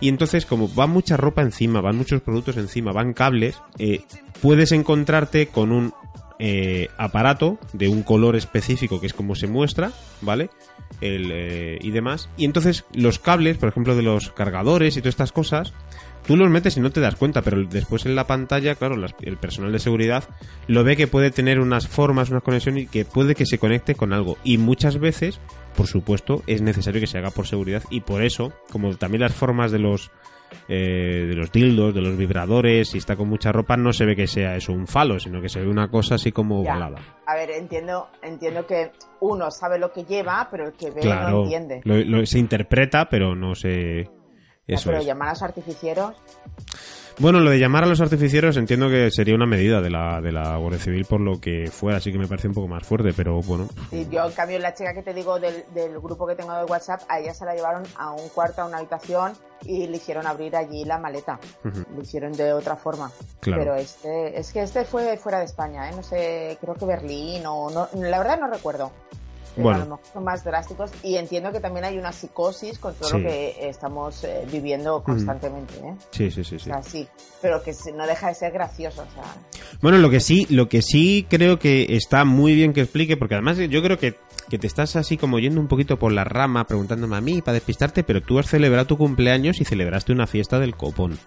Y 0.00 0.08
entonces, 0.08 0.44
como 0.44 0.72
va 0.72 0.86
mucha 0.86 1.16
ropa 1.16 1.42
encima, 1.42 1.80
van 1.80 1.96
muchos 1.96 2.20
productos 2.20 2.56
encima, 2.56 2.92
van 2.92 3.14
cables, 3.14 3.60
eh, 3.78 4.02
puedes 4.42 4.72
encontrarte 4.72 5.48
con 5.48 5.72
un 5.72 5.92
eh, 6.38 6.88
aparato 6.96 7.58
de 7.72 7.88
un 7.88 8.02
color 8.02 8.36
específico 8.36 9.00
que 9.00 9.06
es 9.06 9.14
como 9.14 9.34
se 9.34 9.46
muestra, 9.46 9.92
¿vale? 10.20 10.50
Eh, 11.00 11.78
y 11.80 11.90
demás. 11.90 12.28
Y 12.36 12.44
entonces 12.44 12.84
los 12.92 13.18
cables, 13.18 13.58
por 13.58 13.68
ejemplo, 13.68 13.96
de 13.96 14.02
los 14.02 14.30
cargadores 14.30 14.96
y 14.96 15.00
todas 15.00 15.14
estas 15.14 15.32
cosas, 15.32 15.72
tú 16.26 16.36
los 16.36 16.50
metes 16.50 16.76
y 16.76 16.80
no 16.80 16.90
te 16.90 17.00
das 17.00 17.16
cuenta, 17.16 17.42
pero 17.42 17.64
después 17.64 18.06
en 18.06 18.14
la 18.14 18.26
pantalla, 18.26 18.74
claro, 18.74 18.96
el 19.22 19.36
personal 19.36 19.72
de 19.72 19.78
seguridad 19.78 20.24
lo 20.66 20.84
ve 20.84 20.96
que 20.96 21.06
puede 21.06 21.30
tener 21.30 21.60
unas 21.60 21.88
formas, 21.88 22.30
unas 22.30 22.42
conexiones 22.42 22.84
y 22.84 22.86
que 22.86 23.04
puede 23.04 23.34
que 23.34 23.46
se 23.46 23.58
conecte 23.58 23.94
con 23.94 24.12
algo. 24.12 24.38
Y 24.44 24.58
muchas 24.58 24.98
veces, 24.98 25.40
por 25.76 25.86
supuesto, 25.86 26.42
es 26.46 26.62
necesario 26.62 27.00
que 27.00 27.06
se 27.06 27.18
haga 27.18 27.30
por 27.30 27.46
seguridad 27.46 27.82
y 27.90 28.00
por 28.00 28.22
eso, 28.22 28.52
como 28.70 28.94
también 28.96 29.22
las 29.22 29.34
formas 29.34 29.72
de 29.72 29.78
los 29.78 30.10
eh, 30.68 31.26
de 31.28 31.34
los 31.34 31.50
dildos, 31.52 31.94
de 31.94 32.00
los 32.00 32.16
vibradores, 32.16 32.88
si 32.88 32.98
está 32.98 33.16
con 33.16 33.28
mucha 33.28 33.52
ropa, 33.52 33.76
no 33.76 33.92
se 33.92 34.04
ve 34.04 34.16
que 34.16 34.26
sea 34.26 34.56
eso 34.56 34.72
un 34.72 34.86
falo, 34.86 35.18
sino 35.18 35.40
que 35.40 35.48
se 35.48 35.60
ve 35.60 35.68
una 35.68 35.88
cosa 35.90 36.16
así 36.16 36.32
como 36.32 36.62
volada. 36.62 36.98
A 37.26 37.34
ver, 37.34 37.50
entiendo, 37.50 38.08
entiendo 38.22 38.66
que 38.66 38.92
uno 39.20 39.50
sabe 39.50 39.78
lo 39.78 39.92
que 39.92 40.04
lleva, 40.04 40.48
pero 40.50 40.66
el 40.66 40.72
que 40.72 40.90
ve 40.90 41.04
no 41.04 41.42
entiende. 41.42 42.26
se 42.26 42.38
interpreta, 42.38 43.08
pero 43.08 43.34
no 43.34 43.54
se 43.54 44.08
Eso 44.66 44.90
pero 44.90 44.98
es. 44.98 45.06
llamar 45.06 45.28
a 45.28 45.32
los 45.32 45.42
artificieros. 45.42 46.14
Bueno, 47.20 47.40
lo 47.40 47.50
de 47.50 47.58
llamar 47.58 47.82
a 47.82 47.88
los 47.88 48.00
artificieros 48.00 48.56
entiendo 48.56 48.88
que 48.88 49.10
sería 49.10 49.34
una 49.34 49.46
medida 49.46 49.80
de 49.80 49.90
la, 49.90 50.20
de 50.20 50.30
la 50.30 50.56
Guardia 50.56 50.78
Civil 50.78 51.04
por 51.04 51.20
lo 51.20 51.40
que 51.40 51.68
fuera, 51.68 51.98
así 51.98 52.12
que 52.12 52.18
me 52.18 52.28
parece 52.28 52.46
un 52.46 52.54
poco 52.54 52.68
más 52.68 52.86
fuerte, 52.86 53.12
pero 53.16 53.40
bueno. 53.42 53.66
Sí, 53.90 54.06
yo, 54.08 54.24
en 54.24 54.32
cambio, 54.32 54.58
la 54.60 54.72
chica 54.72 54.94
que 54.94 55.02
te 55.02 55.12
digo 55.12 55.40
del, 55.40 55.64
del 55.74 55.98
grupo 55.98 56.28
que 56.28 56.36
tengo 56.36 56.54
de 56.54 56.64
WhatsApp, 56.64 57.00
a 57.08 57.18
ella 57.18 57.34
se 57.34 57.44
la 57.44 57.56
llevaron 57.56 57.82
a 57.96 58.12
un 58.12 58.28
cuarto, 58.28 58.62
a 58.62 58.66
una 58.66 58.78
habitación 58.78 59.32
y 59.64 59.88
le 59.88 59.96
hicieron 59.96 60.28
abrir 60.28 60.54
allí 60.54 60.84
la 60.84 60.98
maleta. 60.98 61.40
Lo 61.64 62.00
hicieron 62.00 62.30
de 62.32 62.52
otra 62.52 62.76
forma. 62.76 63.10
Claro. 63.40 63.62
Pero 63.62 63.74
este, 63.74 64.38
es 64.38 64.52
que 64.52 64.62
este 64.62 64.84
fue 64.84 65.16
fuera 65.16 65.40
de 65.40 65.46
España, 65.46 65.90
¿eh? 65.90 65.92
no 65.96 66.04
sé, 66.04 66.56
creo 66.60 66.74
que 66.74 66.86
Berlín 66.86 67.42
o 67.46 67.68
no, 67.68 67.88
la 67.94 68.18
verdad 68.18 68.38
no 68.38 68.46
recuerdo. 68.46 68.92
Pero 69.54 69.64
Bueno. 69.64 69.80
a 69.82 69.84
lo 69.84 69.90
mejor 69.96 70.06
son 70.12 70.24
más 70.24 70.44
drásticos 70.44 70.90
y 71.02 71.16
entiendo 71.16 71.50
que 71.52 71.60
también 71.60 71.84
hay 71.84 71.98
una 71.98 72.12
psicosis 72.12 72.78
con 72.78 72.94
todo 72.94 73.08
Sí. 73.08 73.16
lo 73.18 73.22
que 73.28 73.68
estamos 73.68 74.22
eh, 74.24 74.46
viviendo 74.52 75.02
constantemente, 75.02 75.74
¿eh? 75.78 75.94
Sí, 76.10 76.30
sí, 76.30 76.44
sí, 76.44 76.56
O 76.56 76.58
sí. 76.58 76.64
sea, 76.66 76.82
sí, 76.82 77.08
pero 77.42 77.62
que 77.62 77.74
no 77.94 78.06
deja 78.06 78.28
de 78.28 78.34
ser 78.34 78.52
gracioso, 78.52 79.02
o 79.02 79.14
sea, 79.14 79.24
Bueno, 79.82 79.98
lo 79.98 80.10
que 80.10 80.20
sí, 80.20 80.46
lo 80.50 80.68
que 80.68 80.82
sí 80.82 81.26
creo 81.28 81.58
que 81.58 81.86
está 81.96 82.24
muy 82.24 82.54
bien 82.54 82.72
que 82.72 82.82
explique, 82.82 83.16
porque 83.16 83.34
además 83.34 83.58
yo 83.58 83.82
creo 83.82 83.98
que, 83.98 84.14
que 84.48 84.58
te 84.58 84.66
estás 84.66 84.96
así 84.96 85.16
como 85.16 85.38
yendo 85.38 85.60
un 85.60 85.68
poquito 85.68 85.98
por 85.98 86.12
la 86.12 86.24
rama 86.24 86.66
preguntándome 86.66 87.16
a 87.16 87.20
mí 87.20 87.42
para 87.42 87.54
despistarte, 87.54 88.02
pero 88.04 88.22
tú 88.22 88.38
has 88.38 88.46
celebrado 88.46 88.86
tu 88.86 88.96
cumpleaños 88.96 89.60
y 89.60 89.64
celebraste 89.64 90.12
una 90.12 90.26
fiesta 90.26 90.58
del 90.58 90.76
copón. 90.76 91.18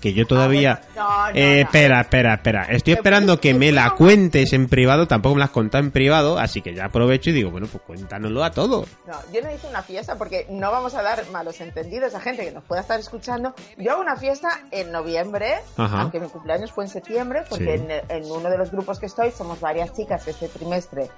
Que 0.00 0.12
yo 0.12 0.26
todavía... 0.26 0.80
Ah, 0.96 1.28
no, 1.28 1.32
no, 1.32 1.36
eh, 1.38 1.60
espera, 1.62 2.00
espera, 2.02 2.34
espera. 2.34 2.64
Estoy 2.64 2.92
¿Me 2.94 2.98
esperando 2.98 3.40
que 3.40 3.52
me 3.54 3.72
la 3.72 3.90
cuentes 3.96 4.52
en 4.52 4.68
privado, 4.68 5.08
tampoco 5.08 5.34
me 5.34 5.38
la 5.40 5.46
has 5.46 5.50
contado 5.50 5.82
en 5.82 5.90
privado, 5.90 6.38
así 6.38 6.60
que 6.62 6.74
ya 6.74 6.84
aprovecho 6.86 7.30
y 7.30 7.32
digo, 7.32 7.50
bueno, 7.50 7.66
pues 7.66 7.82
cuéntanoslo 7.84 8.44
a 8.44 8.52
todos. 8.52 8.88
No, 9.06 9.14
yo 9.32 9.42
no 9.42 9.50
hice 9.52 9.66
una 9.66 9.82
fiesta 9.82 10.16
porque 10.16 10.46
no 10.50 10.70
vamos 10.70 10.94
a 10.94 11.02
dar 11.02 11.28
malos 11.30 11.60
entendidos 11.60 12.14
a 12.14 12.20
gente 12.20 12.44
que 12.44 12.52
nos 12.52 12.62
pueda 12.64 12.80
estar 12.82 13.00
escuchando. 13.00 13.54
Yo 13.76 13.92
hago 13.92 14.00
una 14.00 14.16
fiesta 14.16 14.60
en 14.70 14.92
noviembre, 14.92 15.54
Ajá. 15.76 16.02
aunque 16.02 16.20
mi 16.20 16.28
cumpleaños 16.28 16.70
fue 16.70 16.84
en 16.84 16.90
septiembre, 16.90 17.42
porque 17.48 17.64
Sí. 17.78 17.84
en, 17.84 17.90
en 18.24 18.30
uno 18.30 18.48
de 18.50 18.58
los 18.58 18.70
grupos 18.70 18.98
que 19.00 19.06
estoy 19.06 19.30
somos 19.32 19.60
varias 19.60 19.92
chicas 19.94 20.22
que 20.24 20.30
este 20.30 20.48
trimestre 20.48 21.10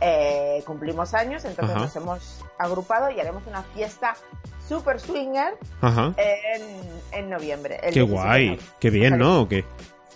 eh, 0.00 0.62
cumplimos 0.66 1.14
años, 1.14 1.44
entonces 1.46 1.74
Ajá. 1.74 1.84
nos 1.86 1.96
hemos 1.96 2.44
agrupado 2.58 3.10
y 3.10 3.18
haremos 3.18 3.42
una 3.46 3.62
fiesta 3.62 4.14
super 4.68 5.00
swinger 5.00 5.54
en, 6.16 6.62
en 7.12 7.30
noviembre. 7.30 7.76
el 7.82 7.94
Qué 7.94 8.00
17 8.00 8.06
de 8.06 8.12
guay. 8.12 8.58
Qué 8.80 8.90
bien, 8.90 9.18
¿no? 9.18 9.42
¿O 9.42 9.48
qué? 9.48 9.64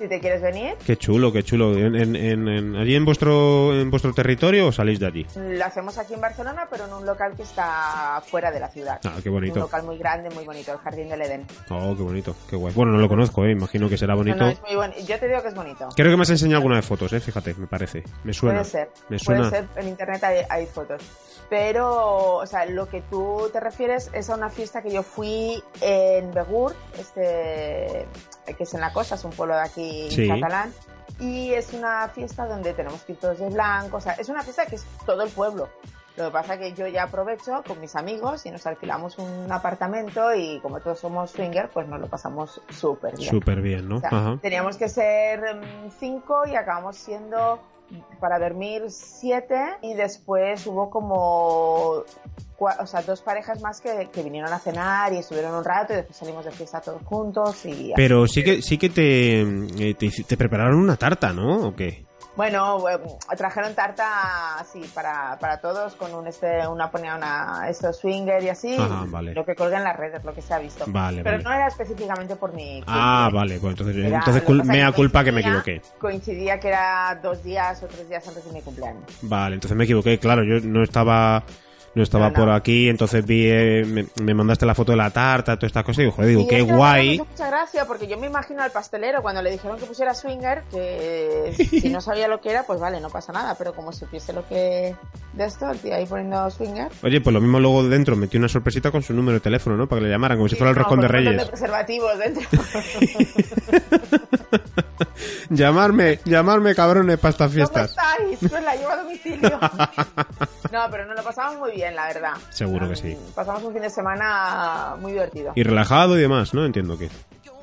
Si 0.00 0.08
te 0.08 0.18
quieres 0.18 0.40
venir, 0.40 0.76
Qué 0.86 0.96
chulo, 0.96 1.30
qué 1.30 1.42
chulo. 1.42 1.76
¿En, 1.76 1.94
en, 1.94 2.16
en- 2.16 2.74
allí 2.76 2.94
en 2.96 3.04
vuestro, 3.04 3.78
en 3.78 3.90
vuestro 3.90 4.14
territorio 4.14 4.68
o 4.68 4.72
salís 4.72 4.98
de 4.98 5.06
allí? 5.06 5.26
lo 5.36 5.62
hacemos 5.62 5.98
aquí 5.98 6.14
en 6.14 6.22
Barcelona, 6.22 6.66
pero 6.70 6.86
en 6.86 6.94
un 6.94 7.04
local 7.04 7.34
que 7.36 7.42
está 7.42 8.22
fuera 8.26 8.50
de 8.50 8.60
la 8.60 8.70
ciudad. 8.70 8.98
Ah, 9.04 9.18
qué 9.22 9.28
Un 9.28 9.34
bonito. 9.34 9.60
local 9.60 9.82
muy 9.82 9.98
grande, 9.98 10.30
muy 10.30 10.44
bonito, 10.46 10.72
el 10.72 10.78
Jardín 10.78 11.10
del 11.10 11.20
Edén. 11.20 11.46
Oh, 11.68 11.94
qué 11.94 12.02
bonito, 12.02 12.34
qué 12.48 12.56
guay. 12.56 12.72
Bueno, 12.72 12.92
no 12.92 12.98
lo 12.98 13.08
conozco, 13.10 13.44
eh. 13.44 13.50
Imagino 13.50 13.90
que 13.90 13.98
será 13.98 14.14
No, 14.14 14.20
bonito. 14.20 14.38
no, 14.38 14.48
es 14.48 14.62
muy 14.62 14.74
bueno. 14.74 14.94
Yo 15.06 15.18
te 15.18 15.28
digo 15.28 15.42
que 15.42 15.48
es 15.48 15.54
bonito. 15.54 15.88
Creo 15.94 16.10
que 16.10 16.16
me 16.16 16.22
has 16.22 16.30
enseñado 16.30 16.56
alguna 16.60 16.76
de 16.76 16.82
fotos, 16.82 17.12
eh. 17.12 17.20
Fíjate, 17.20 17.52
me 17.58 17.66
parece. 17.66 18.02
Me 18.24 18.32
suena. 18.32 18.60
Puede 18.60 18.70
ser. 18.70 18.90
Me 19.10 19.18
suena. 19.18 19.50
Puede 19.50 19.62
ser. 19.66 19.68
En 19.82 19.88
internet 19.88 20.24
hay, 20.24 20.38
hay 20.48 20.64
fotos. 20.64 21.02
Pero, 21.50 22.36
o 22.36 22.46
sea, 22.46 22.64
lo 22.64 22.88
que 22.88 23.02
tú 23.02 23.50
te 23.52 23.60
refieres 23.60 24.08
es 24.14 24.30
a 24.30 24.36
una 24.36 24.48
fiesta 24.48 24.80
que 24.82 24.90
yo 24.92 25.02
fui 25.02 25.62
en 25.82 26.32
Begur, 26.32 26.74
este, 26.96 28.06
que 28.56 28.62
es 28.62 28.72
en 28.74 28.80
la 28.80 28.92
costa, 28.92 29.16
es 29.16 29.24
un 29.24 29.32
pueblo 29.32 29.56
de 29.56 29.62
aquí 29.62 29.89
Sí. 30.10 30.28
catalán. 30.28 30.72
Y 31.18 31.52
es 31.52 31.72
una 31.74 32.08
fiesta 32.08 32.46
donde 32.46 32.72
tenemos 32.72 33.02
que 33.02 33.12
ir 33.12 33.18
todos 33.18 33.38
de 33.38 33.50
blanco. 33.50 33.98
O 33.98 34.00
sea, 34.00 34.12
es 34.14 34.28
una 34.28 34.42
fiesta 34.42 34.66
que 34.66 34.76
es 34.76 34.86
todo 35.04 35.22
el 35.22 35.30
pueblo. 35.30 35.68
Lo 36.16 36.26
que 36.26 36.30
pasa 36.32 36.58
que 36.58 36.72
yo 36.72 36.86
ya 36.86 37.04
aprovecho 37.04 37.62
con 37.66 37.80
mis 37.80 37.94
amigos 37.94 38.44
y 38.44 38.50
nos 38.50 38.66
alquilamos 38.66 39.18
un 39.18 39.50
apartamento 39.50 40.34
y 40.34 40.58
como 40.60 40.80
todos 40.80 40.98
somos 40.98 41.30
swinger, 41.30 41.70
pues 41.70 41.86
nos 41.88 42.00
lo 42.00 42.08
pasamos 42.08 42.60
súper 42.68 43.16
bien. 43.16 43.30
Súper 43.30 43.60
bien, 43.60 43.88
¿no? 43.88 43.98
O 43.98 44.00
sea, 44.00 44.08
Ajá. 44.10 44.38
teníamos 44.42 44.76
que 44.76 44.88
ser 44.88 45.40
mm, 45.40 45.90
cinco 45.98 46.42
y 46.46 46.56
acabamos 46.56 46.96
siendo 46.96 47.60
para 48.18 48.38
dormir 48.38 48.84
siete 48.88 49.76
y 49.82 49.94
después 49.94 50.66
hubo 50.66 50.90
como 50.90 52.04
o 52.60 52.86
sea, 52.86 53.02
dos 53.02 53.22
parejas 53.22 53.62
más 53.62 53.80
que, 53.80 54.10
que 54.12 54.22
vinieron 54.22 54.52
a 54.52 54.58
cenar 54.58 55.12
y 55.12 55.18
estuvieron 55.18 55.54
un 55.54 55.64
rato 55.64 55.94
y 55.94 55.96
después 55.96 56.16
salimos 56.16 56.44
de 56.44 56.50
fiesta 56.50 56.80
todos 56.80 57.02
juntos 57.02 57.64
y 57.64 57.92
Pero 57.96 58.26
sí 58.26 58.44
que, 58.44 58.60
sí 58.60 58.76
que 58.76 58.90
te, 58.90 59.40
eh, 59.40 59.94
te, 59.94 60.10
te 60.10 60.36
prepararon 60.36 60.78
una 60.78 60.96
tarta, 60.96 61.32
¿no? 61.32 61.68
¿O 61.68 61.74
qué? 61.74 62.04
Bueno 62.40 62.88
eh, 62.88 62.98
trajeron 63.36 63.74
tarta 63.74 64.58
así 64.58 64.80
para, 64.94 65.36
para 65.38 65.60
todos 65.60 65.94
con 65.94 66.14
un 66.14 66.26
este 66.26 66.66
una 66.66 66.90
ponía 66.90 67.14
una 67.14 67.66
esto 67.68 67.92
swinger 67.92 68.42
y 68.42 68.48
así 68.48 68.76
Ajá, 68.78 69.04
vale. 69.08 69.34
lo 69.34 69.44
que 69.44 69.54
colga 69.54 69.76
en 69.76 69.84
las 69.84 69.94
redes 69.94 70.24
lo 70.24 70.32
que 70.32 70.40
se 70.40 70.54
ha 70.54 70.58
visto 70.58 70.84
Vale, 70.86 71.22
pero 71.22 71.36
vale. 71.36 71.44
no 71.44 71.52
era 71.52 71.66
específicamente 71.66 72.36
por 72.36 72.54
mi 72.54 72.82
Ah, 72.86 73.28
vale. 73.30 73.58
Pues 73.60 73.72
entonces, 73.72 73.94
Era- 73.94 74.16
entonces 74.20 74.42
cul- 74.42 74.64
mea 74.64 74.90
culpa 74.92 75.22
que 75.22 75.32
me 75.32 75.42
equivoqué. 75.42 75.82
coincidía 75.98 76.58
que 76.58 76.68
era 76.68 77.18
dos 77.22 77.44
días 77.44 77.82
o 77.82 77.86
tres 77.88 78.08
días 78.08 78.26
antes 78.26 78.42
de 78.46 78.52
mi 78.52 78.62
cumpleaños 78.62 79.04
Vale, 79.20 79.56
entonces 79.56 79.76
me 79.76 79.84
equivoqué. 79.84 80.18
Claro, 80.18 80.42
yo 80.42 80.60
no 80.66 80.82
estaba... 80.82 81.42
No 81.92 82.04
estaba 82.04 82.28
No, 82.28 82.34
por 82.34 82.50
aquí, 82.50 82.88
entonces 82.88 83.26
vi, 83.26 83.48
eh, 83.50 83.84
me, 83.84 84.06
me 84.22 84.32
mandaste 84.32 84.64
la 84.64 84.76
foto 84.76 84.92
de 84.92 84.98
la 84.98 85.10
tarta, 85.10 85.56
todas 85.56 85.70
estas 85.70 85.82
cosas, 85.82 85.98
y 85.98 86.02
digo, 86.02 86.12
joder, 86.12 86.28
digo, 86.28 86.42
Sí, 86.42 86.46
qué 86.48 86.62
guay. 86.62 86.78
verdad 86.78 86.96
me 86.96 87.04
hizo 87.14 87.24
mucha 87.24 87.46
gracia 87.48 87.84
porque 87.86 88.06
yo 88.06 88.16
me 88.16 88.28
imagino 88.28 88.62
al 88.62 88.70
pastelero 88.70 89.22
cuando 89.22 89.42
le 89.42 89.50
dijeron 89.50 89.76
que 89.76 89.86
pusiera 89.86 90.14
swinger, 90.14 90.62
que 90.70 91.52
si 91.68 91.88
no 91.88 92.00
sabía 92.10 92.28
lo 92.28 92.40
que 92.40 92.50
era, 92.50 92.62
pues 92.62 92.78
vale, 92.78 93.00
no 93.00 93.10
pasa 93.10 93.32
nada, 93.32 93.56
pero 93.58 93.74
como 93.74 93.92
supiese 93.92 94.32
lo 94.32 94.46
que 94.46 94.94
de 95.32 95.44
esto, 95.44 95.68
el 95.68 95.80
tío 95.80 95.96
ahí 95.96 96.06
poniendo 96.06 96.48
swinger. 96.50 96.90
Oye, 97.02 97.20
pues 97.20 97.34
lo 97.34 97.40
mismo 97.40 97.58
luego 97.58 97.82
dentro 97.88 98.14
metí 98.14 98.36
una 98.36 98.48
sorpresita 98.48 98.92
con 98.92 99.02
su 99.02 99.12
número 99.12 99.34
de 99.34 99.40
teléfono, 99.40 99.76
¿no? 99.76 99.88
Para 99.88 100.00
que 100.00 100.06
le 100.06 100.12
llamaran, 100.12 100.38
como 100.38 100.48
si 100.48 100.54
fuera 100.54 100.70
el 100.70 100.76
No, 100.76 100.82
roscón 100.82 101.00
de 101.00 101.08
Reyes. 101.08 101.36
de 101.38 101.46
preservativos 101.46 102.16
dentro. 102.18 102.42
llamarme, 105.50 106.18
llamarme 106.24 106.74
cabrones 106.74 107.18
para 107.18 107.30
estas 107.30 107.48
¿Cómo 107.48 107.54
fiestas. 107.56 107.90
estáis? 107.90 108.38
Pues 108.48 108.62
la 108.62 108.74
llevo 108.76 108.90
a 108.90 108.96
domicilio. 108.96 109.58
No, 110.70 110.86
pero 110.88 111.04
nos 111.04 111.16
lo 111.16 111.24
pasamos 111.24 111.58
muy 111.58 111.72
bien, 111.72 111.79
la 111.94 112.06
verdad. 112.06 112.32
Seguro 112.50 112.88
que 112.88 112.96
sí. 112.96 113.16
Pasamos 113.34 113.62
un 113.62 113.72
fin 113.72 113.82
de 113.82 113.90
semana 113.90 114.96
muy 115.00 115.12
divertido. 115.12 115.52
Y 115.54 115.62
relajado 115.62 116.18
y 116.18 116.20
demás, 116.20 116.52
¿no? 116.54 116.64
Entiendo 116.64 116.98
que. 116.98 117.08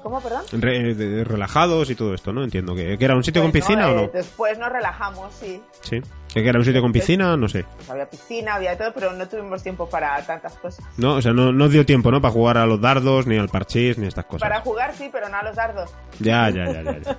¿Cómo, 0.04 0.22
perdón? 0.22 0.44
Re- 0.54 0.94
de- 0.96 1.24
relajados 1.24 1.90
y 1.90 1.96
todo 1.96 2.14
esto, 2.14 2.32
¿no? 2.32 2.44
Entiendo 2.44 2.76
que. 2.76 2.98
¿Que 2.98 3.06
era 3.06 3.16
un 3.16 3.24
sitio 3.24 3.42
con 3.42 3.52
Pues 3.52 3.64
no, 3.64 3.68
piscina 3.68 3.88
o 3.90 3.92
eh, 3.92 3.96
no? 4.06 4.12
Después 4.14 4.58
nos 4.58 4.72
relajamos, 4.72 5.34
sí. 5.34 5.62
Sí. 5.82 6.02
¿Que 6.44 6.50
era 6.50 6.60
un 6.60 6.66
sitio 6.66 6.82
con 6.82 6.92
piscina? 6.92 7.36
No 7.38 7.48
sé. 7.48 7.66
Pues 7.78 7.90
había 7.90 8.10
piscina, 8.10 8.56
había 8.56 8.78
todo, 8.78 8.94
pero 8.94 9.12
no 9.14 9.28
tuvimos 9.28 9.62
tiempo 9.64 9.90
para 9.90 10.22
tantas 10.26 10.54
cosas. 10.56 10.86
No, 10.98 11.16
o 11.16 11.22
sea, 11.22 11.34
no, 11.34 11.52
no 11.52 11.66
os 11.66 11.72
dio 11.72 11.86
tiempo, 11.86 12.12
¿no? 12.12 12.22
Para 12.22 12.34
jugar 12.34 12.58
a 12.58 12.66
los 12.66 12.80
dardos, 12.82 13.28
ni 13.28 13.38
al 13.38 13.50
parchís, 13.50 13.98
ni 13.98 14.08
estas 14.08 14.26
cosas. 14.26 14.48
Para 14.48 14.62
jugar 14.62 14.94
sí, 14.96 15.10
pero 15.12 15.30
no 15.30 15.38
a 15.38 15.44
los 15.44 15.56
dardos. 15.56 15.90
Ya, 16.20 16.50
ya, 16.50 16.66
ya, 16.72 16.82
ya, 16.84 16.98
ya. 17.00 17.18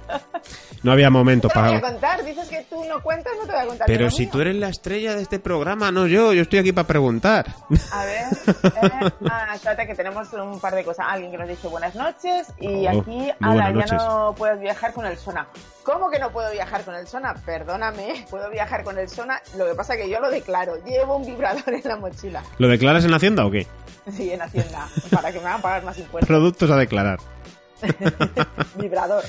No 0.82 0.92
había 0.92 1.10
momento 1.10 1.48
No 1.48 1.54
te 1.54 1.58
voy 1.60 1.76
a 1.76 1.80
para. 1.80 1.92
contar, 1.92 2.24
dices 2.24 2.48
que 2.48 2.64
tú 2.70 2.84
no 2.84 3.00
cuentas, 3.02 3.32
no 3.40 3.46
te 3.46 3.52
voy 3.52 3.60
a 3.60 3.66
contar. 3.66 3.86
Pero 3.86 4.10
si 4.10 4.22
mío. 4.22 4.30
tú 4.32 4.40
eres 4.40 4.56
la 4.56 4.68
estrella 4.68 5.14
de 5.14 5.22
este 5.22 5.38
programa, 5.38 5.90
no 5.90 6.06
yo. 6.06 6.32
Yo 6.32 6.42
estoy 6.42 6.60
aquí 6.60 6.72
para 6.72 6.86
preguntar. 6.86 7.46
A 7.92 8.04
ver, 8.04 8.24
eh, 8.64 9.10
ah, 9.30 9.52
espérate 9.54 9.86
que 9.86 9.94
tenemos 9.94 10.32
un 10.32 10.60
par 10.60 10.74
de 10.74 10.84
cosas. 10.84 11.06
Alguien 11.08 11.30
que 11.30 11.38
nos 11.38 11.48
dice 11.48 11.68
buenas 11.68 11.94
noches 11.94 12.52
y 12.60 12.86
Oh, 12.86 13.00
aquí, 13.00 13.30
ala, 13.40 13.72
ya 13.72 13.96
no 13.96 14.34
puedes 14.36 14.60
viajar 14.60 14.92
con 14.92 15.04
el 15.06 15.16
Sona. 15.16 15.48
¿Cómo 15.82 16.10
que 16.10 16.18
no 16.18 16.30
puedo 16.30 16.50
viajar 16.52 16.84
con 16.84 16.94
el 16.94 17.06
Sona? 17.06 17.34
Perdóname, 17.46 18.26
puedo 18.30 18.50
viajar 18.50 18.84
con 18.84 18.98
el 18.98 19.07
Lo 19.56 19.66
que 19.66 19.74
pasa 19.74 19.94
es 19.94 20.02
que 20.02 20.10
yo 20.10 20.20
lo 20.20 20.30
declaro. 20.30 20.76
Llevo 20.84 21.16
un 21.16 21.26
vibrador 21.26 21.74
en 21.74 21.82
la 21.84 21.96
mochila. 21.96 22.42
¿Lo 22.58 22.68
declaras 22.68 23.04
en 23.04 23.14
Hacienda 23.14 23.46
o 23.46 23.50
qué? 23.50 23.66
Sí, 24.10 24.30
en 24.32 24.40
Hacienda, 24.40 24.88
para 25.10 25.32
que 25.32 25.38
me 25.40 25.46
hagan 25.46 25.60
pagar 25.60 25.84
más 25.84 25.98
impuestos. 25.98 26.26
Productos 26.26 26.70
a 26.70 26.76
declarar. 26.76 27.18
Vibrador. 28.76 29.22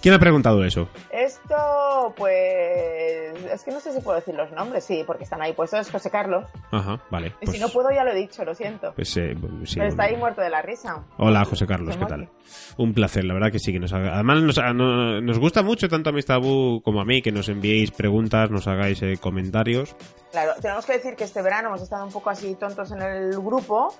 ¿Quién 0.00 0.14
ha 0.14 0.18
preguntado 0.18 0.64
eso? 0.64 0.88
Esto, 1.10 2.12
pues, 2.16 3.34
es 3.52 3.62
que 3.64 3.70
no 3.70 3.80
sé 3.80 3.92
si 3.92 4.00
puedo 4.00 4.16
decir 4.18 4.34
los 4.34 4.50
nombres, 4.52 4.84
sí, 4.84 5.02
porque 5.06 5.24
están 5.24 5.42
ahí 5.42 5.52
puestos, 5.52 5.80
es 5.80 5.90
José 5.90 6.10
Carlos. 6.10 6.44
Ajá, 6.70 7.00
vale. 7.10 7.28
Y 7.40 7.46
Pues, 7.46 7.56
si 7.56 7.58
no 7.60 7.68
puedo, 7.68 7.90
ya 7.90 8.04
lo 8.04 8.12
he 8.12 8.14
dicho, 8.16 8.44
lo 8.44 8.54
siento. 8.54 8.92
pues, 8.94 9.16
eh, 9.16 9.34
sí, 9.64 9.76
Pero 9.76 9.88
está 9.88 10.04
ahí 10.04 10.16
muerto 10.16 10.40
de 10.40 10.50
la 10.50 10.62
risa. 10.62 11.04
Hola, 11.18 11.44
José 11.44 11.66
Carlos, 11.66 11.96
¿qué 11.96 12.06
tal? 12.06 12.28
Un 12.76 12.94
placer, 12.94 13.24
la 13.24 13.34
verdad 13.34 13.50
que 13.52 13.58
sí, 13.58 13.72
que 13.72 13.78
nos 13.80 13.92
haga... 13.92 14.14
Además, 14.14 14.42
nos, 14.42 14.58
a- 14.58 14.72
no- 14.72 15.20
nos 15.20 15.38
gusta 15.38 15.62
mucho 15.62 15.88
tanto 15.88 16.10
a 16.10 16.12
Mr. 16.12 16.40
Boo 16.40 16.80
como 16.82 17.00
a 17.00 17.04
mí 17.04 17.22
que 17.22 17.32
nos 17.32 17.48
enviéis 17.48 17.90
preguntas, 17.90 18.50
nos 18.50 18.66
hagáis 18.68 19.02
eh, 19.02 19.16
comentarios. 19.20 19.94
Claro, 20.32 20.52
tenemos 20.60 20.84
que 20.86 20.92
decir 20.94 21.14
que 21.16 21.24
este 21.24 21.42
verano 21.42 21.68
hemos 21.68 21.82
estado 21.82 22.04
un 22.04 22.12
poco 22.12 22.30
así 22.30 22.54
tontos 22.56 22.90
en 22.92 23.02
el 23.02 23.30
grupo 23.40 23.94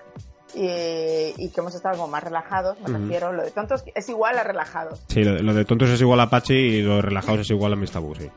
y, 0.54 1.34
y 1.36 1.50
que 1.50 1.60
hemos 1.60 1.74
estado 1.74 1.96
como 1.96 2.08
más 2.08 2.22
relajados, 2.24 2.78
me 2.80 2.98
refiero. 2.98 3.32
Lo 3.32 3.42
de 3.42 3.50
tontos 3.50 3.84
es 3.94 4.08
igual 4.08 4.38
a 4.38 4.44
relajados. 4.44 5.02
Sí, 5.08 5.24
lo, 5.24 5.34
lo 5.42 5.54
de 5.54 5.64
tontos 5.64 5.90
es 5.90 6.00
igual 6.00 6.20
a 6.20 6.24
Apache 6.24 6.54
y 6.54 6.82
lo 6.82 6.96
de 6.96 7.02
relajados 7.02 7.40
es 7.40 7.50
igual 7.50 7.72
a 7.72 7.76
Mr. 7.76 8.00
Boo, 8.00 8.14
sí. 8.14 8.30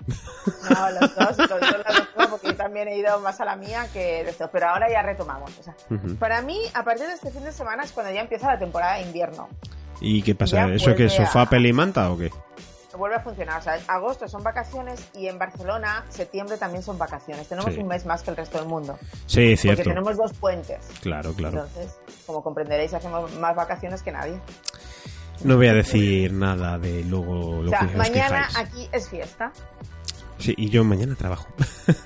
No, 0.70 0.90
los 1.00 1.16
dos, 1.16 1.38
los 1.38 1.50
dos, 1.50 1.60
las 1.62 2.08
dos, 2.16 2.28
porque 2.30 2.48
yo 2.48 2.56
también 2.56 2.88
he 2.88 2.98
ido 2.98 3.20
más 3.20 3.40
a 3.42 3.46
la 3.46 3.56
mía 3.56 3.88
que 3.94 4.24
de 4.24 4.30
esto. 4.30 4.50
Pero 4.52 4.68
ahora 4.70 4.88
ya 4.92 5.02
retomamos. 5.02 5.52
O 5.60 5.64
sea, 5.64 5.76
para 6.20 6.42
mí, 6.42 6.58
a 6.74 6.84
partir 6.84 7.08
de 7.08 7.14
este 7.14 7.32
fin 7.32 7.44
de 7.44 7.52
semana 7.52 7.84
es 7.84 7.92
cuando 7.92 8.12
ya 8.14 8.22
empieza 8.22 8.48
la 8.48 8.60
temporada 8.60 8.96
de 8.96 9.04
invierno. 9.04 9.48
¿Y 10.02 10.22
qué 10.22 10.36
pasa? 10.36 10.58
Ya 10.68 10.74
¿Eso 10.76 10.92
es? 10.92 10.98
vuelve 10.98 11.06
a- 11.06 11.10
¿Sofá, 11.10 11.46
peli 11.48 11.70
y 11.70 11.74
manta 11.74 12.12
o 12.12 12.18
qué? 12.18 12.32
Vuelve 12.98 13.16
a 13.16 13.20
funcionar. 13.22 13.60
O 13.60 13.64
sea, 13.64 13.80
agosto 13.88 14.28
son 14.28 14.44
vacaciones 14.44 15.10
y 15.16 15.28
en 15.28 15.38
Barcelona, 15.38 16.06
septiembre 16.10 16.58
también 16.58 16.84
son 16.84 16.98
vacaciones. 16.98 17.48
Tenemos 17.48 17.78
un 17.78 17.88
mes 17.88 18.06
más 18.06 18.24
que 18.24 18.32
el 18.32 18.38
resto 18.38 18.58
del 18.58 18.68
mundo. 18.68 18.98
Sí, 19.26 19.56
cierto. 19.56 19.84
Porque 19.84 19.90
tenemos 19.90 20.18
dos 20.18 20.34
puentes. 20.34 20.86
Claro, 21.02 21.34
claro. 21.34 21.66
Entonces, 21.66 21.98
como 22.26 22.44
comprenderéis, 22.44 22.94
hacemos 22.94 23.34
más 23.36 23.56
vacaciones 23.56 24.02
que 24.02 24.12
nadie. 24.12 24.40
No 25.44 25.56
voy 25.56 25.68
a 25.68 25.74
decir 25.74 26.34
nada 26.34 26.80
de 26.80 27.04
luego 27.04 27.62
lo 27.62 27.68
o 27.68 27.70
sea, 27.70 27.84
mañana 27.96 28.48
aquí 28.56 28.90
es 28.92 29.08
fiesta. 29.08 29.52
Sí, 30.40 30.54
y 30.58 30.70
yo 30.70 30.84
mañana 30.84 31.16
trabajo. 31.16 31.48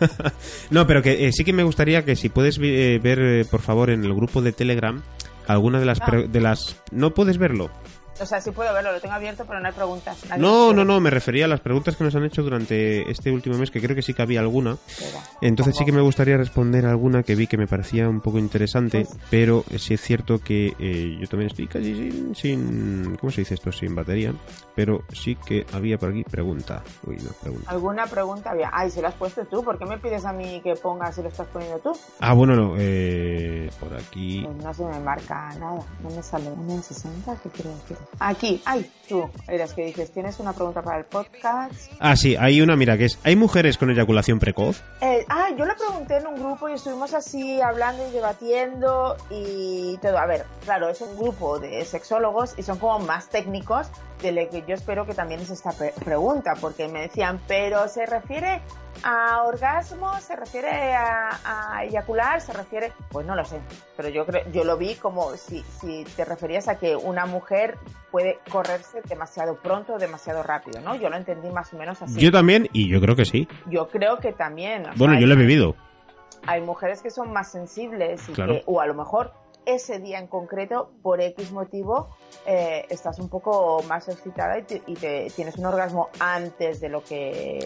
no, 0.70 0.88
pero 0.88 1.02
que 1.02 1.28
eh, 1.28 1.32
sí 1.34 1.44
que 1.44 1.54
me 1.54 1.64
gustaría 1.64 2.04
que 2.04 2.16
si 2.16 2.30
puedes 2.30 2.60
eh, 2.62 3.00
ver, 3.02 3.20
eh, 3.20 3.46
por 3.46 3.62
favor, 3.62 3.90
en 3.90 4.04
el 4.04 4.14
grupo 4.14 4.42
de 4.42 4.52
Telegram, 4.52 5.02
alguna 5.48 5.80
de 5.80 5.86
las... 5.86 6.00
Ah. 6.02 6.12
De 6.28 6.42
las 6.42 6.78
¿No 6.92 7.14
puedes 7.14 7.38
verlo? 7.38 7.70
O 8.22 8.26
sea, 8.26 8.40
sí 8.40 8.52
puedo 8.52 8.74
verlo, 8.74 8.92
lo 8.92 9.00
tengo 9.02 9.16
abierto, 9.16 9.46
pero 9.46 9.60
no 9.60 9.68
hay 9.68 9.74
preguntas. 9.74 10.18
no, 10.38 10.74
no, 10.74 10.86
no, 10.86 11.00
me 11.00 11.10
refería 11.10 11.46
a 11.46 11.48
las 11.48 11.60
preguntas 11.60 11.96
que 11.96 12.04
nos 12.04 12.16
han 12.16 12.24
hecho 12.24 12.44
durante 12.44 13.10
este 13.10 13.32
último 13.32 13.58
mes, 13.58 13.72
que 13.72 13.82
creo 13.82 13.96
que 13.96 14.02
sí 14.02 14.14
que 14.14 14.22
había 14.22 14.40
alguna. 14.40 14.78
Entonces 15.42 15.76
sí 15.76 15.86
que 15.86 15.92
me 15.92 16.02
gustaría 16.02 16.38
responder 16.38 16.86
alguna 16.86 17.24
que 17.24 17.36
vi 17.36 17.48
que 17.48 17.58
me 17.58 17.68
parecía 17.68 18.08
un 18.08 18.22
poco 18.22 18.38
interesante, 18.38 19.06
pues 19.06 19.18
pero 19.30 19.64
sí 19.78 19.96
es 19.96 20.02
cierto 20.02 20.40
que 20.40 20.74
eh, 20.80 21.18
yo 21.20 21.28
también 21.28 21.50
estoy 21.50 21.68
casi 21.68 21.92
sin, 21.94 22.36
sin, 22.36 23.18
¿Cómo 23.18 23.32
se 23.32 23.42
dice 23.42 23.56
esto? 23.56 23.72
Sin 23.72 23.96
batería. 23.96 24.34
Pero 24.76 25.04
sí 25.14 25.36
que 25.36 25.66
había 25.74 25.98
por 25.98 26.10
aquí 26.10 26.24
pregunta. 26.24 26.84
Uy, 27.06 27.18
no, 27.18 27.32
pregunta. 27.42 27.72
¿Alguna 27.72 28.06
pregunta 28.06 28.52
había? 28.52 28.70
Ay, 28.72 28.90
si 28.90 29.02
la 29.02 29.10
has 29.10 29.16
puesto 29.16 29.46
tú, 29.46 29.64
¿por 29.64 29.78
qué 29.78 29.86
me 29.86 29.98
pides 29.98 30.26
a 30.26 30.34
mí 30.34 30.62
que 30.62 30.76
ponga 30.76 31.12
si 31.12 31.22
lo 31.22 31.30
estás 31.30 31.48
poniendo 31.48 31.80
tú? 31.80 31.92
Ah, 32.20 32.34
bueno, 32.34 32.56
no, 32.56 32.76
eh, 32.78 33.70
por 33.80 33.94
aquí... 33.94 34.44
Pues 34.46 34.58
no 34.58 34.74
se 34.74 34.86
me 34.86 35.00
marca 35.00 35.54
nada, 35.60 35.82
no 36.02 36.10
me 36.10 36.24
sale. 36.24 36.50
¿1 36.50 36.82
60? 36.82 37.36
¿Qué 37.44 37.50
quiere 37.50 37.70
decir? 37.70 37.98
Aquí, 38.20 38.62
ay, 38.66 38.90
tú 39.08 39.30
eres 39.48 39.74
que 39.74 39.86
dices, 39.86 40.12
¿tienes 40.12 40.40
una 40.40 40.54
pregunta 40.54 40.82
para 40.82 41.00
el 41.00 41.06
podcast? 41.06 41.92
Ah, 42.00 42.16
sí, 42.16 42.36
hay 42.36 42.62
una, 42.62 42.76
mira, 42.76 42.98
que 42.98 43.06
es, 43.06 43.20
¿hay 43.24 43.36
mujeres 43.36 43.78
con 43.78 43.90
eyaculación 43.90 44.40
precoz? 44.40 44.84
Eh, 45.02 45.26
ah, 45.30 45.50
yo 45.58 45.66
lo 45.66 45.76
pregunté 45.76 46.18
en 46.18 46.28
un 46.28 46.36
grupo 46.36 46.70
y 46.70 46.74
estuvimos 46.74 47.14
así 47.14 47.60
hablando 47.62 48.08
y 48.08 48.12
debatiendo 48.12 49.18
y 49.30 49.98
todo. 49.98 50.18
A 50.18 50.26
ver, 50.26 50.46
claro, 50.64 50.90
es 50.90 51.02
un 51.02 51.18
grupo 51.18 51.60
de 51.60 51.84
sexólogos 51.86 52.54
y 52.58 52.64
son 52.64 52.78
como 52.78 53.00
más 53.00 53.30
técnicos 53.30 53.88
de 54.22 54.32
lo 54.32 54.50
que 54.50 54.64
yo 54.68 54.76
espero 54.76 55.06
que 55.06 55.14
también 55.14 55.42
es 55.42 55.50
esta 55.50 55.72
pregunta, 56.04 56.54
porque 56.60 56.88
me 56.88 57.02
decían, 57.02 57.40
pero 57.48 57.88
se 57.88 58.06
refiere 58.06 58.62
a 59.04 59.44
orgasmo, 59.44 60.20
se 60.20 60.36
refiere 60.36 60.94
a, 60.94 61.82
eyacular, 61.84 62.42
se 62.42 62.54
refiere, 62.54 62.94
pues 63.10 63.26
no 63.26 63.36
lo 63.36 63.44
sé, 63.46 63.60
pero 63.98 64.10
yo 64.10 64.26
creo, 64.26 64.44
yo 64.52 64.64
lo 64.64 64.78
vi 64.78 64.96
como 64.96 65.36
si, 65.36 65.64
si 65.80 66.04
te 66.16 66.26
referías 66.26 66.68
a 66.68 66.78
que 66.78 66.96
una 66.96 67.26
mujer 67.26 67.78
puede 68.12 68.40
correrse 68.52 69.02
demasiado 69.08 69.56
pronto 69.56 69.96
o 69.96 70.00
demasiado 70.00 70.44
rápido, 70.44 70.82
¿no? 70.82 70.96
Yo 70.96 71.10
lo 71.10 71.18
entendí 71.18 71.50
más 71.50 71.74
o 71.74 71.78
menos 71.78 72.02
así. 72.02 72.20
Yo 72.20 72.32
también, 72.32 72.70
y 72.74 72.90
yo 72.90 73.02
creo 73.02 73.16
que 73.16 73.26
sí. 73.26 73.48
Yo 73.68 73.88
creo 73.88 74.18
que 74.18 74.34
también. 74.34 74.86
bueno, 74.98 75.20
yo 75.20 75.26
lo 75.28 75.34
he 75.34 75.38
vivido. 75.38 75.76
Hay 76.46 76.62
mujeres 76.62 77.02
que 77.02 77.12
son 77.12 77.32
más 77.32 77.52
sensibles 77.52 78.28
y 78.28 78.34
que, 78.34 78.64
o 78.66 78.82
a 78.82 78.88
lo 78.88 78.96
mejor 78.96 79.32
ese 79.66 80.00
día 80.00 80.20
en 80.20 80.28
concreto, 80.28 80.92
por 81.02 81.22
X 81.22 81.52
motivo, 81.52 82.10
eh, 82.46 82.86
estás 82.90 83.20
un 83.20 83.30
poco 83.30 83.84
más 83.88 84.08
excitada 84.08 84.60
y, 84.60 84.64
te, 84.64 85.28
tienes 85.36 85.58
un 85.58 85.66
orgasmo 85.66 86.10
antes 86.20 86.82
de 86.82 86.90
lo 86.90 87.04
que 87.04 87.60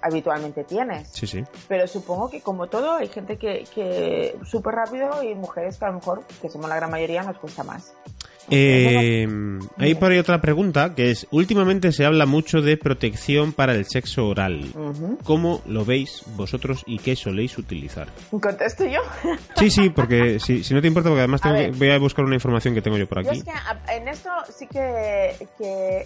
habitualmente 0.00 0.64
tienes. 0.64 1.08
Sí, 1.08 1.26
sí. 1.26 1.44
Pero 1.68 1.86
supongo 1.86 2.30
que 2.30 2.40
como 2.40 2.68
todo, 2.68 2.94
hay 2.94 3.08
gente 3.08 3.36
que, 3.36 3.64
que 3.74 4.36
súper 4.44 4.74
rápido 4.74 5.22
y 5.22 5.34
mujeres 5.34 5.78
que 5.78 5.84
a 5.84 5.88
lo 5.88 5.94
mejor, 5.94 6.24
que 6.40 6.48
somos 6.48 6.68
la 6.68 6.76
gran 6.76 6.90
mayoría, 6.90 7.22
nos 7.22 7.38
cuesta 7.38 7.62
más. 7.62 7.94
Eh, 8.50 9.26
hay 9.78 9.94
por 9.94 10.12
ahí 10.12 10.18
otra 10.18 10.40
pregunta 10.40 10.94
que 10.94 11.10
es, 11.10 11.26
últimamente 11.30 11.92
se 11.92 12.04
habla 12.04 12.26
mucho 12.26 12.60
de 12.60 12.76
protección 12.76 13.52
para 13.52 13.72
el 13.74 13.86
sexo 13.86 14.26
oral. 14.26 14.72
¿Cómo 15.24 15.62
lo 15.66 15.84
veis 15.84 16.22
vosotros 16.36 16.82
y 16.86 16.98
qué 16.98 17.16
soléis 17.16 17.56
utilizar? 17.58 18.08
¿Contesto 18.30 18.84
yo? 18.84 19.00
Sí, 19.56 19.70
sí, 19.70 19.88
porque 19.88 20.40
si, 20.40 20.62
no 20.74 20.80
te 20.80 20.88
importa, 20.88 21.08
porque 21.08 21.22
además 21.22 21.40
voy 21.78 21.90
a 21.90 21.98
buscar 21.98 22.24
una 22.24 22.34
información 22.34 22.74
que 22.74 22.82
tengo 22.82 22.98
yo 22.98 23.06
por 23.06 23.20
aquí. 23.20 23.42
en 23.88 24.08
esto 24.08 24.30
sí 24.50 24.66
que, 24.66 25.34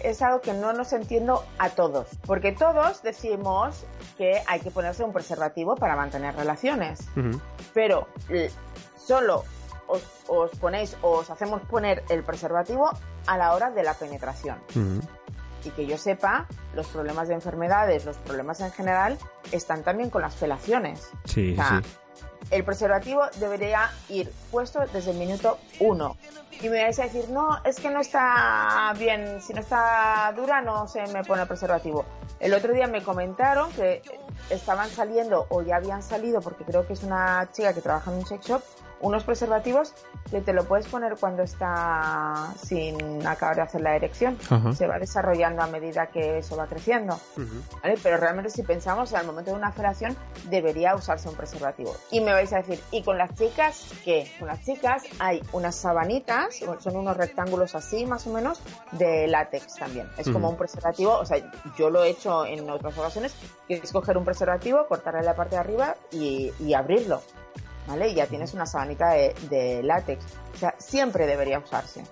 es 0.03 0.21
algo 0.21 0.41
que 0.41 0.53
no 0.53 0.71
nos 0.73 0.93
entiendo 0.93 1.43
a 1.57 1.69
todos, 1.69 2.07
porque 2.25 2.51
todos 2.51 3.01
decimos 3.01 3.85
que 4.17 4.41
hay 4.47 4.59
que 4.59 4.71
ponerse 4.71 5.03
un 5.03 5.11
preservativo 5.11 5.75
para 5.75 5.95
mantener 5.95 6.35
relaciones, 6.35 6.99
pero 7.73 8.07
solo 8.97 9.43
os, 9.89 10.51
ponéis 10.59 10.95
o 11.01 11.19
os 11.19 11.29
hacemos 11.29 11.61
poner 11.63 12.03
el 12.09 12.23
preservativo 12.23 12.89
a 13.25 13.37
la 13.37 13.53
hora 13.53 13.71
de 13.71 13.83
la 13.83 13.93
penetración. 13.93 14.57
Y 15.63 15.71
que 15.71 15.85
yo 15.85 15.97
sepa, 15.97 16.47
los 16.73 16.87
problemas 16.87 17.27
de 17.27 17.33
enfermedades, 17.33 18.05
los 18.05 18.17
problemas 18.17 18.61
en 18.61 18.71
general, 18.71 19.17
están 19.51 19.83
también 19.83 20.09
con 20.09 20.21
las 20.21 20.35
felaciones. 20.35 21.09
Sí, 21.25 21.57
El 22.49 22.63
preservativo 22.63 23.23
debería 23.39 23.91
ir 24.07 24.31
puesto 24.51 24.79
desde 24.93 25.11
el 25.11 25.17
minuto 25.17 25.57
uno. 25.79 26.15
Y 26.61 26.69
me 26.69 26.81
vais 26.81 26.97
a 26.99 27.03
decir, 27.03 27.29
no, 27.29 27.61
es 27.63 27.79
que 27.79 27.89
no 27.89 27.99
está 27.99 28.93
bien, 28.97 29.41
si 29.41 29.53
no 29.53 29.59
está 29.59 30.33
dura 30.35 30.61
no 30.61 30.87
se 30.87 31.05
me 31.07 31.23
pone 31.23 31.43
el 31.43 31.47
preservativo. 31.47 32.05
El 32.39 32.53
otro 32.53 32.73
día 32.73 32.87
me 32.87 33.03
comentaron 33.03 33.71
que 33.73 34.01
estaban 34.49 34.89
saliendo 34.89 35.45
o 35.49 35.61
ya 35.61 35.75
habían 35.75 36.01
salido, 36.01 36.41
porque 36.41 36.63
creo 36.63 36.87
que 36.87 36.93
es 36.93 37.03
una 37.03 37.49
chica 37.51 37.73
que 37.73 37.81
trabaja 37.81 38.11
en 38.11 38.17
un 38.17 38.25
sex 38.25 38.45
shop, 38.45 38.61
unos 39.01 39.23
preservativos 39.23 39.93
que 40.29 40.41
te 40.41 40.53
lo 40.53 40.65
puedes 40.65 40.87
poner 40.87 41.15
cuando 41.19 41.43
está 41.43 42.53
sin 42.61 43.25
acabar 43.25 43.55
de 43.55 43.61
hacer 43.63 43.81
la 43.81 43.95
erección. 43.95 44.37
Se 44.75 44.87
va 44.87 44.99
desarrollando 44.99 45.61
a 45.61 45.67
medida 45.67 46.07
que 46.07 46.39
eso 46.39 46.55
va 46.55 46.67
creciendo. 46.67 47.19
Pero 48.03 48.17
realmente 48.17 48.49
si 48.49 48.63
pensamos, 48.63 49.13
al 49.13 49.25
momento 49.25 49.51
de 49.51 49.57
una 49.57 49.71
felación 49.71 50.15
debería 50.49 50.95
usarse 50.95 51.29
un 51.29 51.35
preservativo. 51.35 51.95
Y 52.11 52.21
me 52.21 52.33
vais 52.33 52.51
a 52.53 52.57
decir, 52.57 52.79
¿y 52.91 53.03
con 53.03 53.17
las 53.17 53.33
chicas 53.35 53.85
qué? 54.03 54.31
Con 54.39 54.47
las 54.47 54.63
chicas 54.63 55.03
hay 55.19 55.41
unas 55.51 55.75
sabanitas, 55.75 56.59
son 56.79 56.95
unos 56.95 57.17
rectángulos 57.17 57.75
así 57.75 58.05
más 58.05 58.27
o 58.27 58.31
menos, 58.31 58.61
de 58.91 59.27
látex 59.27 59.75
también. 59.75 60.09
Es 60.17 60.29
como 60.29 60.49
un 60.49 60.57
preservativo, 60.57 61.17
o 61.17 61.25
sea, 61.25 61.37
yo 61.77 61.89
lo 61.89 62.03
he 62.03 62.09
hecho 62.09 62.45
en 62.45 62.69
otras 62.69 62.97
ocasiones, 62.97 63.33
que 63.67 63.75
es 63.75 63.91
coger 63.91 64.17
un 64.17 64.25
preservativo, 64.25 64.85
cortarle 64.87 65.23
la 65.23 65.35
parte 65.35 65.55
de 65.55 65.61
arriba 65.61 65.95
y, 66.11 66.51
y 66.59 66.73
abrirlo. 66.73 67.21
¿Vale? 67.89 68.09
Y 68.09 68.15
ya 68.15 68.27
tienes 68.27 68.53
una 68.53 68.65
sabanita 68.65 69.09
de, 69.09 69.81
látex. 69.83 70.23
O 70.53 70.57
sea, 70.57 70.75
siempre 70.77 71.25
debería 71.25 71.59
usarse. 71.59 72.03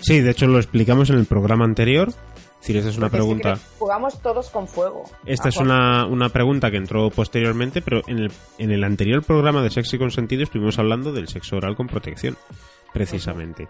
Sí, 0.00 0.20
de 0.20 0.30
hecho 0.30 0.46
lo 0.46 0.58
explicamos 0.58 1.10
en 1.10 1.16
el 1.16 1.26
programa 1.26 1.64
anterior. 1.64 2.08
Es 2.08 2.60
decir, 2.60 2.76
esta 2.78 2.90
es 2.90 2.98
una 2.98 3.10
pregunta. 3.10 3.58
jugamos 3.78 4.20
todos 4.20 4.50
con 4.50 4.66
fuego. 4.66 5.04
Esta 5.24 5.50
es 5.50 5.56
una, 5.58 6.06
una, 6.06 6.30
pregunta 6.30 6.70
que 6.70 6.78
entró 6.78 7.10
posteriormente, 7.10 7.80
pero 7.80 8.02
en 8.08 8.18
el, 8.18 8.32
en 8.58 8.72
el 8.72 8.82
anterior 8.82 9.22
programa 9.22 9.62
de 9.62 9.70
Sexo 9.70 9.94
y 9.94 9.98
Consentido 10.00 10.42
estuvimos 10.42 10.78
hablando 10.78 11.12
del 11.12 11.28
sexo 11.28 11.56
oral 11.56 11.76
con 11.76 11.86
protección, 11.86 12.36
precisamente. 12.92 13.68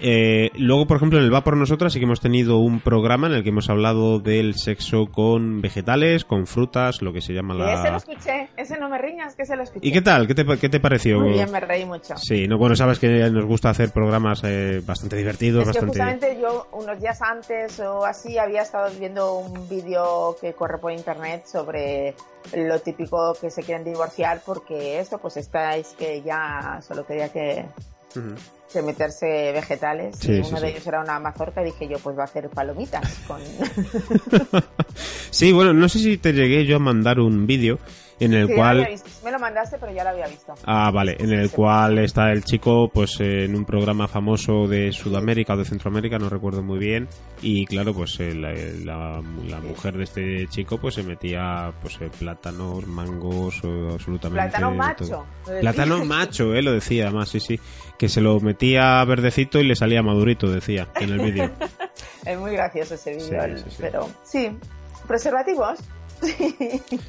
Eh, 0.00 0.50
luego, 0.54 0.86
por 0.86 0.96
ejemplo, 0.96 1.18
en 1.18 1.24
el 1.24 1.32
Va 1.32 1.44
por 1.44 1.56
Nosotras 1.56 1.92
sí 1.92 1.98
que 1.98 2.04
hemos 2.04 2.20
tenido 2.20 2.58
un 2.58 2.80
programa 2.80 3.26
en 3.28 3.34
el 3.34 3.42
que 3.42 3.50
hemos 3.50 3.70
hablado 3.70 4.18
del 4.18 4.54
sexo 4.54 5.06
con 5.06 5.60
vegetales, 5.60 6.24
con 6.24 6.46
frutas, 6.46 7.00
lo 7.00 7.12
que 7.12 7.20
se 7.20 7.32
llama 7.32 7.54
la... 7.54 7.74
Ese 7.74 7.90
lo 7.90 7.96
escuché, 7.96 8.48
ese 8.56 8.78
no 8.78 8.88
me 8.88 8.98
riñas, 8.98 9.34
que 9.36 9.44
se 9.44 9.56
lo 9.56 9.62
escuché. 9.62 9.86
¿Y 9.86 9.92
qué 9.92 10.02
tal? 10.02 10.26
¿Qué 10.26 10.34
te, 10.34 10.44
qué 10.58 10.68
te 10.68 10.80
pareció? 10.80 11.20
Muy 11.20 11.32
bien, 11.32 11.50
me 11.50 11.60
reí 11.60 11.84
mucho. 11.84 12.16
Sí, 12.16 12.48
no, 12.48 12.58
bueno, 12.58 12.74
sabes 12.76 12.98
que 12.98 13.08
nos 13.30 13.44
gusta 13.44 13.70
hacer 13.70 13.90
programas 13.92 14.42
eh, 14.44 14.82
bastante 14.84 15.16
divertidos, 15.16 15.62
es 15.62 15.68
bastante... 15.68 15.98
Que 15.98 16.04
justamente 16.04 16.40
yo 16.40 16.66
unos 16.72 17.00
días 17.00 17.20
antes 17.22 17.78
o 17.80 18.04
así 18.04 18.36
había 18.38 18.62
estado 18.62 18.90
viendo 18.98 19.38
un 19.38 19.68
vídeo 19.68 20.36
que 20.40 20.52
corre 20.54 20.78
por 20.78 20.92
internet 20.92 21.46
sobre 21.46 22.14
lo 22.54 22.78
típico 22.80 23.34
que 23.40 23.50
se 23.50 23.62
quieren 23.62 23.84
divorciar 23.84 24.42
porque 24.44 24.98
eso, 24.98 25.18
pues 25.18 25.36
estáis 25.36 25.94
que 25.98 26.22
ya 26.22 26.80
solo 26.82 27.06
quería 27.06 27.30
que 27.30 27.64
de 28.72 28.82
meterse 28.82 29.52
vegetales. 29.52 30.16
uno 30.24 30.60
de 30.60 30.70
ellos 30.70 30.86
era 30.86 31.00
una 31.00 31.18
mazorca 31.20 31.62
y 31.62 31.66
dije 31.66 31.88
yo, 31.88 31.98
pues 31.98 32.16
va 32.16 32.22
a 32.22 32.24
hacer 32.24 32.48
palomitas 32.50 33.20
con... 33.26 33.40
sí, 35.30 35.52
bueno, 35.52 35.72
no 35.72 35.88
sé 35.88 35.98
si 35.98 36.18
te 36.18 36.32
llegué 36.32 36.64
yo 36.66 36.76
a 36.76 36.80
mandar 36.80 37.20
un 37.20 37.46
vídeo 37.46 37.78
en 38.20 38.34
el 38.34 38.54
cual... 38.54 38.86
Me 39.24 39.30
lo 39.30 39.38
mandaste, 39.38 39.76
pero 39.78 39.92
ya 39.92 40.04
lo 40.04 40.10
había 40.10 40.26
visto. 40.26 40.54
Ah, 40.64 40.90
vale, 40.92 41.16
en 41.18 41.32
el 41.32 41.50
cual 41.50 41.98
está 41.98 42.30
el 42.30 42.44
chico 42.44 42.90
pues 42.92 43.20
en 43.20 43.54
un 43.54 43.64
programa 43.64 44.06
famoso 44.08 44.66
de 44.66 44.92
Sudamérica 44.92 45.54
o 45.54 45.56
de 45.56 45.64
Centroamérica, 45.64 46.18
no 46.18 46.28
recuerdo 46.28 46.62
muy 46.62 46.78
bien, 46.78 47.08
y 47.42 47.66
claro, 47.66 47.94
pues 47.94 48.18
eh, 48.20 48.34
la, 48.34 49.20
mujer 49.62 49.96
de 49.96 50.04
este 50.04 50.46
chico 50.48 50.78
pues 50.78 50.94
se 50.94 51.02
metía 51.02 51.72
pues 51.80 51.98
eh, 52.00 52.10
plátanos, 52.18 52.86
mangos, 52.86 53.60
absolutamente... 53.92 54.50
Plátano 54.50 54.74
macho. 54.74 55.26
Plátano 55.60 56.04
macho, 56.04 56.54
eh, 56.54 56.62
lo 56.62 56.72
decía 56.72 57.10
más, 57.10 57.30
sí, 57.30 57.40
sí, 57.40 57.58
que 57.98 58.08
se 58.08 58.20
lo 58.20 58.40
metía 58.54 59.04
verdecito 59.04 59.58
y 59.58 59.64
le 59.64 59.74
salía 59.74 60.02
madurito, 60.02 60.48
decía 60.48 60.88
en 61.00 61.10
el 61.10 61.18
vídeo. 61.18 61.50
es 62.24 62.38
muy 62.38 62.52
gracioso 62.52 62.94
ese 62.94 63.16
vídeo, 63.16 63.40
pero 63.78 64.08
sí, 64.22 64.56
preservativos 65.08 65.80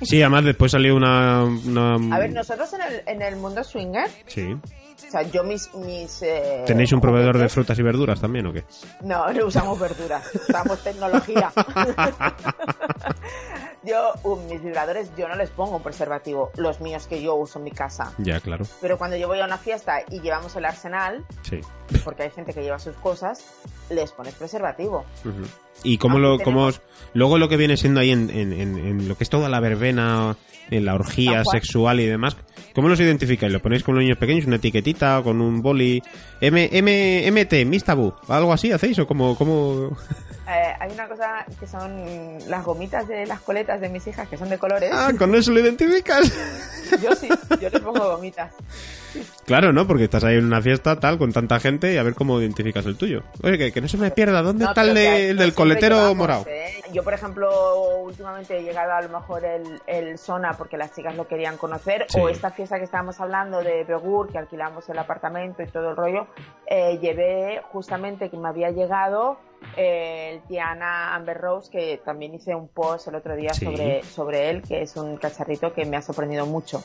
Sí. 0.01 0.21
además 0.21 0.45
después 0.45 0.71
salió 0.71 0.95
una, 0.95 1.43
A 1.43 2.19
ver, 2.19 2.33
nosotros 2.33 2.73
en 2.73 2.81
el, 2.81 3.03
en 3.05 3.21
el 3.21 3.35
mundo 3.35 3.63
swinger... 3.63 4.09
Sí 4.25 4.57
o 4.95 5.11
sea, 5.11 5.23
yo 5.23 5.43
mis... 5.43 5.73
mis 5.75 6.21
eh, 6.21 6.63
¿Tenéis 6.65 6.93
un 6.93 7.01
proveedor 7.01 7.37
de 7.37 7.49
frutas 7.49 7.77
y 7.77 7.83
verduras 7.83 8.21
también 8.21 8.47
o 8.47 8.53
qué? 8.53 8.63
No, 9.03 9.31
no 9.31 9.45
usamos 9.45 9.79
verduras, 9.79 10.23
usamos 10.33 10.81
tecnología. 10.83 11.51
yo, 13.85 14.13
uh, 14.23 14.35
mis 14.49 14.61
vibradores, 14.61 15.09
yo 15.17 15.27
no 15.27 15.35
les 15.35 15.49
pongo 15.49 15.77
un 15.77 15.83
preservativo, 15.83 16.51
los 16.57 16.81
míos 16.81 17.07
que 17.07 17.21
yo 17.21 17.35
uso 17.35 17.59
en 17.59 17.65
mi 17.65 17.71
casa. 17.71 18.13
Ya, 18.17 18.39
claro. 18.39 18.65
Pero 18.81 18.97
cuando 18.97 19.17
yo 19.17 19.27
voy 19.27 19.39
a 19.39 19.45
una 19.45 19.57
fiesta 19.57 20.01
y 20.09 20.19
llevamos 20.19 20.55
el 20.55 20.65
arsenal, 20.65 21.25
sí. 21.43 21.59
porque 22.03 22.23
hay 22.23 22.31
gente 22.31 22.53
que 22.53 22.61
lleva 22.61 22.79
sus 22.79 22.95
cosas, 22.97 23.43
les 23.89 24.11
pones 24.11 24.33
preservativo. 24.33 25.05
Y 25.83 25.97
cómo 25.97 26.19
lo, 26.19 26.39
cómo 26.39 26.69
luego 27.13 27.37
lo 27.37 27.47
que 27.47 27.57
viene 27.57 27.77
siendo 27.77 27.99
ahí 27.99 28.11
en, 28.11 28.29
en, 28.29 28.53
en, 28.53 29.07
lo 29.07 29.17
que 29.17 29.23
es 29.23 29.29
toda 29.29 29.49
la 29.49 29.59
verbena, 29.59 30.35
en 30.71 30.85
la 30.85 30.95
orgía 30.95 31.43
sexual 31.43 31.99
y 31.99 32.05
demás, 32.05 32.37
¿cómo 32.73 32.89
los 32.89 32.99
identificáis? 32.99 33.53
¿Lo 33.53 33.61
ponéis 33.61 33.83
con 33.83 33.95
los 33.95 34.03
niños 34.03 34.17
pequeños, 34.17 34.45
una 34.45 34.55
etiquetita, 34.55 35.21
con 35.23 35.41
un 35.41 35.61
boli? 35.61 36.01
M, 36.41 36.69
M, 36.71 37.31
MT, 37.31 37.65
Mistabu, 37.65 38.13
¿algo 38.27 38.53
así 38.53 38.71
hacéis 38.71 38.97
o 38.99 39.07
cómo...? 39.07 39.35
cómo... 39.35 39.95
Eh, 40.47 40.75
hay 40.79 40.91
una 40.91 41.07
cosa 41.07 41.45
que 41.59 41.65
son 41.65 42.37
las 42.47 42.63
gomitas 42.63 43.07
de 43.07 43.25
las 43.25 43.41
coletas 43.41 43.81
de 43.81 43.89
mis 43.89 44.05
hijas 44.07 44.27
que 44.27 44.37
son 44.37 44.49
de 44.49 44.57
colores. 44.57 44.91
Ah, 44.93 45.11
con 45.17 45.33
eso 45.33 45.51
lo 45.51 45.59
identificas. 45.59 46.31
yo 47.01 47.15
sí, 47.15 47.27
yo 47.59 47.69
les 47.69 47.81
pongo 47.81 48.11
gomitas. 48.11 48.51
Claro, 49.45 49.71
¿no? 49.71 49.87
Porque 49.87 50.05
estás 50.05 50.23
ahí 50.23 50.37
en 50.37 50.45
una 50.45 50.61
fiesta 50.61 50.99
tal, 50.99 51.17
con 51.17 51.31
tanta 51.31 51.59
gente 51.59 51.93
y 51.93 51.97
a 51.97 52.03
ver 52.03 52.15
cómo 52.15 52.39
identificas 52.39 52.85
el 52.85 52.97
tuyo. 52.97 53.23
Oye, 53.43 53.71
que, 53.71 53.81
no 53.81 53.87
se 53.87 53.97
me 53.97 54.11
pierda, 54.11 54.41
¿dónde 54.41 54.65
está 54.65 54.81
el, 54.81 55.37
del 55.37 55.53
coletero 55.53 56.13
morado? 56.15 56.45
¿eh? 56.47 56.81
Yo, 56.91 57.03
por 57.03 57.13
ejemplo, 57.13 58.01
últimamente 58.01 58.57
he 58.57 58.63
llegado 58.63 58.93
a 58.93 59.01
lo 59.01 59.09
mejor 59.09 59.45
el, 59.45 59.81
el 59.87 60.17
Sona 60.17 60.53
porque 60.53 60.77
las 60.77 60.93
chicas 60.93 61.15
lo 61.15 61.27
querían 61.27 61.57
conocer, 61.57 62.07
o 62.19 62.29
esta 62.29 62.51
fiesta 62.51 62.77
que 62.77 62.85
estábamos 62.85 63.19
hablando 63.19 63.61
de 63.61 63.83
Begur, 63.83 64.31
que 64.31 64.37
alquilamos 64.37 64.87
el 64.89 64.97
apartamento 64.97 65.63
y 65.63 65.67
todo 65.67 65.91
el 65.91 65.95
rollo, 65.95 66.27
eh, 66.67 66.97
llevé 66.99 67.61
justamente 67.71 68.29
que 68.29 68.37
me 68.37 68.49
había 68.49 68.71
llegado 68.71 69.37
el 69.77 70.41
Tiana 70.43 71.15
Amber 71.15 71.37
Rose, 71.37 71.69
que 71.71 72.01
también 72.03 72.33
hice 72.33 72.55
un 72.55 72.67
post 72.67 73.07
el 73.07 73.15
otro 73.15 73.35
día 73.35 73.53
sobre, 73.53 74.03
sobre 74.03 74.49
él, 74.49 74.61
que 74.61 74.81
es 74.81 74.95
un 74.95 75.17
cacharrito 75.17 75.73
que 75.73 75.85
me 75.85 75.97
ha 75.97 76.01
sorprendido 76.01 76.45
mucho, 76.45 76.83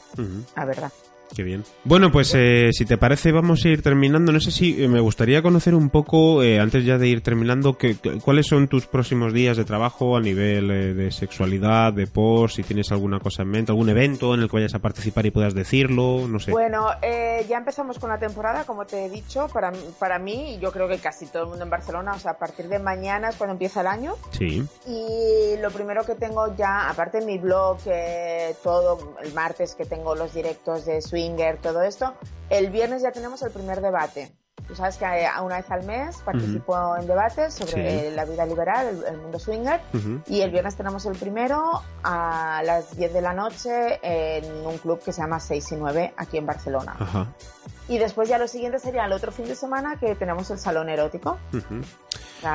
la 0.56 0.64
verdad. 0.64 0.92
Qué 1.34 1.42
bien. 1.44 1.64
Bueno, 1.84 2.10
pues 2.10 2.34
eh, 2.34 2.70
si 2.72 2.84
te 2.84 2.98
parece 2.98 3.32
vamos 3.32 3.64
a 3.64 3.68
ir 3.68 3.82
terminando. 3.82 4.32
No 4.32 4.40
sé 4.40 4.50
si 4.50 4.82
eh, 4.82 4.88
me 4.88 5.00
gustaría 5.00 5.42
conocer 5.42 5.74
un 5.74 5.90
poco, 5.90 6.42
eh, 6.42 6.58
antes 6.58 6.84
ya 6.84 6.98
de 6.98 7.08
ir 7.08 7.22
terminando, 7.22 7.78
que, 7.78 7.96
cuáles 8.24 8.46
son 8.46 8.68
tus 8.68 8.86
próximos 8.86 9.32
días 9.32 9.56
de 9.56 9.64
trabajo 9.64 10.16
a 10.16 10.20
nivel 10.20 10.96
de 10.96 11.10
sexualidad, 11.12 11.92
de 11.92 12.06
post, 12.06 12.56
si 12.56 12.62
tienes 12.62 12.90
alguna 12.90 13.20
cosa 13.20 13.42
en 13.42 13.48
mente, 13.48 13.72
algún 13.72 13.88
evento 13.88 14.34
en 14.34 14.40
el 14.40 14.48
que 14.48 14.56
vayas 14.56 14.74
a 14.74 14.80
participar 14.80 15.26
y 15.26 15.30
puedas 15.30 15.54
decirlo, 15.54 16.26
no 16.28 16.38
sé. 16.38 16.50
Bueno, 16.50 16.86
ya 17.48 17.58
empezamos 17.58 17.98
con 17.98 18.10
la 18.10 18.18
temporada, 18.18 18.64
como 18.64 18.84
te 18.84 19.06
he 19.06 19.10
dicho, 19.10 19.48
para, 19.52 19.72
para 19.98 20.18
mí, 20.18 20.58
yo 20.60 20.72
creo 20.72 20.88
que 20.88 20.98
casi 20.98 21.26
todo 21.26 21.44
el 21.44 21.48
mundo 21.50 21.64
en 21.64 21.70
Barcelona, 21.70 22.12
o 22.14 22.18
sea, 22.18 22.32
a 22.32 22.38
partir 22.38 22.68
de 22.68 22.78
mañana 22.78 23.28
es 23.28 23.36
cuando 23.36 23.52
empieza 23.52 23.80
el 23.80 23.86
año. 23.86 24.14
Sí. 24.32 24.64
Y 24.86 25.60
lo 25.60 25.70
primero 25.70 26.04
que 26.04 26.14
tengo 26.14 26.54
ya, 26.56 26.88
aparte 26.88 27.20
de 27.20 27.26
mi 27.26 27.38
blog, 27.38 27.78
todo, 28.62 29.14
el 29.22 29.32
martes 29.32 29.74
que 29.74 29.84
tengo 29.84 30.14
los 30.14 30.34
directos 30.34 30.84
de 30.84 31.00
Swing, 31.20 31.36
todo 31.62 31.82
esto. 31.82 32.14
El 32.48 32.70
viernes 32.70 33.02
ya 33.02 33.12
tenemos 33.12 33.42
el 33.42 33.50
primer 33.50 33.80
debate. 33.80 34.32
Tú 34.66 34.76
sabes 34.76 34.96
que 34.98 35.04
una 35.42 35.56
vez 35.56 35.70
al 35.70 35.84
mes 35.84 36.18
participo 36.18 36.96
en 36.96 37.06
debates 37.06 37.54
sobre 37.54 38.12
la 38.12 38.24
vida 38.24 38.46
liberal, 38.46 39.02
el, 39.04 39.16
mundo 39.18 39.38
swinger, 39.38 39.80
y 40.28 40.42
el 40.42 40.50
viernes 40.52 40.76
tenemos 40.76 41.04
el 41.06 41.16
primero 41.16 41.82
a 42.04 42.62
las 42.64 42.96
10 42.96 43.12
de 43.12 43.20
la 43.20 43.32
noche 43.32 43.98
en 44.02 44.64
un 44.64 44.78
club 44.78 45.02
que 45.02 45.12
se 45.12 45.22
llama 45.22 45.40
6 45.40 45.72
y 45.72 45.76
9 45.76 46.14
aquí 46.16 46.38
en 46.38 46.46
Barcelona. 46.46 46.96
Y 47.90 47.98
después 47.98 48.28
ya 48.28 48.38
lo 48.38 48.46
siguiente 48.46 48.78
sería 48.78 49.04
el 49.04 49.12
otro 49.12 49.32
fin 49.32 49.46
de 49.46 49.56
semana 49.56 49.96
que 49.98 50.14
tenemos 50.14 50.48
el 50.52 50.58
salón 50.60 50.88
erótico. 50.88 51.38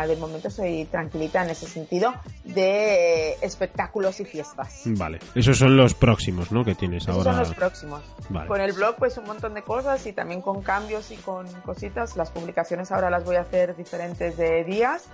de 0.07 0.15
momento 0.15 0.49
soy 0.49 0.85
tranquilita 0.85 1.43
en 1.43 1.49
ese 1.49 1.67
sentido 1.67 2.13
de 2.45 3.33
espectáculos 3.41 4.21
y 4.21 4.25
fiestas. 4.25 4.83
Vale, 4.85 5.19
esos 5.35 5.57
son 5.57 5.75
los 5.75 5.93
próximos, 5.93 6.53
¿no? 6.53 6.63
Que 6.63 6.73
tienes 6.73 7.09
ahora. 7.09 7.31
Son 7.33 7.39
los 7.39 7.53
próximos. 7.53 8.01
Con 8.47 8.61
el 8.61 8.71
blog 8.71 8.95
pues 8.95 9.17
un 9.17 9.25
montón 9.25 9.53
de 9.55 9.61
cosas 9.61 10.07
y 10.07 10.13
también 10.13 10.41
con 10.41 10.61
cambios 10.61 11.11
y 11.11 11.17
con 11.17 11.45
cositas. 11.63 12.15
Las 12.15 12.31
publicaciones 12.31 12.93
ahora 12.93 13.09
las 13.09 13.25
voy 13.25 13.35
a 13.35 13.41
hacer 13.41 13.75
diferentes 13.75 14.37
de 14.37 14.63
días, 14.63 15.09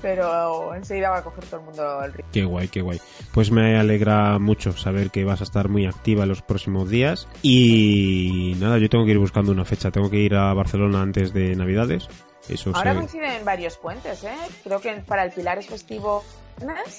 pero 0.00 0.76
enseguida 0.76 1.10
va 1.10 1.18
a 1.18 1.24
coger 1.24 1.44
todo 1.44 1.58
el 1.58 1.66
mundo 1.66 2.04
el 2.04 2.12
ritmo. 2.12 2.30
Qué 2.32 2.44
guay, 2.44 2.68
qué 2.68 2.82
guay. 2.82 3.00
Pues 3.34 3.50
me 3.50 3.76
alegra 3.76 4.38
mucho 4.38 4.76
saber 4.76 5.10
que 5.10 5.24
vas 5.24 5.40
a 5.40 5.44
estar 5.44 5.68
muy 5.68 5.86
activa 5.86 6.22
en 6.22 6.28
los 6.28 6.42
próximos 6.42 6.88
días 6.88 7.26
y 7.42 8.54
nada, 8.60 8.78
yo 8.78 8.88
tengo 8.88 9.04
que 9.04 9.10
ir 9.10 9.18
buscando 9.18 9.55
una 9.56 9.64
fecha. 9.64 9.90
Tengo 9.90 10.10
que 10.10 10.18
ir 10.18 10.34
a 10.34 10.52
Barcelona 10.54 11.02
antes 11.02 11.32
de 11.32 11.56
Navidades. 11.56 12.08
Eso 12.48 12.70
Ahora 12.74 12.94
coinciden 12.94 13.44
varios 13.44 13.76
puentes, 13.76 14.22
¿eh? 14.22 14.36
Creo 14.62 14.80
que 14.80 14.92
para 15.06 15.24
el 15.24 15.32
Pilar 15.32 15.58
es 15.58 15.66
festivo 15.66 16.22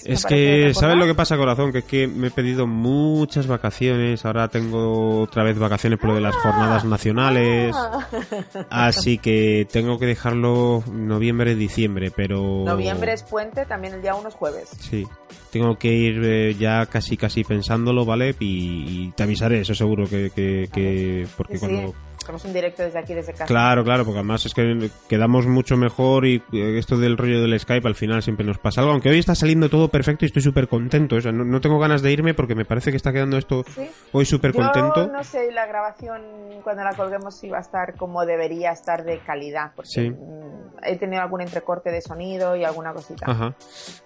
es 0.05 0.25
que, 0.25 0.71
¿sabes 0.75 0.97
lo 0.97 1.05
que 1.05 1.15
pasa, 1.15 1.35
corazón? 1.35 1.71
Que 1.71 1.79
es 1.79 1.85
que 1.85 2.07
me 2.07 2.27
he 2.27 2.31
pedido 2.31 2.67
muchas 2.67 3.47
vacaciones. 3.47 4.23
Ahora 4.23 4.47
tengo 4.49 5.21
otra 5.21 5.43
vez 5.43 5.57
vacaciones 5.57 5.99
por 5.99 6.09
lo 6.09 6.15
de 6.15 6.21
las 6.21 6.35
jornadas 6.35 6.83
ah. 6.83 6.87
nacionales. 6.87 7.75
Así 8.69 9.17
que 9.17 9.67
tengo 9.71 9.97
que 9.97 10.05
dejarlo 10.05 10.83
noviembre, 10.91 11.55
diciembre, 11.55 12.11
pero. 12.15 12.63
Noviembre 12.65 13.13
es 13.13 13.23
puente, 13.23 13.65
también 13.65 13.95
el 13.95 14.01
día 14.01 14.15
1 14.15 14.29
es 14.29 14.35
jueves. 14.35 14.69
Sí. 14.79 15.07
Tengo 15.51 15.77
que 15.77 15.91
ir 15.91 16.21
eh, 16.23 16.55
ya 16.55 16.85
casi, 16.85 17.17
casi 17.17 17.43
pensándolo, 17.43 18.05
¿vale? 18.05 18.35
Y, 18.39 19.11
te 19.13 19.23
avisaré, 19.23 19.61
eso 19.61 19.73
seguro 19.73 20.07
que. 20.07 20.29
que, 20.35 21.27
porque 21.35 21.57
cuando 21.57 21.95
hacemos 22.27 22.43
un 22.43 22.53
directo 22.53 22.83
desde 22.83 22.99
aquí, 22.99 23.13
desde 23.13 23.31
casa. 23.31 23.45
Claro, 23.45 23.83
claro, 23.83 24.03
porque 24.03 24.19
además 24.19 24.45
es 24.45 24.53
que 24.53 24.89
quedamos 25.07 25.47
mucho 25.47 25.77
mejor 25.77 26.25
y 26.25 26.43
eh, 26.51 26.77
esto 26.77 26.97
del 26.97 27.17
rollo 27.17 27.41
del 27.41 27.57
Skype 27.57 27.87
al 27.87 27.95
final 27.95 28.21
siempre 28.21 28.45
nos 28.45 28.57
pasa 28.57 28.81
algo. 28.81 28.91
Aunque 28.91 29.09
hoy 29.09 29.19
está 29.19 29.33
saliendo 29.33 29.69
todo 29.69 29.87
perfecto 29.87 30.25
y 30.25 30.27
estoy 30.27 30.41
súper 30.41 30.67
contento. 30.67 31.15
O 31.15 31.21
sea, 31.21 31.31
no, 31.31 31.61
tengo 31.61 31.79
ganas 31.79 32.01
de 32.01 32.11
irme 32.11 32.33
porque 32.33 32.53
me 32.53 32.65
parece 32.65 32.91
que 32.91 32.97
está 32.97 33.13
quedando 33.13 33.37
esto 33.37 33.63
hoy 34.11 34.25
súper 34.25 34.53
contento. 34.53 35.07
No 35.07 35.23
sé, 35.23 35.51
la 35.51 35.65
grabación 35.65 36.21
cuando 36.63 36.83
la 36.83 36.93
colguemos 36.93 37.37
si 37.37 37.49
va 37.49 37.59
a 37.59 37.61
estar 37.61 37.95
como 37.95 38.25
debería 38.25 38.71
estar 38.71 39.05
de 39.05 39.19
calidad. 39.19 39.71
Porque 39.75 40.11
mm, 40.11 40.83
he 40.83 40.97
tenido 40.97 41.21
algún 41.21 41.41
entrecorte 41.41 41.91
de 41.91 42.01
sonido 42.01 42.55
y 42.57 42.65
alguna 42.65 42.93
cosita. 42.93 43.25
Ajá. 43.25 43.55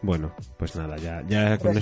Bueno, 0.02 0.34
pues 0.58 0.76
nada, 0.76 0.98
ya, 0.98 1.24
ya 1.28 1.58
con, 1.58 1.74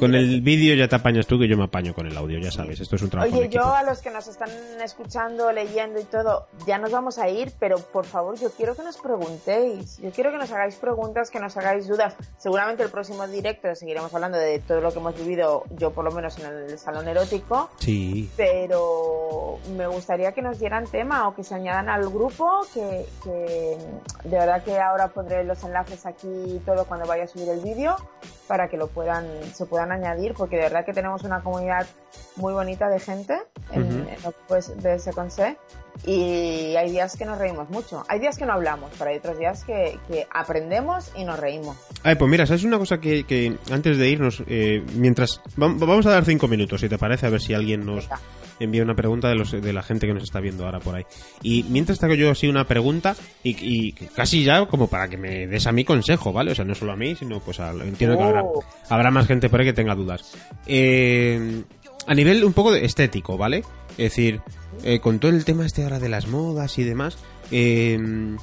con 0.00 0.14
el 0.14 0.40
vídeo 0.40 0.74
ya 0.74 0.88
te 0.88 0.96
apañas 0.96 1.26
tú 1.26 1.38
que 1.38 1.48
yo 1.48 1.58
me 1.58 1.64
apaño 1.64 1.92
con 1.92 2.06
el 2.06 2.16
audio, 2.16 2.38
ya 2.38 2.50
sabes. 2.50 2.80
Esto 2.80 2.96
es 2.96 3.02
un 3.02 3.10
trabajo. 3.10 3.36
Oye, 3.36 3.50
yo 3.50 3.74
a 3.74 3.82
los 3.82 4.00
que 4.00 4.10
nos 4.10 4.26
están 4.26 4.48
escuchando, 4.82 5.52
le 5.52 5.65
y 5.74 6.04
todo, 6.04 6.46
ya 6.66 6.78
nos 6.78 6.90
vamos 6.90 7.18
a 7.18 7.28
ir, 7.28 7.52
pero 7.58 7.78
por 7.78 8.06
favor 8.06 8.38
yo 8.38 8.50
quiero 8.50 8.74
que 8.74 8.82
nos 8.82 8.96
preguntéis, 8.98 9.98
yo 9.98 10.10
quiero 10.10 10.30
que 10.30 10.38
nos 10.38 10.50
hagáis 10.52 10.76
preguntas, 10.76 11.30
que 11.30 11.40
nos 11.40 11.56
hagáis 11.56 11.86
dudas. 11.88 12.14
Seguramente 12.38 12.82
el 12.82 12.90
próximo 12.90 13.26
directo 13.26 13.74
seguiremos 13.74 14.14
hablando 14.14 14.38
de 14.38 14.58
todo 14.60 14.80
lo 14.80 14.92
que 14.92 14.98
hemos 14.98 15.14
vivido, 15.16 15.64
yo 15.70 15.90
por 15.92 16.04
lo 16.04 16.12
menos 16.12 16.38
en 16.38 16.46
el 16.46 16.78
salón 16.78 17.08
erótico. 17.08 17.70
Sí. 17.78 18.30
Pero 18.36 19.58
me 19.76 19.86
gustaría 19.86 20.32
que 20.32 20.42
nos 20.42 20.58
dieran 20.58 20.86
tema 20.86 21.28
o 21.28 21.34
que 21.34 21.44
se 21.44 21.54
añadan 21.54 21.88
al 21.88 22.08
grupo, 22.08 22.60
que, 22.72 23.06
que 23.22 23.78
de 24.24 24.38
verdad 24.38 24.62
que 24.62 24.78
ahora 24.78 25.08
pondré 25.08 25.44
los 25.44 25.62
enlaces 25.64 26.06
aquí 26.06 26.60
todo 26.64 26.84
cuando 26.86 27.06
vaya 27.06 27.24
a 27.24 27.28
subir 27.28 27.48
el 27.48 27.60
vídeo 27.60 27.96
para 28.46 28.68
que 28.68 28.76
lo 28.76 28.86
puedan, 28.88 29.26
se 29.52 29.66
puedan 29.66 29.92
añadir, 29.92 30.34
porque 30.34 30.56
de 30.56 30.62
verdad 30.62 30.84
que 30.84 30.92
tenemos 30.92 31.24
una 31.24 31.42
comunidad 31.42 31.86
muy 32.36 32.52
bonita 32.52 32.88
de 32.88 33.00
gente 33.00 33.38
en, 33.72 34.06
pues, 34.48 34.80
de 34.82 34.94
ese 34.94 35.12
y 36.04 36.76
hay 36.76 36.90
días 36.90 37.16
que 37.16 37.24
nos 37.24 37.38
reímos 37.38 37.70
mucho. 37.70 38.04
Hay 38.08 38.20
días 38.20 38.36
que 38.36 38.44
no 38.44 38.52
hablamos, 38.52 38.90
pero 38.98 39.10
hay 39.10 39.16
otros 39.18 39.38
días 39.38 39.64
que, 39.64 39.98
aprendemos 40.32 41.10
y 41.16 41.24
nos 41.24 41.38
reímos. 41.38 41.76
Ay, 42.02 42.16
pues 42.16 42.30
mira, 42.30 42.46
¿sabes 42.46 42.64
una 42.64 42.78
cosa 42.78 42.98
que, 43.00 43.56
antes 43.70 43.98
de 43.98 44.08
irnos, 44.08 44.42
eh, 44.46 44.84
mientras... 44.94 45.40
Vamos 45.56 46.06
a 46.06 46.10
dar 46.10 46.24
cinco 46.24 46.48
minutos, 46.48 46.80
si 46.80 46.88
te 46.88 46.98
parece, 46.98 47.26
a 47.26 47.30
ver 47.30 47.40
si 47.40 47.54
alguien 47.54 47.84
nos 47.84 48.08
envía 48.58 48.82
una 48.82 48.94
pregunta 48.94 49.28
de, 49.28 49.34
los, 49.34 49.50
de 49.50 49.72
la 49.72 49.82
gente 49.82 50.06
que 50.06 50.14
nos 50.14 50.22
está 50.22 50.40
viendo 50.40 50.64
ahora 50.64 50.80
por 50.80 50.94
ahí. 50.94 51.04
Y 51.42 51.64
mientras 51.64 51.98
tengo 51.98 52.14
yo 52.14 52.30
así 52.30 52.46
una 52.48 52.64
pregunta, 52.64 53.16
y, 53.42 53.92
casi 53.92 54.44
ya 54.44 54.66
como 54.66 54.88
para 54.88 55.08
que 55.08 55.16
me 55.16 55.46
des 55.46 55.66
a 55.66 55.72
mí 55.72 55.84
consejo, 55.84 56.32
¿vale? 56.32 56.52
O 56.52 56.54
sea, 56.54 56.64
no 56.64 56.74
solo 56.74 56.92
a 56.92 56.96
mí, 56.96 57.14
sino 57.16 57.40
pues 57.40 57.58
entiendo 57.58 58.16
que 58.16 58.22
habrá, 58.22 58.42
oh. 58.42 58.64
habrá 58.88 59.10
más 59.10 59.26
gente 59.26 59.48
por 59.48 59.60
ahí 59.60 59.66
que 59.66 59.72
tenga 59.72 59.94
dudas. 59.94 60.36
Eh, 60.66 61.62
a 62.06 62.14
nivel 62.14 62.44
un 62.44 62.52
poco 62.52 62.74
estético, 62.74 63.36
¿vale? 63.36 63.64
Es 63.92 64.10
decir, 64.10 64.40
eh, 64.84 65.00
con 65.00 65.18
todo 65.18 65.30
el 65.30 65.44
tema 65.44 65.66
este 65.66 65.82
ahora 65.82 65.98
de 65.98 66.08
las 66.08 66.26
modas 66.26 66.78
y 66.78 66.84
demás, 66.84 67.18
em, 67.50 68.36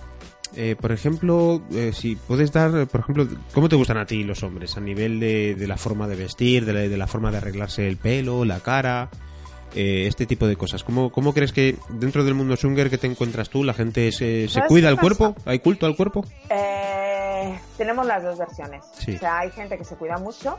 eh, 0.55 0.75
por 0.79 0.91
ejemplo, 0.91 1.61
eh, 1.73 1.91
si 1.93 2.15
puedes 2.15 2.51
dar, 2.51 2.87
por 2.87 3.01
ejemplo, 3.01 3.27
¿cómo 3.53 3.69
te 3.69 3.75
gustan 3.75 3.97
a 3.97 4.05
ti 4.05 4.23
los 4.23 4.43
hombres? 4.43 4.77
A 4.77 4.81
nivel 4.81 5.19
de, 5.19 5.55
la 5.67 5.77
forma 5.77 6.07
de 6.07 6.15
vestir, 6.15 6.65
de 6.65 6.97
la, 6.97 7.07
forma 7.07 7.31
de 7.31 7.37
arreglarse 7.37 7.87
el 7.87 7.97
pelo, 7.97 8.45
la 8.45 8.59
cara, 8.59 9.09
este 9.75 10.27
tipo 10.27 10.45
de 10.45 10.55
cosas. 10.55 10.83
¿Cómo, 10.83 11.11
¿Cómo 11.11 11.33
crees 11.33 11.51
que 11.51 11.77
dentro 11.89 12.23
del 12.23 12.35
mundo 12.35 12.55
swinger 12.55 12.91
que 12.91 12.99
te 12.99 13.07
encuentras 13.07 13.49
tú, 13.49 13.63
la 13.63 13.73
gente 13.73 14.11
se, 14.11 14.47
se 14.47 14.61
cuida 14.67 14.89
el 14.89 14.99
cuerpo? 14.99 15.35
¿Hay 15.45 15.59
culto 15.59 15.87
al 15.87 15.95
cuerpo? 15.95 16.23
Eh 16.49 16.93
Eh, 17.43 17.59
tenemos 17.77 18.05
las 18.05 18.23
dos 18.23 18.37
versiones. 18.37 18.83
O 18.85 19.19
sea, 19.19 19.39
hay 19.39 19.51
gente 19.51 19.77
que 19.77 19.83
se 19.83 19.95
cuida 19.95 20.17
mucho 20.17 20.57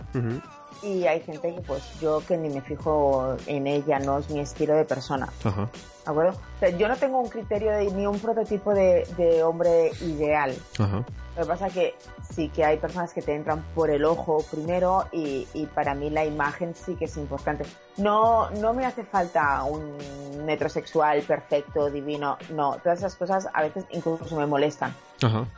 y 0.82 1.06
hay 1.06 1.20
gente 1.20 1.54
que 1.54 1.60
pues 1.60 1.82
yo 2.00 2.22
que 2.26 2.36
ni 2.36 2.48
me 2.48 2.60
fijo 2.60 3.36
en 3.46 3.66
ella, 3.66 3.98
no 3.98 4.18
es 4.18 4.30
mi 4.30 4.40
estilo 4.40 4.74
de 4.74 4.84
persona. 4.84 5.28
Ajá. 5.44 5.68
¿De 6.04 6.10
acuerdo? 6.10 6.32
O 6.32 6.58
sea, 6.60 6.68
yo 6.70 6.88
no 6.88 6.96
tengo 6.96 7.18
un 7.18 7.28
criterio 7.28 7.72
de, 7.72 7.90
ni 7.92 8.06
un 8.06 8.18
prototipo 8.18 8.74
de, 8.74 9.06
de 9.16 9.42
hombre 9.42 9.90
ideal. 10.02 10.54
Ajá. 10.78 11.04
Lo 11.36 11.42
que 11.42 11.48
pasa 11.48 11.66
es 11.66 11.72
que 11.72 11.94
sí 12.32 12.48
que 12.48 12.64
hay 12.64 12.76
personas 12.76 13.12
que 13.12 13.20
te 13.20 13.34
entran 13.34 13.64
por 13.74 13.90
el 13.90 14.04
ojo 14.04 14.44
primero 14.50 15.06
y, 15.10 15.48
y, 15.52 15.66
para 15.66 15.94
mí 15.94 16.08
la 16.08 16.24
imagen 16.24 16.74
sí 16.76 16.94
que 16.94 17.06
es 17.06 17.16
importante. 17.16 17.64
No, 17.96 18.50
no 18.50 18.72
me 18.72 18.86
hace 18.86 19.02
falta 19.02 19.64
un 19.64 19.96
metrosexual 20.44 21.22
perfecto, 21.22 21.90
divino, 21.90 22.38
no, 22.50 22.76
todas 22.76 23.00
esas 23.00 23.16
cosas 23.16 23.48
a 23.52 23.62
veces 23.62 23.84
incluso 23.90 24.36
me 24.36 24.46
molestan. 24.46 24.94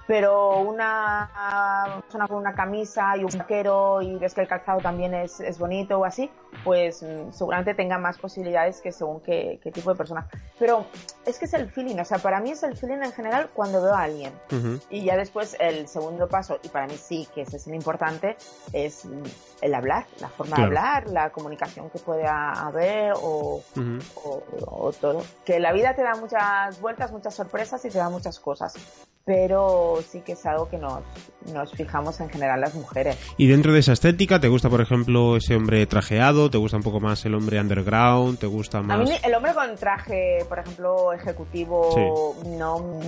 Pero 0.07 0.61
una 0.61 1.31
persona 2.03 2.29
con 2.29 2.37
una 2.39 2.55
camisa 2.55 3.17
y 3.17 3.25
un 3.25 3.31
vaquero 3.39 4.03
y 4.03 4.17
ves 4.17 4.35
que 4.35 4.43
el 4.43 4.49
calzado 4.49 4.81
también 4.81 5.15
es, 5.15 5.41
es 5.41 5.59
bonito 5.59 5.99
o 5.99 6.05
así, 6.05 6.31
pues 6.65 7.03
mm, 7.03 7.33
seguramente 7.33 7.75
tenga 7.75 7.99
más 7.99 8.19
posibilidades 8.19 8.81
que 8.81 8.93
según 8.93 9.21
qué, 9.21 9.59
qué, 9.63 9.71
tipo 9.71 9.91
de 9.91 9.97
persona. 9.97 10.29
Pero 10.59 10.87
es 11.25 11.39
que 11.39 11.47
es 11.47 11.55
el 11.55 11.71
feeling, 11.71 11.99
o 11.99 12.05
sea, 12.05 12.19
para 12.19 12.41
mí 12.41 12.51
es 12.51 12.63
el 12.63 12.77
feeling 12.77 13.03
en 13.03 13.13
general 13.13 13.51
cuando 13.55 13.83
veo 13.83 13.95
a 13.95 14.03
alguien. 14.03 14.33
Y 14.91 15.05
ya 15.05 15.17
después 15.17 15.57
el 15.61 15.89
segundo 15.89 16.29
paso, 16.29 16.59
y 16.63 16.69
para 16.69 16.87
mí 16.87 16.97
sí 16.97 17.27
que 17.35 17.43
ese 17.43 17.57
es 17.57 17.67
el 17.67 17.75
importante, 17.75 18.37
es 18.73 19.07
el 19.61 19.75
hablar, 19.75 20.07
la 20.21 20.29
forma 20.29 20.57
de 20.57 20.63
hablar, 20.63 21.09
la 21.11 21.31
comunicación 21.31 21.91
que 21.91 21.99
puede 21.99 22.27
haber 22.27 23.13
o, 23.17 23.63
o, 24.15 24.93
todo. 25.01 25.23
Que 25.45 25.59
la 25.59 25.73
vida 25.73 25.95
te 25.95 26.03
da 26.03 26.15
muchas 26.15 26.81
vueltas, 26.81 27.13
muchas 27.13 27.35
sorpresas 27.35 27.85
y 27.85 27.91
te 27.91 27.99
da 27.99 28.11
muchas 28.11 28.39
cosas. 28.39 28.75
Pero 29.25 29.99
sí 30.09 30.21
que 30.21 30.33
es 30.33 30.47
algo 30.47 30.69
que 30.69 30.79
nos, 30.79 31.03
nos 31.53 31.73
fijamos 31.73 32.21
en 32.21 32.29
general 32.29 32.61
las 32.61 32.75
mujeres. 32.75 33.19
Y 33.37 33.49
dentro 33.49 33.73
de 33.73 33.81
esa 33.81 33.93
estética, 33.93 34.39
¿te 34.39 34.47
gusta, 34.47 34.71
por 34.71 34.81
ejemplo, 34.81 35.37
ese 35.37 35.57
hombre 35.57 35.85
trajeado? 35.87 36.49
¿Te 36.49 36.59
gusta 36.59 36.77
un 36.77 36.85
poco 36.85 37.01
más 37.01 37.25
el 37.25 37.35
hombre 37.35 37.61
underground? 37.61 38.39
¿Te 38.39 38.47
gusta 38.47 38.83
más...? 38.83 39.01
A 39.01 39.03
mí 39.03 39.17
el 39.25 39.35
hombre 39.35 39.53
con 39.53 39.75
traje, 39.75 40.45
por 40.49 40.61
ejemplo, 40.61 41.13
ejecutivo, 41.13 42.37
no 42.47 43.01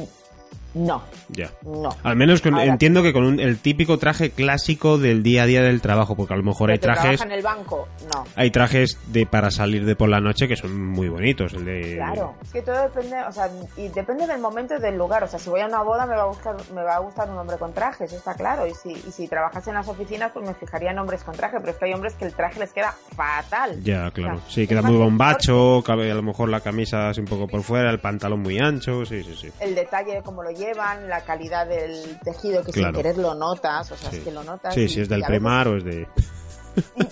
no. 0.78 1.02
Ya. 1.28 1.50
No. 1.62 1.90
Al 2.02 2.16
menos 2.16 2.42
entiendo 2.44 3.02
que 3.02 3.12
con 3.12 3.40
el 3.40 3.58
típico 3.58 3.98
traje 3.98 4.30
clásico 4.30 4.96
del 4.96 5.22
día 5.22 5.42
a 5.42 5.46
día 5.46 5.62
del 5.62 5.80
trabajo, 5.80 6.14
porque 6.16 6.34
a 6.34 6.36
lo 6.36 6.44
mejor 6.44 6.70
hay 6.70 6.78
trajes. 6.78 7.20
en 7.20 7.32
el 7.32 7.42
banco? 7.42 7.88
No. 8.14 8.24
Hay 8.36 8.50
trajes 8.50 8.98
de 9.08 9.26
para 9.26 9.50
salir 9.50 9.84
de 9.84 9.96
por 9.96 10.08
la 10.08 10.20
noche 10.20 10.46
que 10.46 10.56
son 10.56 10.88
muy 10.88 11.08
bonitos. 11.08 11.52
El 11.54 11.64
de... 11.64 11.96
Claro. 11.96 12.34
Es 12.42 12.52
que 12.52 12.62
todo 12.62 12.80
depende, 12.80 13.16
o 13.28 13.32
sea, 13.32 13.50
y 13.76 13.88
depende 13.88 14.26
del 14.26 14.40
momento 14.40 14.76
y 14.76 14.80
del 14.80 14.96
lugar. 14.96 15.24
O 15.24 15.28
sea, 15.28 15.38
si 15.38 15.50
voy 15.50 15.60
a 15.60 15.66
una 15.66 15.82
boda 15.82 16.06
me 16.06 16.14
va 16.14 16.22
a 16.22 16.26
gustar, 16.26 16.56
me 16.72 16.82
va 16.82 16.96
a 16.96 17.00
gustar 17.00 17.28
un 17.28 17.38
hombre 17.38 17.58
con 17.58 17.72
traje, 17.72 18.04
eso 18.04 18.16
está 18.16 18.34
claro. 18.34 18.66
Y 18.66 18.74
si, 18.74 18.92
y 18.92 19.10
si 19.10 19.26
trabajas 19.26 19.66
en 19.66 19.74
las 19.74 19.88
oficinas, 19.88 20.30
pues 20.32 20.46
me 20.46 20.54
fijaría 20.54 20.92
en 20.92 20.98
hombres 20.98 21.24
con 21.24 21.34
traje, 21.34 21.58
pero 21.58 21.72
es 21.72 21.78
que 21.78 21.86
hay 21.86 21.92
hombres 21.92 22.14
que 22.14 22.24
el 22.24 22.34
traje 22.34 22.60
les 22.60 22.72
queda 22.72 22.94
fatal. 23.16 23.82
Ya, 23.82 24.10
claro. 24.12 24.40
sí, 24.48 24.66
queda 24.66 24.82
muy 24.82 24.96
bombacho, 24.96 25.82
cabe 25.84 26.10
a 26.10 26.14
lo 26.14 26.22
mejor 26.22 26.48
la 26.48 26.60
camisa 26.60 27.08
así 27.08 27.20
un 27.20 27.26
poco 27.26 27.48
por 27.48 27.62
fuera, 27.62 27.90
el 27.90 27.98
pantalón 27.98 28.40
muy 28.40 28.58
ancho, 28.58 29.04
sí, 29.04 29.22
sí, 29.24 29.34
sí. 29.34 29.52
El 29.60 29.74
detalle 29.74 30.14
de 30.14 30.22
cómo 30.22 30.42
lo 30.42 30.50
llevan, 30.68 31.08
la 31.08 31.22
calidad 31.22 31.66
del 31.66 32.18
tejido 32.20 32.62
que 32.64 32.72
sin 32.72 32.92
querer 32.92 33.18
lo 33.18 33.34
notas, 33.34 33.90
o 33.90 33.96
sea, 33.96 34.10
es 34.10 34.20
que 34.20 34.30
lo 34.30 34.42
notas. 34.44 34.74
Sí, 34.74 34.88
si 34.88 35.00
es 35.00 35.08
del 35.08 35.22
primar 35.22 35.68
o 35.68 35.76
es 35.76 35.84
de... 35.84 36.06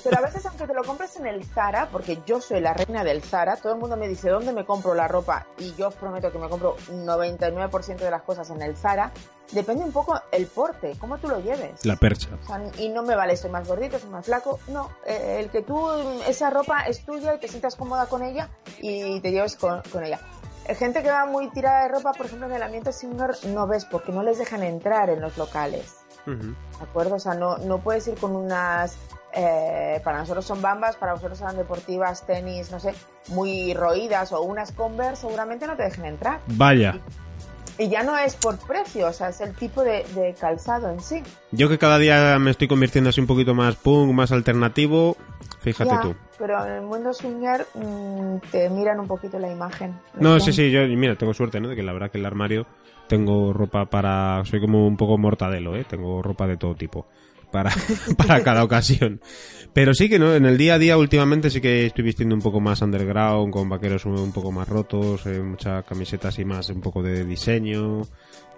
pero 0.05 0.19
a 0.19 0.21
veces 0.21 0.47
aunque 0.47 0.67
te 0.67 0.75
lo 0.75 0.85
compres 0.85 1.17
en 1.17 1.27
el 1.27 1.45
Zara, 1.45 1.89
porque 1.91 2.19
yo 2.27 2.41
soy 2.41 2.61
la 2.61 2.73
reina 2.73 3.03
del 3.03 3.23
Zara, 3.23 3.57
todo 3.57 3.73
el 3.73 3.79
mundo 3.79 3.97
me 3.97 4.09
dice 4.09 4.29
dónde 4.29 4.53
me 4.53 4.65
compro 4.65 4.95
la 4.95 5.09
ropa 5.09 5.47
y 5.59 5.75
yo 5.75 5.91
prometo 5.91 6.31
que 6.31 6.39
me 6.39 6.49
compro 6.49 6.77
99% 6.91 7.97
de 7.97 8.11
las 8.11 8.23
cosas 8.23 8.51
en 8.51 8.63
el 8.63 8.77
Zara, 8.77 9.13
depende 9.53 9.85
un 9.85 9.93
poco 9.93 10.21
el 10.31 10.47
porte, 10.47 10.97
cómo 10.99 11.19
tú 11.19 11.29
lo 11.29 11.41
lleves. 11.41 11.85
La 11.85 11.97
percha. 11.97 12.31
y 12.79 12.89
no 12.89 13.03
me 13.03 13.17
vale, 13.17 13.37
soy 13.37 13.51
más 13.51 13.67
gordito, 13.67 13.99
soy 13.99 14.11
más 14.11 14.27
flaco, 14.27 14.61
no, 14.69 14.91
eh, 15.07 15.39
el 15.41 15.51
que 15.51 15.63
tú, 15.63 15.91
esa 16.27 16.51
ropa 16.51 16.83
es 16.83 17.05
tuya 17.05 17.35
y 17.35 17.41
te 17.41 17.49
sientas 17.49 17.75
cómoda 17.77 18.07
con 18.07 18.23
ella 18.23 18.49
y 18.79 19.21
te 19.21 19.33
lleves 19.33 19.57
con, 19.57 19.83
con 19.91 20.05
ella 20.05 20.21
gente 20.75 21.03
que 21.03 21.11
va 21.11 21.27
muy 21.27 21.51
tirada 21.51 21.83
de 21.83 21.89
ropa, 21.89 22.13
por 22.13 22.27
ejemplo, 22.27 22.47
en 22.47 22.55
el 22.55 22.63
ambiente 22.63 22.93
singer, 22.93 23.31
no 23.49 23.67
ves 23.67 23.85
porque 23.85 24.13
no 24.13 24.23
les 24.23 24.39
dejan 24.39 24.63
entrar 24.63 25.11
en 25.11 25.21
los 25.21 25.37
locales. 25.37 25.97
¿De 26.27 26.55
acuerdo? 26.83 27.15
O 27.15 27.19
sea, 27.21 27.35
no, 27.35 27.59
no 27.59 27.79
puedes 27.79 28.09
ir 28.09 28.17
con 28.17 28.35
unas. 28.35 28.99
Eh, 29.33 30.01
para 30.03 30.19
nosotros 30.19 30.45
son 30.45 30.61
bambas, 30.61 30.97
para 30.97 31.13
vosotros 31.13 31.39
son 31.39 31.57
deportivas, 31.57 32.27
tenis, 32.27 32.71
no 32.73 32.81
sé, 32.81 32.95
muy 33.29 33.75
roídas 33.75 34.33
o 34.33 34.41
unas 34.41 34.73
Converse, 34.73 35.23
seguramente 35.23 35.67
no 35.67 35.77
te 35.77 35.85
dejen 35.85 36.07
entrar. 36.07 36.41
Vaya. 36.47 36.97
Y, 36.97 37.26
ya 37.79 38.03
no 38.03 38.17
es 38.17 38.35
por 38.37 38.59
precio, 38.59 39.09
o 39.09 39.13
sea, 39.13 39.29
es 39.29 39.41
el 39.41 39.55
tipo 39.55 39.83
de, 39.83 40.35
calzado 40.41 40.91
en 40.91 41.01
sí. 41.01 41.23
Yo 41.53 41.69
que 41.69 41.79
cada 41.79 41.99
día 41.99 42.39
me 42.39 42.51
estoy 42.51 42.69
convirtiendo 42.69 43.11
así 43.11 43.21
un 43.21 43.27
poquito 43.27 43.55
más 43.55 43.77
punk, 43.77 44.13
más 44.13 44.33
alternativo, 44.33 45.17
fíjate 45.61 45.95
tú 46.03 46.15
pero 46.39 46.65
en 46.67 46.73
el 46.73 46.83
mundo 46.83 47.13
swinger 47.13 47.67
mm, 47.75 48.37
te 48.51 48.69
miran 48.71 49.01
un 49.01 49.07
poquito 49.07 49.39
la 49.39 49.51
imagen. 49.51 49.95
No, 50.19 50.39
sí, 50.41 50.53
sí, 50.53 50.71
yo, 50.71 50.87
mira, 50.87 51.17
tengo 51.17 51.35
suerte, 51.35 51.61
¿no? 51.61 51.69
De 51.69 51.77
que 51.77 51.83
la 51.83 51.93
verdad 51.93 52.11
que 52.11 52.19
el 52.19 52.27
armario 52.27 52.67
tengo 53.09 53.53
ropa 53.53 53.87
para... 53.87 54.45
Soy 54.45 54.61
como 54.61 54.87
un 54.87 54.97
poco 54.97 55.17
mortadelo, 55.19 55.77
¿eh? 55.77 55.85
Tengo 55.85 56.23
ropa 56.23 56.47
de 56.47 56.57
todo 56.57 56.75
tipo 56.75 57.07
para, 57.51 57.73
para 58.17 58.43
cada 58.43 58.65
ocasión. 58.65 59.21
Pero 59.73 59.93
sí 59.93 60.09
que 60.09 60.19
no, 60.19 60.35
en 60.35 60.47
el 60.47 60.57
día 60.57 60.75
a 60.75 60.79
día 60.79 60.97
últimamente 60.97 61.51
sí 61.51 61.61
que 61.61 61.87
estoy 61.87 62.03
vistiendo 62.03 62.35
un 62.35 62.41
poco 62.41 62.61
más 62.61 62.81
underground, 62.81 63.53
con 63.53 63.69
vaqueros 63.69 64.07
un 64.07 64.33
poco 64.33 64.51
más 64.51 64.67
rotos, 64.69 65.27
eh, 65.27 65.41
muchas 65.41 65.85
camisetas 65.85 66.39
y 66.39 66.45
más 66.45 66.71
un 66.71 66.81
poco 66.81 67.03
de 67.03 67.25
diseño. 67.25 68.03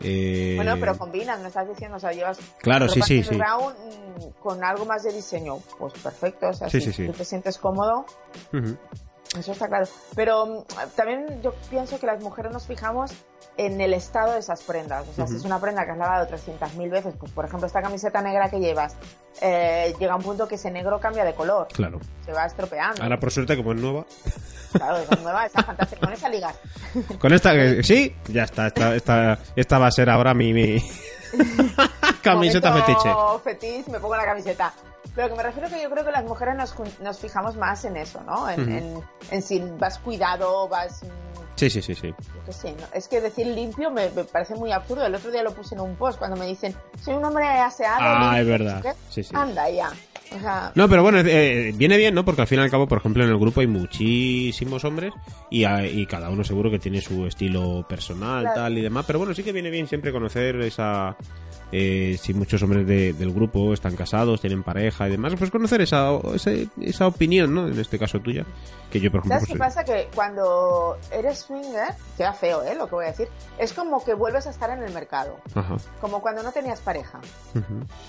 Eh... 0.00 0.52
Bueno, 0.54 0.76
pero 0.78 0.96
combinan, 0.96 1.42
me 1.42 1.48
estás 1.48 1.68
diciendo, 1.68 1.96
o 1.96 2.00
sea, 2.00 2.12
llevas 2.12 2.38
claro, 2.60 2.88
sí, 2.88 3.02
sí, 3.02 3.24
sí. 3.24 3.34
Mm, 3.34 4.40
con 4.40 4.62
algo 4.62 4.84
más 4.84 5.02
de 5.02 5.12
diseño, 5.12 5.58
pues 5.78 5.92
perfecto, 5.94 6.50
o 6.50 6.52
sea, 6.52 6.70
si 6.70 7.06
tú 7.06 7.12
te 7.12 7.24
sientes 7.24 7.58
cómodo. 7.58 8.06
Eso 9.36 9.52
está 9.52 9.68
claro. 9.68 9.86
Pero 10.14 10.46
mm, 10.46 10.64
también 10.94 11.42
yo 11.42 11.52
pienso 11.68 11.98
que 11.98 12.06
las 12.06 12.22
mujeres 12.22 12.52
nos 12.52 12.66
fijamos 12.66 13.12
en 13.58 13.80
el 13.80 13.92
estado 13.92 14.32
de 14.32 14.38
esas 14.38 14.62
prendas. 14.62 15.06
O 15.08 15.12
sea, 15.12 15.26
si 15.26 15.36
es 15.36 15.44
una 15.44 15.60
prenda 15.60 15.84
que 15.84 15.90
has 15.90 15.98
lavado 15.98 16.26
300.000 16.28 16.90
veces, 16.90 17.14
pues 17.18 17.32
por 17.32 17.44
ejemplo 17.44 17.66
esta 17.66 17.82
camiseta 17.82 18.22
negra 18.22 18.48
que 18.48 18.60
llevas, 18.60 18.96
eh, 19.42 19.92
llega 19.98 20.14
un 20.14 20.22
punto 20.22 20.46
que 20.46 20.54
ese 20.54 20.70
negro 20.70 21.00
cambia 21.00 21.24
de 21.24 21.34
color. 21.34 21.66
Claro. 21.74 21.98
Se 22.24 22.32
va 22.32 22.46
estropeando. 22.46 23.02
Ahora 23.02 23.18
por 23.18 23.32
suerte 23.32 23.56
como 23.56 23.72
es 23.72 23.80
nueva. 23.80 24.06
Claro, 24.72 24.98
es 24.98 25.22
nueva, 25.22 25.46
está 25.46 25.62
fantástica. 25.64 26.06
Con 26.06 26.12
esa 26.12 26.28
ligas. 26.28 26.54
Con 27.18 27.32
esta, 27.32 27.52
sí, 27.82 28.14
ya 28.28 28.44
está. 28.44 28.68
Esta, 28.68 28.94
esta, 28.94 29.38
esta 29.56 29.78
va 29.78 29.88
a 29.88 29.90
ser 29.90 30.08
ahora 30.08 30.34
mi, 30.34 30.52
mi... 30.52 30.78
camiseta 32.22 32.72
fetiche. 32.72 33.10
fetiche, 33.42 33.90
me 33.90 33.98
pongo 33.98 34.16
la 34.16 34.24
camiseta. 34.24 34.72
Pero 35.16 35.30
que 35.30 35.34
me 35.34 35.42
refiero 35.42 35.68
que 35.68 35.82
yo 35.82 35.90
creo 35.90 36.04
que 36.04 36.12
las 36.12 36.24
mujeres 36.24 36.54
nos, 36.54 36.74
nos 37.00 37.18
fijamos 37.18 37.56
más 37.56 37.84
en 37.84 37.96
eso, 37.96 38.20
¿no? 38.24 38.48
En, 38.48 39.02
en, 39.30 39.42
si 39.42 39.58
vas 39.78 39.98
cuidado, 39.98 40.68
vas... 40.68 41.00
Sí, 41.58 41.68
sí, 41.68 41.82
sí, 41.82 41.94
sí. 41.94 42.14
Es 42.94 43.08
que 43.08 43.20
decir 43.20 43.48
limpio 43.48 43.90
me, 43.90 44.08
parece 44.08 44.54
muy 44.54 44.70
absurdo. 44.70 45.04
El 45.04 45.14
otro 45.16 45.32
día 45.32 45.42
lo 45.42 45.52
puse 45.52 45.74
en 45.74 45.80
un 45.80 45.96
post 45.96 46.18
cuando 46.18 46.36
me 46.36 46.46
dicen, 46.46 46.72
soy 47.02 47.14
un 47.14 47.24
hombre 47.24 47.46
aseado. 47.46 47.98
Ah, 48.00 48.40
es 48.40 48.46
verdad. 48.46 48.94
Sí, 49.10 49.24
sí. 49.24 49.32
Anda 49.34 49.68
ya. 49.68 49.90
No, 50.74 50.88
pero 50.88 51.02
bueno, 51.02 51.18
eh, 51.20 51.72
viene 51.74 51.96
bien, 51.96 52.14
¿no? 52.14 52.24
Porque 52.24 52.42
al 52.42 52.46
fin 52.46 52.58
y 52.60 52.62
al 52.62 52.70
cabo, 52.70 52.86
por 52.86 52.98
ejemplo, 52.98 53.24
en 53.24 53.30
el 53.30 53.38
grupo 53.38 53.60
hay 53.60 53.66
muchísimos 53.66 54.84
hombres 54.84 55.12
y, 55.50 55.66
y 55.66 56.06
cada 56.06 56.30
uno 56.30 56.44
seguro 56.44 56.70
que 56.70 56.78
tiene 56.78 57.00
su 57.00 57.26
estilo 57.26 57.84
personal, 57.88 58.46
tal 58.54 58.78
y 58.78 58.82
demás. 58.82 59.04
Pero 59.06 59.18
bueno, 59.18 59.34
sí 59.34 59.42
que 59.42 59.52
viene 59.52 59.70
bien 59.70 59.88
siempre 59.88 60.12
conocer 60.12 60.60
esa, 60.60 61.16
eh, 61.70 62.16
si 62.20 62.32
muchos 62.32 62.62
hombres 62.62 62.86
del 62.86 63.32
grupo 63.32 63.74
están 63.74 63.94
casados, 63.94 64.40
tienen 64.40 64.62
pareja 64.62 65.06
y 65.06 65.10
demás, 65.10 65.34
pues 65.38 65.50
conocer 65.50 65.82
esa, 65.82 66.10
esa, 66.80 67.06
opinión, 67.06 67.54
¿no? 67.54 67.68
En 67.68 67.78
este 67.78 67.98
caso 67.98 68.20
tuya, 68.20 68.44
que 68.90 69.00
yo 69.00 69.10
por 69.10 69.20
ejemplo... 69.20 69.36
¿Sabes 69.36 69.48
qué 69.52 69.58
pasa? 69.58 69.84
Que 69.84 70.08
cuando 70.14 70.96
eres 71.10 71.40
swinger, 71.40 71.94
queda 72.16 72.32
feo, 72.32 72.62
¿eh? 72.62 72.74
Lo 72.74 72.86
que 72.86 72.94
voy 72.94 73.04
a 73.04 73.08
decir, 73.08 73.28
es 73.58 73.72
como 73.74 74.02
que 74.02 74.14
vuelves 74.14 74.46
a 74.46 74.50
estar 74.50 74.70
en 74.70 74.82
el 74.82 74.92
mercado, 74.94 75.36
como 76.00 76.22
cuando 76.22 76.42
no 76.42 76.52
tenías 76.52 76.80
pareja. 76.80 77.20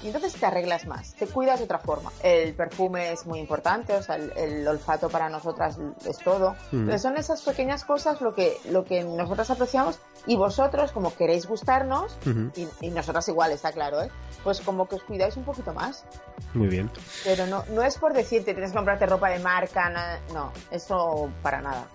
Y 0.04 0.08
entonces 0.08 0.34
te 0.34 0.46
arreglas 0.46 0.88
más, 0.88 1.14
te 1.16 1.28
cuidas 1.28 1.60
de 1.60 1.66
otra 1.66 1.80
forma. 1.80 2.12
El 2.24 2.54
perfume 2.54 3.12
es 3.12 3.26
muy 3.26 3.40
importante, 3.40 3.94
o 3.94 4.02
sea, 4.02 4.16
el, 4.16 4.68
olfato 4.68 5.10
para 5.10 5.30
nosotras 5.30 5.78
es 6.06 6.18
todo. 6.20 6.56
Pero 6.72 6.98
son 6.98 7.18
esas 7.18 7.42
pequeñas 7.42 7.84
cosas 7.84 8.22
lo 8.22 8.34
que, 8.34 8.58
lo 8.70 8.86
que 8.86 9.04
nosotras 9.04 9.50
apreciamos 9.50 10.00
y 10.28 10.38
vosotros, 10.38 10.92
como 10.92 11.14
queréis 11.14 11.46
gustarnos, 11.46 12.18
y, 12.56 12.68
y 12.82 12.92
nosotras 12.92 13.28
igual 13.28 13.49
está 13.54 13.72
claro, 13.72 14.02
¿eh? 14.02 14.10
Pues 14.44 14.62
como 14.62 14.88
que 14.88 14.96
os 14.96 15.04
cuidáis 15.04 15.36
un 15.38 15.44
poquito 15.44 15.74
más. 15.74 16.06
Muy 16.54 16.68
bien. 16.68 16.90
Pero 17.24 17.46
no, 17.48 17.64
no 17.70 17.84
es 17.84 17.98
por 17.98 18.14
decirte 18.14 18.54
tienes 18.54 18.72
que 18.72 18.78
comprarte 18.78 19.06
ropa 19.06 19.30
de 19.30 19.40
marca, 19.40 20.20
no, 20.34 20.52
eso 20.72 21.30
para 21.42 21.62
nada. 21.62 21.88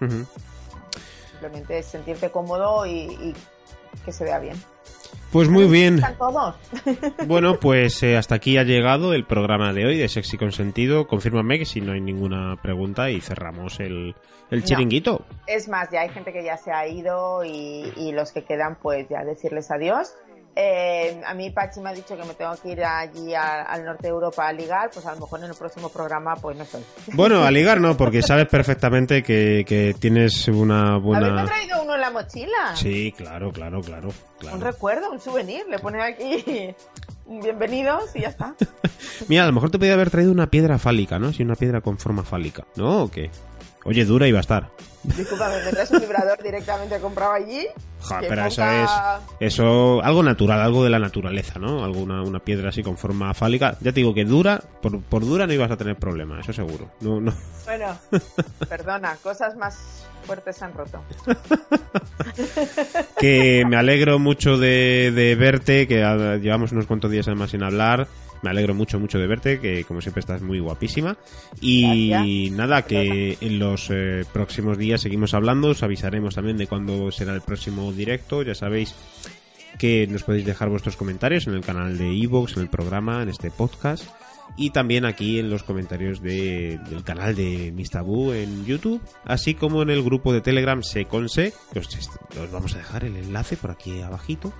Simplemente 1.30 1.78
es 1.78 1.86
sentirte 1.86 2.30
cómodo 2.30 2.86
y, 2.86 3.34
que 4.04 4.12
se 4.12 4.24
vea 4.24 4.38
bien. 4.38 4.56
Pues 5.32 5.48
muy 5.48 5.66
bien. 5.66 6.00
Todos? 6.16 6.54
bueno, 7.26 7.58
pues 7.58 8.00
eh, 8.04 8.16
hasta 8.16 8.36
aquí 8.36 8.56
ha 8.56 8.62
llegado 8.62 9.14
el 9.14 9.26
programa 9.26 9.72
de 9.72 9.84
hoy 9.84 9.98
de 9.98 10.08
Sexy 10.08 10.36
Consentido. 10.38 11.08
Confírmame 11.08 11.58
que 11.58 11.64
si 11.64 11.80
no 11.80 11.92
hay 11.92 12.00
ninguna 12.00 12.56
pregunta 12.62 13.10
y 13.10 13.20
cerramos 13.20 13.80
el, 13.80 14.14
chiringuito. 14.62 15.24
Es 15.48 15.68
más, 15.68 15.90
ya 15.90 16.02
hay 16.02 16.10
gente 16.10 16.32
que 16.32 16.44
ya 16.44 16.56
se 16.56 16.70
ha 16.70 16.86
ido 16.86 17.44
y, 17.44 17.92
y 17.96 18.12
los 18.12 18.30
que 18.30 18.44
quedan, 18.44 18.76
pues 18.80 19.08
ya 19.08 19.24
decirles 19.24 19.72
adiós 19.72 20.14
Eh, 20.56 21.20
a 21.26 21.34
mí 21.34 21.50
Pachi 21.50 21.80
me 21.80 21.90
ha 21.90 21.92
dicho 21.92 22.16
que 22.16 22.24
me 22.24 22.34
tengo 22.34 22.54
que 22.62 22.70
ir 22.70 22.84
allí 22.84 23.34
al 23.34 23.84
norte 23.84 24.04
de 24.04 24.08
Europa 24.10 24.46
a 24.46 24.52
ligar, 24.52 24.90
pues 24.92 25.04
a 25.06 25.14
lo 25.14 25.20
mejor 25.20 25.40
en 25.40 25.46
el 25.46 25.54
próximo 25.54 25.88
programa 25.88 26.36
pues 26.36 26.56
no 26.56 26.62
estoy. 26.62 26.82
Bueno, 27.12 27.42
a 27.42 27.50
ligar 27.50 27.80
no, 27.80 27.96
porque 27.96 28.22
sabes 28.22 28.46
perfectamente 28.46 29.22
que, 29.22 29.94
tienes 29.98 30.46
una 30.48 30.98
buena... 30.98 31.28
¿Habéis 31.28 31.46
traído 31.46 31.82
uno 31.82 31.94
en 31.94 32.00
la 32.00 32.10
mochila? 32.10 32.76
Sí, 32.76 33.12
claro, 33.16 33.52
claro, 33.52 33.80
claro, 33.80 34.10
Un 34.52 34.60
recuerdo, 34.60 35.10
un 35.10 35.20
souvenir, 35.20 35.66
le 35.68 35.78
pones 35.78 36.02
aquí 36.02 36.74
bienvenidos 37.26 38.14
y 38.14 38.20
ya 38.20 38.28
está. 38.28 38.54
Mira, 39.28 39.44
a 39.44 39.46
lo 39.46 39.52
mejor 39.52 39.70
te 39.70 39.78
podía 39.78 39.94
haber 39.94 40.10
traído 40.10 40.30
una 40.30 40.48
piedra 40.48 40.78
fálica, 40.78 41.18
¿no? 41.18 41.32
Si 41.32 41.42
una 41.42 41.56
piedra 41.56 41.80
con 41.80 41.98
forma 41.98 42.22
fálica, 42.22 42.64
¿no? 42.76 43.04
¿O 43.04 43.10
qué? 43.10 43.30
Oye, 43.84 44.04
dura 44.04 44.26
iba 44.26 44.38
a 44.38 44.40
estar. 44.40 44.70
Disculpame, 45.02 45.58
¿tendrás 45.58 45.90
un 45.90 46.00
vibrador 46.00 46.42
directamente 46.42 46.98
comprado 46.98 47.32
allí? 47.32 47.66
pero 48.28 48.46
eso 48.46 48.64
es. 48.64 48.90
Eso. 49.40 50.02
Algo 50.02 50.22
natural, 50.22 50.60
algo 50.60 50.82
de 50.84 50.90
la 50.90 50.98
naturaleza, 50.98 51.58
¿no? 51.58 51.84
Alguna 51.84 52.22
una 52.22 52.38
piedra 52.38 52.70
así 52.70 52.82
con 52.82 52.96
forma 52.96 53.32
fálica. 53.34 53.76
Ya 53.80 53.92
te 53.92 54.00
digo 54.00 54.14
que 54.14 54.24
dura, 54.24 54.62
por, 54.80 55.02
por 55.02 55.24
dura 55.24 55.46
no 55.46 55.52
ibas 55.52 55.70
a 55.70 55.76
tener 55.76 55.96
problema, 55.96 56.40
eso 56.40 56.52
seguro. 56.52 56.90
No, 57.00 57.20
no. 57.20 57.32
Bueno, 57.64 57.98
perdona, 58.68 59.16
cosas 59.22 59.56
más 59.56 60.06
fuertes 60.26 60.56
se 60.56 60.64
han 60.64 60.72
roto. 60.72 61.02
que 63.18 63.64
me 63.66 63.76
alegro 63.76 64.18
mucho 64.18 64.56
de, 64.56 65.12
de 65.14 65.34
verte, 65.34 65.86
que 65.86 65.96
llevamos 66.42 66.72
unos 66.72 66.86
cuantos 66.86 67.10
días 67.10 67.26
además 67.28 67.50
sin 67.50 67.62
hablar. 67.62 68.08
Me 68.44 68.50
alegro 68.50 68.74
mucho, 68.74 69.00
mucho 69.00 69.18
de 69.18 69.26
verte, 69.26 69.58
que 69.58 69.84
como 69.84 70.02
siempre 70.02 70.20
estás 70.20 70.42
muy 70.42 70.60
guapísima. 70.60 71.16
Y 71.62 72.50
nada, 72.52 72.82
que 72.82 73.38
en 73.40 73.58
los 73.58 73.88
eh, 73.90 74.26
próximos 74.34 74.76
días 74.76 75.00
seguimos 75.00 75.32
hablando, 75.32 75.68
os 75.68 75.82
avisaremos 75.82 76.34
también 76.34 76.58
de 76.58 76.66
cuándo 76.66 77.10
será 77.10 77.32
el 77.32 77.40
próximo 77.40 77.90
directo, 77.90 78.42
ya 78.42 78.54
sabéis 78.54 78.94
que 79.78 80.06
nos 80.08 80.24
podéis 80.24 80.44
dejar 80.44 80.68
vuestros 80.68 80.94
comentarios 80.94 81.46
en 81.46 81.54
el 81.54 81.62
canal 81.62 81.96
de 81.96 82.12
Evox, 82.22 82.58
en 82.58 82.64
el 82.64 82.68
programa, 82.68 83.22
en 83.22 83.30
este 83.30 83.50
podcast. 83.50 84.04
Y 84.58 84.70
también 84.70 85.06
aquí 85.06 85.38
en 85.38 85.48
los 85.48 85.62
comentarios 85.62 86.20
del 86.20 87.02
canal 87.02 87.34
de 87.34 87.72
Mistabu 87.72 88.32
en 88.32 88.66
YouTube, 88.66 89.00
así 89.24 89.54
como 89.54 89.80
en 89.80 89.88
el 89.88 90.02
grupo 90.02 90.34
de 90.34 90.42
Telegram 90.42 90.82
Seconse, 90.82 91.54
que 91.72 91.78
os, 91.78 91.88
os 91.88 92.50
vamos 92.52 92.74
a 92.74 92.78
dejar 92.78 93.04
el 93.04 93.16
enlace 93.16 93.56
por 93.56 93.70
aquí 93.70 94.02
abajito 94.02 94.52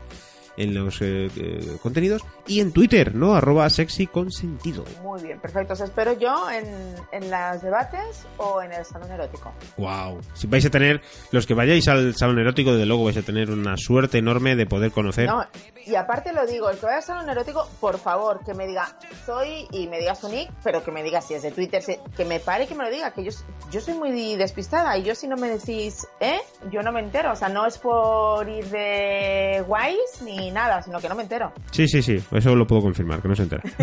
en 0.57 0.75
los 0.75 1.01
eh, 1.03 1.29
eh, 1.37 1.77
contenidos 1.83 2.23
y 2.47 2.61
en 2.61 2.73
Twitter, 2.73 3.15
¿no? 3.15 3.35
Arroba 3.35 3.69
sexy 3.71 4.07
consentido. 4.07 4.85
Muy 5.03 5.23
bien, 5.23 5.41
perfecto. 5.41 5.73
Os 5.73 5.81
espero 5.81 6.13
yo 6.19 6.51
en, 6.51 6.65
en 7.13 7.31
los 7.31 7.63
debates 7.63 8.27
o 8.37 8.63
en 8.63 8.73
el 8.73 8.85
salón 8.85 9.11
erótico. 9.11 9.53
Wow. 9.77 10.21
Si 10.35 10.47
vais 10.47 10.65
a 10.65 10.71
tener, 10.71 11.01
los 11.33 11.47
que 11.47 11.55
vayáis 11.55 11.89
al 11.89 12.15
salón 12.15 12.39
erótico, 12.39 12.73
desde 12.73 12.87
luego 12.87 13.05
vais 13.05 13.17
a 13.17 13.23
tener 13.23 13.51
una 13.51 13.77
suerte 13.77 14.19
enorme 14.19 14.57
de 14.57 14.67
poder 14.67 14.93
conocer. 14.93 15.29
No, 15.29 15.45
y 15.87 15.95
aparte 15.95 16.33
lo 16.33 16.47
digo, 16.47 16.71
el 16.71 16.79
que 16.79 16.87
vaya 16.87 16.99
al 16.99 17.03
salón 17.03 17.29
erótico, 17.29 17.69
por 17.81 17.99
favor, 17.99 18.41
que 18.45 18.55
me 18.55 18.67
diga 18.67 18.97
soy 19.27 19.67
y 19.71 19.87
me 19.89 19.99
diga 19.99 20.15
su 20.15 20.29
nick, 20.29 20.51
pero 20.63 20.85
que 20.85 20.91
me 20.91 21.03
diga 21.03 21.21
si 21.21 21.35
es 21.35 21.43
de 21.43 21.51
Twitter, 21.51 21.83
que 22.17 22.25
me 22.25 22.41
pare 22.41 22.67
que 22.67 22.75
me 22.75 22.85
lo 22.85 22.91
diga, 22.91 23.13
que 23.13 23.25
yo, 23.25 23.31
yo 23.71 23.81
soy 23.81 23.95
muy 23.95 24.37
despistada 24.37 24.97
y 24.99 25.03
yo 25.03 25.15
si 25.15 25.27
no 25.27 25.37
me 25.37 25.49
decís, 25.49 26.07
¿eh? 26.21 26.39
Yo 26.71 26.83
no 26.83 26.93
me 26.93 27.01
entero, 27.01 27.33
o 27.33 27.37
sea, 27.37 27.49
no 27.49 27.67
es 27.67 27.79
por 27.79 28.49
ir 28.49 28.67
de 28.67 29.65
guays 29.67 30.23
ni 30.23 30.44
nada, 30.51 30.83
sino 30.83 31.01
que 31.01 31.09
no 31.09 31.15
me 31.15 31.23
entero. 31.23 31.53
Sí, 31.71 31.89
sí, 31.89 32.03
sí, 32.03 32.23
eso 32.33 32.55
lo 32.55 32.67
puedo 32.67 32.83
confirmar, 32.83 33.21
que 33.21 33.29
no 33.29 33.37
se 33.37 33.43
entera. 33.45 33.63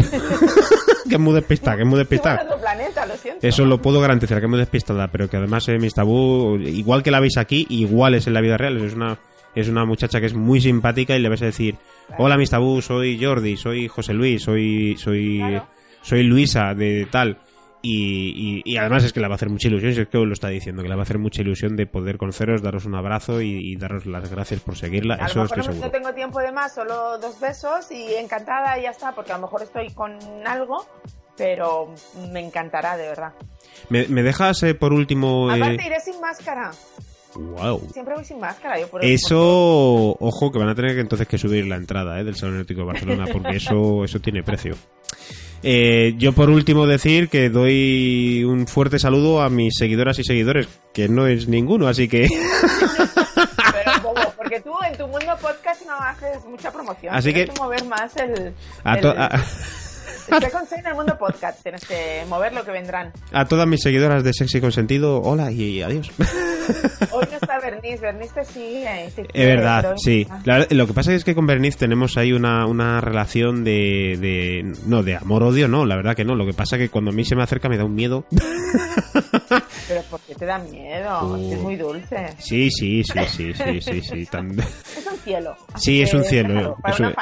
que 1.09 1.15
es 1.15 1.19
muy 1.19 1.33
despistada, 1.33 1.77
que 1.77 1.83
es 1.83 1.87
muy 1.87 1.99
despistada. 1.99 2.45
Eso 3.41 3.65
lo 3.65 3.81
puedo 3.81 3.99
garantizar, 3.99 4.39
que 4.39 4.45
es 4.45 4.49
muy 4.49 4.59
despistada, 4.59 5.07
pero 5.09 5.29
que 5.29 5.37
además 5.37 5.67
es 5.67 5.81
mis 5.81 5.93
tabú, 5.93 6.57
igual 6.57 7.03
que 7.03 7.11
la 7.11 7.19
veis 7.19 7.37
aquí, 7.37 7.65
igual 7.69 8.15
es 8.15 8.27
en 8.27 8.33
la 8.33 8.41
vida 8.41 8.57
real, 8.57 8.77
es 8.83 8.93
una 8.93 9.17
es 9.53 9.67
una 9.67 9.83
muchacha 9.83 10.21
que 10.21 10.27
es 10.27 10.33
muy 10.33 10.61
simpática 10.61 11.13
y 11.15 11.19
le 11.19 11.27
vas 11.27 11.41
a 11.41 11.45
decir, 11.45 11.75
hola 12.17 12.37
mis 12.37 12.49
tabú, 12.49 12.81
soy 12.81 13.21
Jordi, 13.21 13.57
soy 13.57 13.87
José 13.89 14.13
Luis, 14.13 14.43
soy 14.43 14.95
soy 14.97 15.61
soy 16.01 16.23
Luisa 16.23 16.73
de 16.73 17.07
tal 17.11 17.37
y, 17.83 18.77
además 18.77 19.03
es 19.03 19.13
que 19.13 19.19
le 19.19 19.27
va 19.27 19.33
a 19.33 19.35
hacer 19.35 19.49
mucha 19.49 19.67
ilusión, 19.67 19.91
es 19.91 20.07
que 20.07 20.17
lo 20.17 20.33
está 20.33 20.49
diciendo, 20.49 20.83
que 20.83 20.89
le 20.89 20.95
va 20.95 21.01
a 21.01 21.03
hacer 21.03 21.17
mucha 21.17 21.41
ilusión 21.41 21.75
de 21.75 21.87
poder 21.87 22.17
conoceros, 22.17 22.61
daros 22.61 22.85
un 22.85 22.95
abrazo 22.95 23.41
y, 23.41 23.75
daros 23.75 24.05
las 24.05 24.29
gracias 24.29 24.59
por 24.59 24.77
seguirla. 24.77 25.15
A 25.15 25.25
Eso 25.25 25.43
lo 25.43 25.49
mejor 25.49 25.75
no, 25.75 25.91
tengo 25.91 26.13
tiempo 26.13 26.39
de 26.39 26.51
más, 26.51 26.75
solo 26.75 27.17
dos 27.17 27.39
besos 27.39 27.91
y 27.91 28.15
encantada 28.15 28.77
y 28.77 28.83
ya 28.83 28.91
está, 28.91 29.13
porque 29.13 29.31
a 29.31 29.35
lo 29.35 29.43
mejor 29.43 29.63
estoy 29.63 29.89
con 29.93 30.17
algo, 30.45 30.85
pero 31.37 31.93
me 32.31 32.39
encantará, 32.39 32.97
de 32.97 33.07
verdad. 33.07 33.33
¿Me, 33.89 34.05
dejas 34.05 34.61
eh, 34.63 34.75
por 34.75 34.93
último...? 34.93 35.51
Eh... 35.51 35.57
Aparte 35.57 35.85
iré 35.85 35.99
sin 35.99 36.19
máscara. 36.21 36.71
Wow. 37.33 37.87
Siempre 37.93 38.13
voy 38.13 38.25
sin 38.25 38.39
máscara. 38.39 38.79
Yo 38.79 38.89
por 38.89 39.03
eso, 39.03 40.17
ojo, 40.19 40.51
que 40.51 40.59
van 40.59 40.69
a 40.69 40.75
tener 40.75 40.95
que 40.95 41.01
entonces 41.01 41.27
que 41.27 41.37
subir 41.37 41.65
la 41.65 41.77
entrada 41.77 42.19
¿eh? 42.19 42.23
del 42.23 42.35
Salón 42.35 42.55
Erótico 42.55 42.81
de 42.81 42.87
Barcelona, 42.87 43.25
porque 43.31 43.55
eso, 43.55 44.03
eso 44.03 44.19
tiene 44.19 44.43
precio. 44.43 44.75
Eh, 45.63 46.15
yo 46.17 46.33
por 46.33 46.49
último 46.49 46.87
decir 46.87 47.29
que 47.29 47.49
doy 47.49 48.43
un 48.43 48.67
fuerte 48.67 48.99
saludo 48.99 49.41
a 49.41 49.49
mis 49.49 49.75
seguidoras 49.77 50.17
y 50.19 50.23
seguidores, 50.23 50.67
que 50.93 51.07
no 51.07 51.27
es 51.27 51.47
ninguno, 51.47 51.87
así 51.87 52.07
que... 52.07 52.27
Pero 53.35 53.91
porque 54.35 54.59
tú 54.61 54.73
en 54.85 54.97
tu 54.97 55.07
mundo 55.07 55.37
podcast 55.41 55.85
no 55.85 55.95
haces 55.95 56.43
mucha 56.45 56.71
promoción. 56.71 57.13
Así 57.13 57.33
que... 57.33 57.47
que 57.47 57.59
mover 57.59 57.85
más 57.85 58.15
el... 58.17 58.53
A 58.83 58.97
Estoy 60.29 60.51
con 60.51 60.61
en 60.71 60.85
el 60.85 60.93
mundo 60.93 61.17
podcast, 61.17 61.61
tienes 61.63 61.85
que 61.85 62.23
mover 62.29 62.53
lo 62.53 62.63
que 62.63 62.71
vendrán. 62.71 63.11
A 63.31 63.45
todas 63.45 63.67
mis 63.67 63.81
seguidoras 63.81 64.23
de 64.23 64.33
Sexy 64.33 64.61
Consentido, 64.61 65.21
hola 65.21 65.51
y 65.51 65.81
adiós. 65.81 66.11
Hoy 67.11 67.25
no 67.29 67.37
está 67.37 67.59
Bernice, 67.59 67.97
Bernice 67.97 68.45
sí. 68.45 68.83
es 68.85 69.15
verdad, 69.33 69.95
sí. 69.97 70.27
lo 70.69 70.87
que 70.87 70.93
pasa 70.93 71.13
es 71.13 71.23
que 71.23 71.35
con 71.35 71.47
Bernice 71.47 71.79
tenemos 71.79 72.17
ahí 72.17 72.31
una, 72.33 72.65
una 72.65 73.01
relación 73.01 73.63
de, 73.63 74.17
de... 74.19 74.73
No, 74.85 75.03
de 75.03 75.15
amor-odio, 75.15 75.67
no, 75.67 75.85
la 75.85 75.95
verdad 75.95 76.15
que 76.15 76.23
no. 76.23 76.35
Lo 76.35 76.45
que 76.45 76.53
pasa 76.53 76.75
es 76.75 76.83
que 76.83 76.89
cuando 76.89 77.11
a 77.11 77.13
mí 77.13 77.25
se 77.25 77.35
me 77.35 77.43
acerca 77.43 77.69
me 77.69 77.77
da 77.77 77.85
un 77.85 77.95
miedo. 77.95 78.25
Pero 79.87 80.01
¿por 80.09 80.19
qué 80.21 80.35
te 80.35 80.45
da 80.45 80.59
miedo? 80.59 81.37
Es 81.37 81.59
muy 81.59 81.75
dulce. 81.75 82.29
Sí, 82.37 82.69
sí, 82.71 83.03
sí, 83.03 83.19
sí, 83.27 83.53
sí, 83.53 83.81
sí, 83.81 84.01
sí. 84.01 84.27
Es 84.31 85.07
un 85.07 85.17
cielo. 85.23 85.55
Sí, 85.75 86.01
es 86.01 86.13
un 86.13 86.23
cielo. 86.23 86.77
para 86.81 86.93
es, 86.93 86.99
un, 86.99 87.13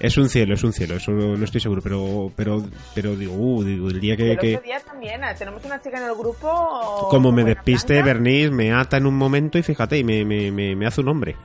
es 0.00 0.16
un 0.18 0.28
cielo, 0.28 0.54
es 0.54 0.64
un 0.64 0.72
cielo. 0.72 0.96
Eso 0.96 1.12
no 1.12 1.44
estoy 1.44 1.60
seguro, 1.60 1.82
pero 1.82 2.32
pero 2.36 2.64
pero 2.94 3.16
digo, 3.16 3.34
uh, 3.34 3.64
digo 3.64 3.88
el 3.88 4.00
día 4.00 4.16
que... 4.16 4.32
El 4.32 4.38
que... 4.38 4.58
día 4.58 4.80
también, 4.80 5.22
eh, 5.24 5.34
tenemos 5.38 5.64
una 5.64 5.80
chica 5.80 5.98
en 5.98 6.04
el 6.04 6.14
grupo... 6.14 7.08
Como 7.10 7.32
me 7.32 7.44
despiste 7.44 8.02
Bernice, 8.02 8.50
me 8.50 8.72
ata 8.72 8.96
en 8.96 9.06
un 9.06 9.16
momento 9.16 9.58
y 9.58 9.62
fíjate, 9.62 9.98
y 9.98 10.04
me, 10.04 10.24
me, 10.24 10.50
me, 10.50 10.86
hace 10.86 11.00
un 11.00 11.08
hombre. 11.08 11.36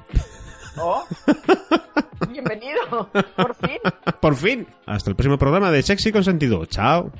Oh. 0.77 1.03
Bienvenido, 2.29 3.09
por 3.35 3.55
fin. 3.55 3.77
por 4.21 4.35
fin. 4.35 4.67
Hasta 4.85 5.09
el 5.09 5.15
próximo 5.15 5.37
programa 5.37 5.71
de 5.71 5.81
Sexy 5.81 6.11
con 6.11 6.23
Sentido. 6.23 6.65
Chao. 6.65 7.11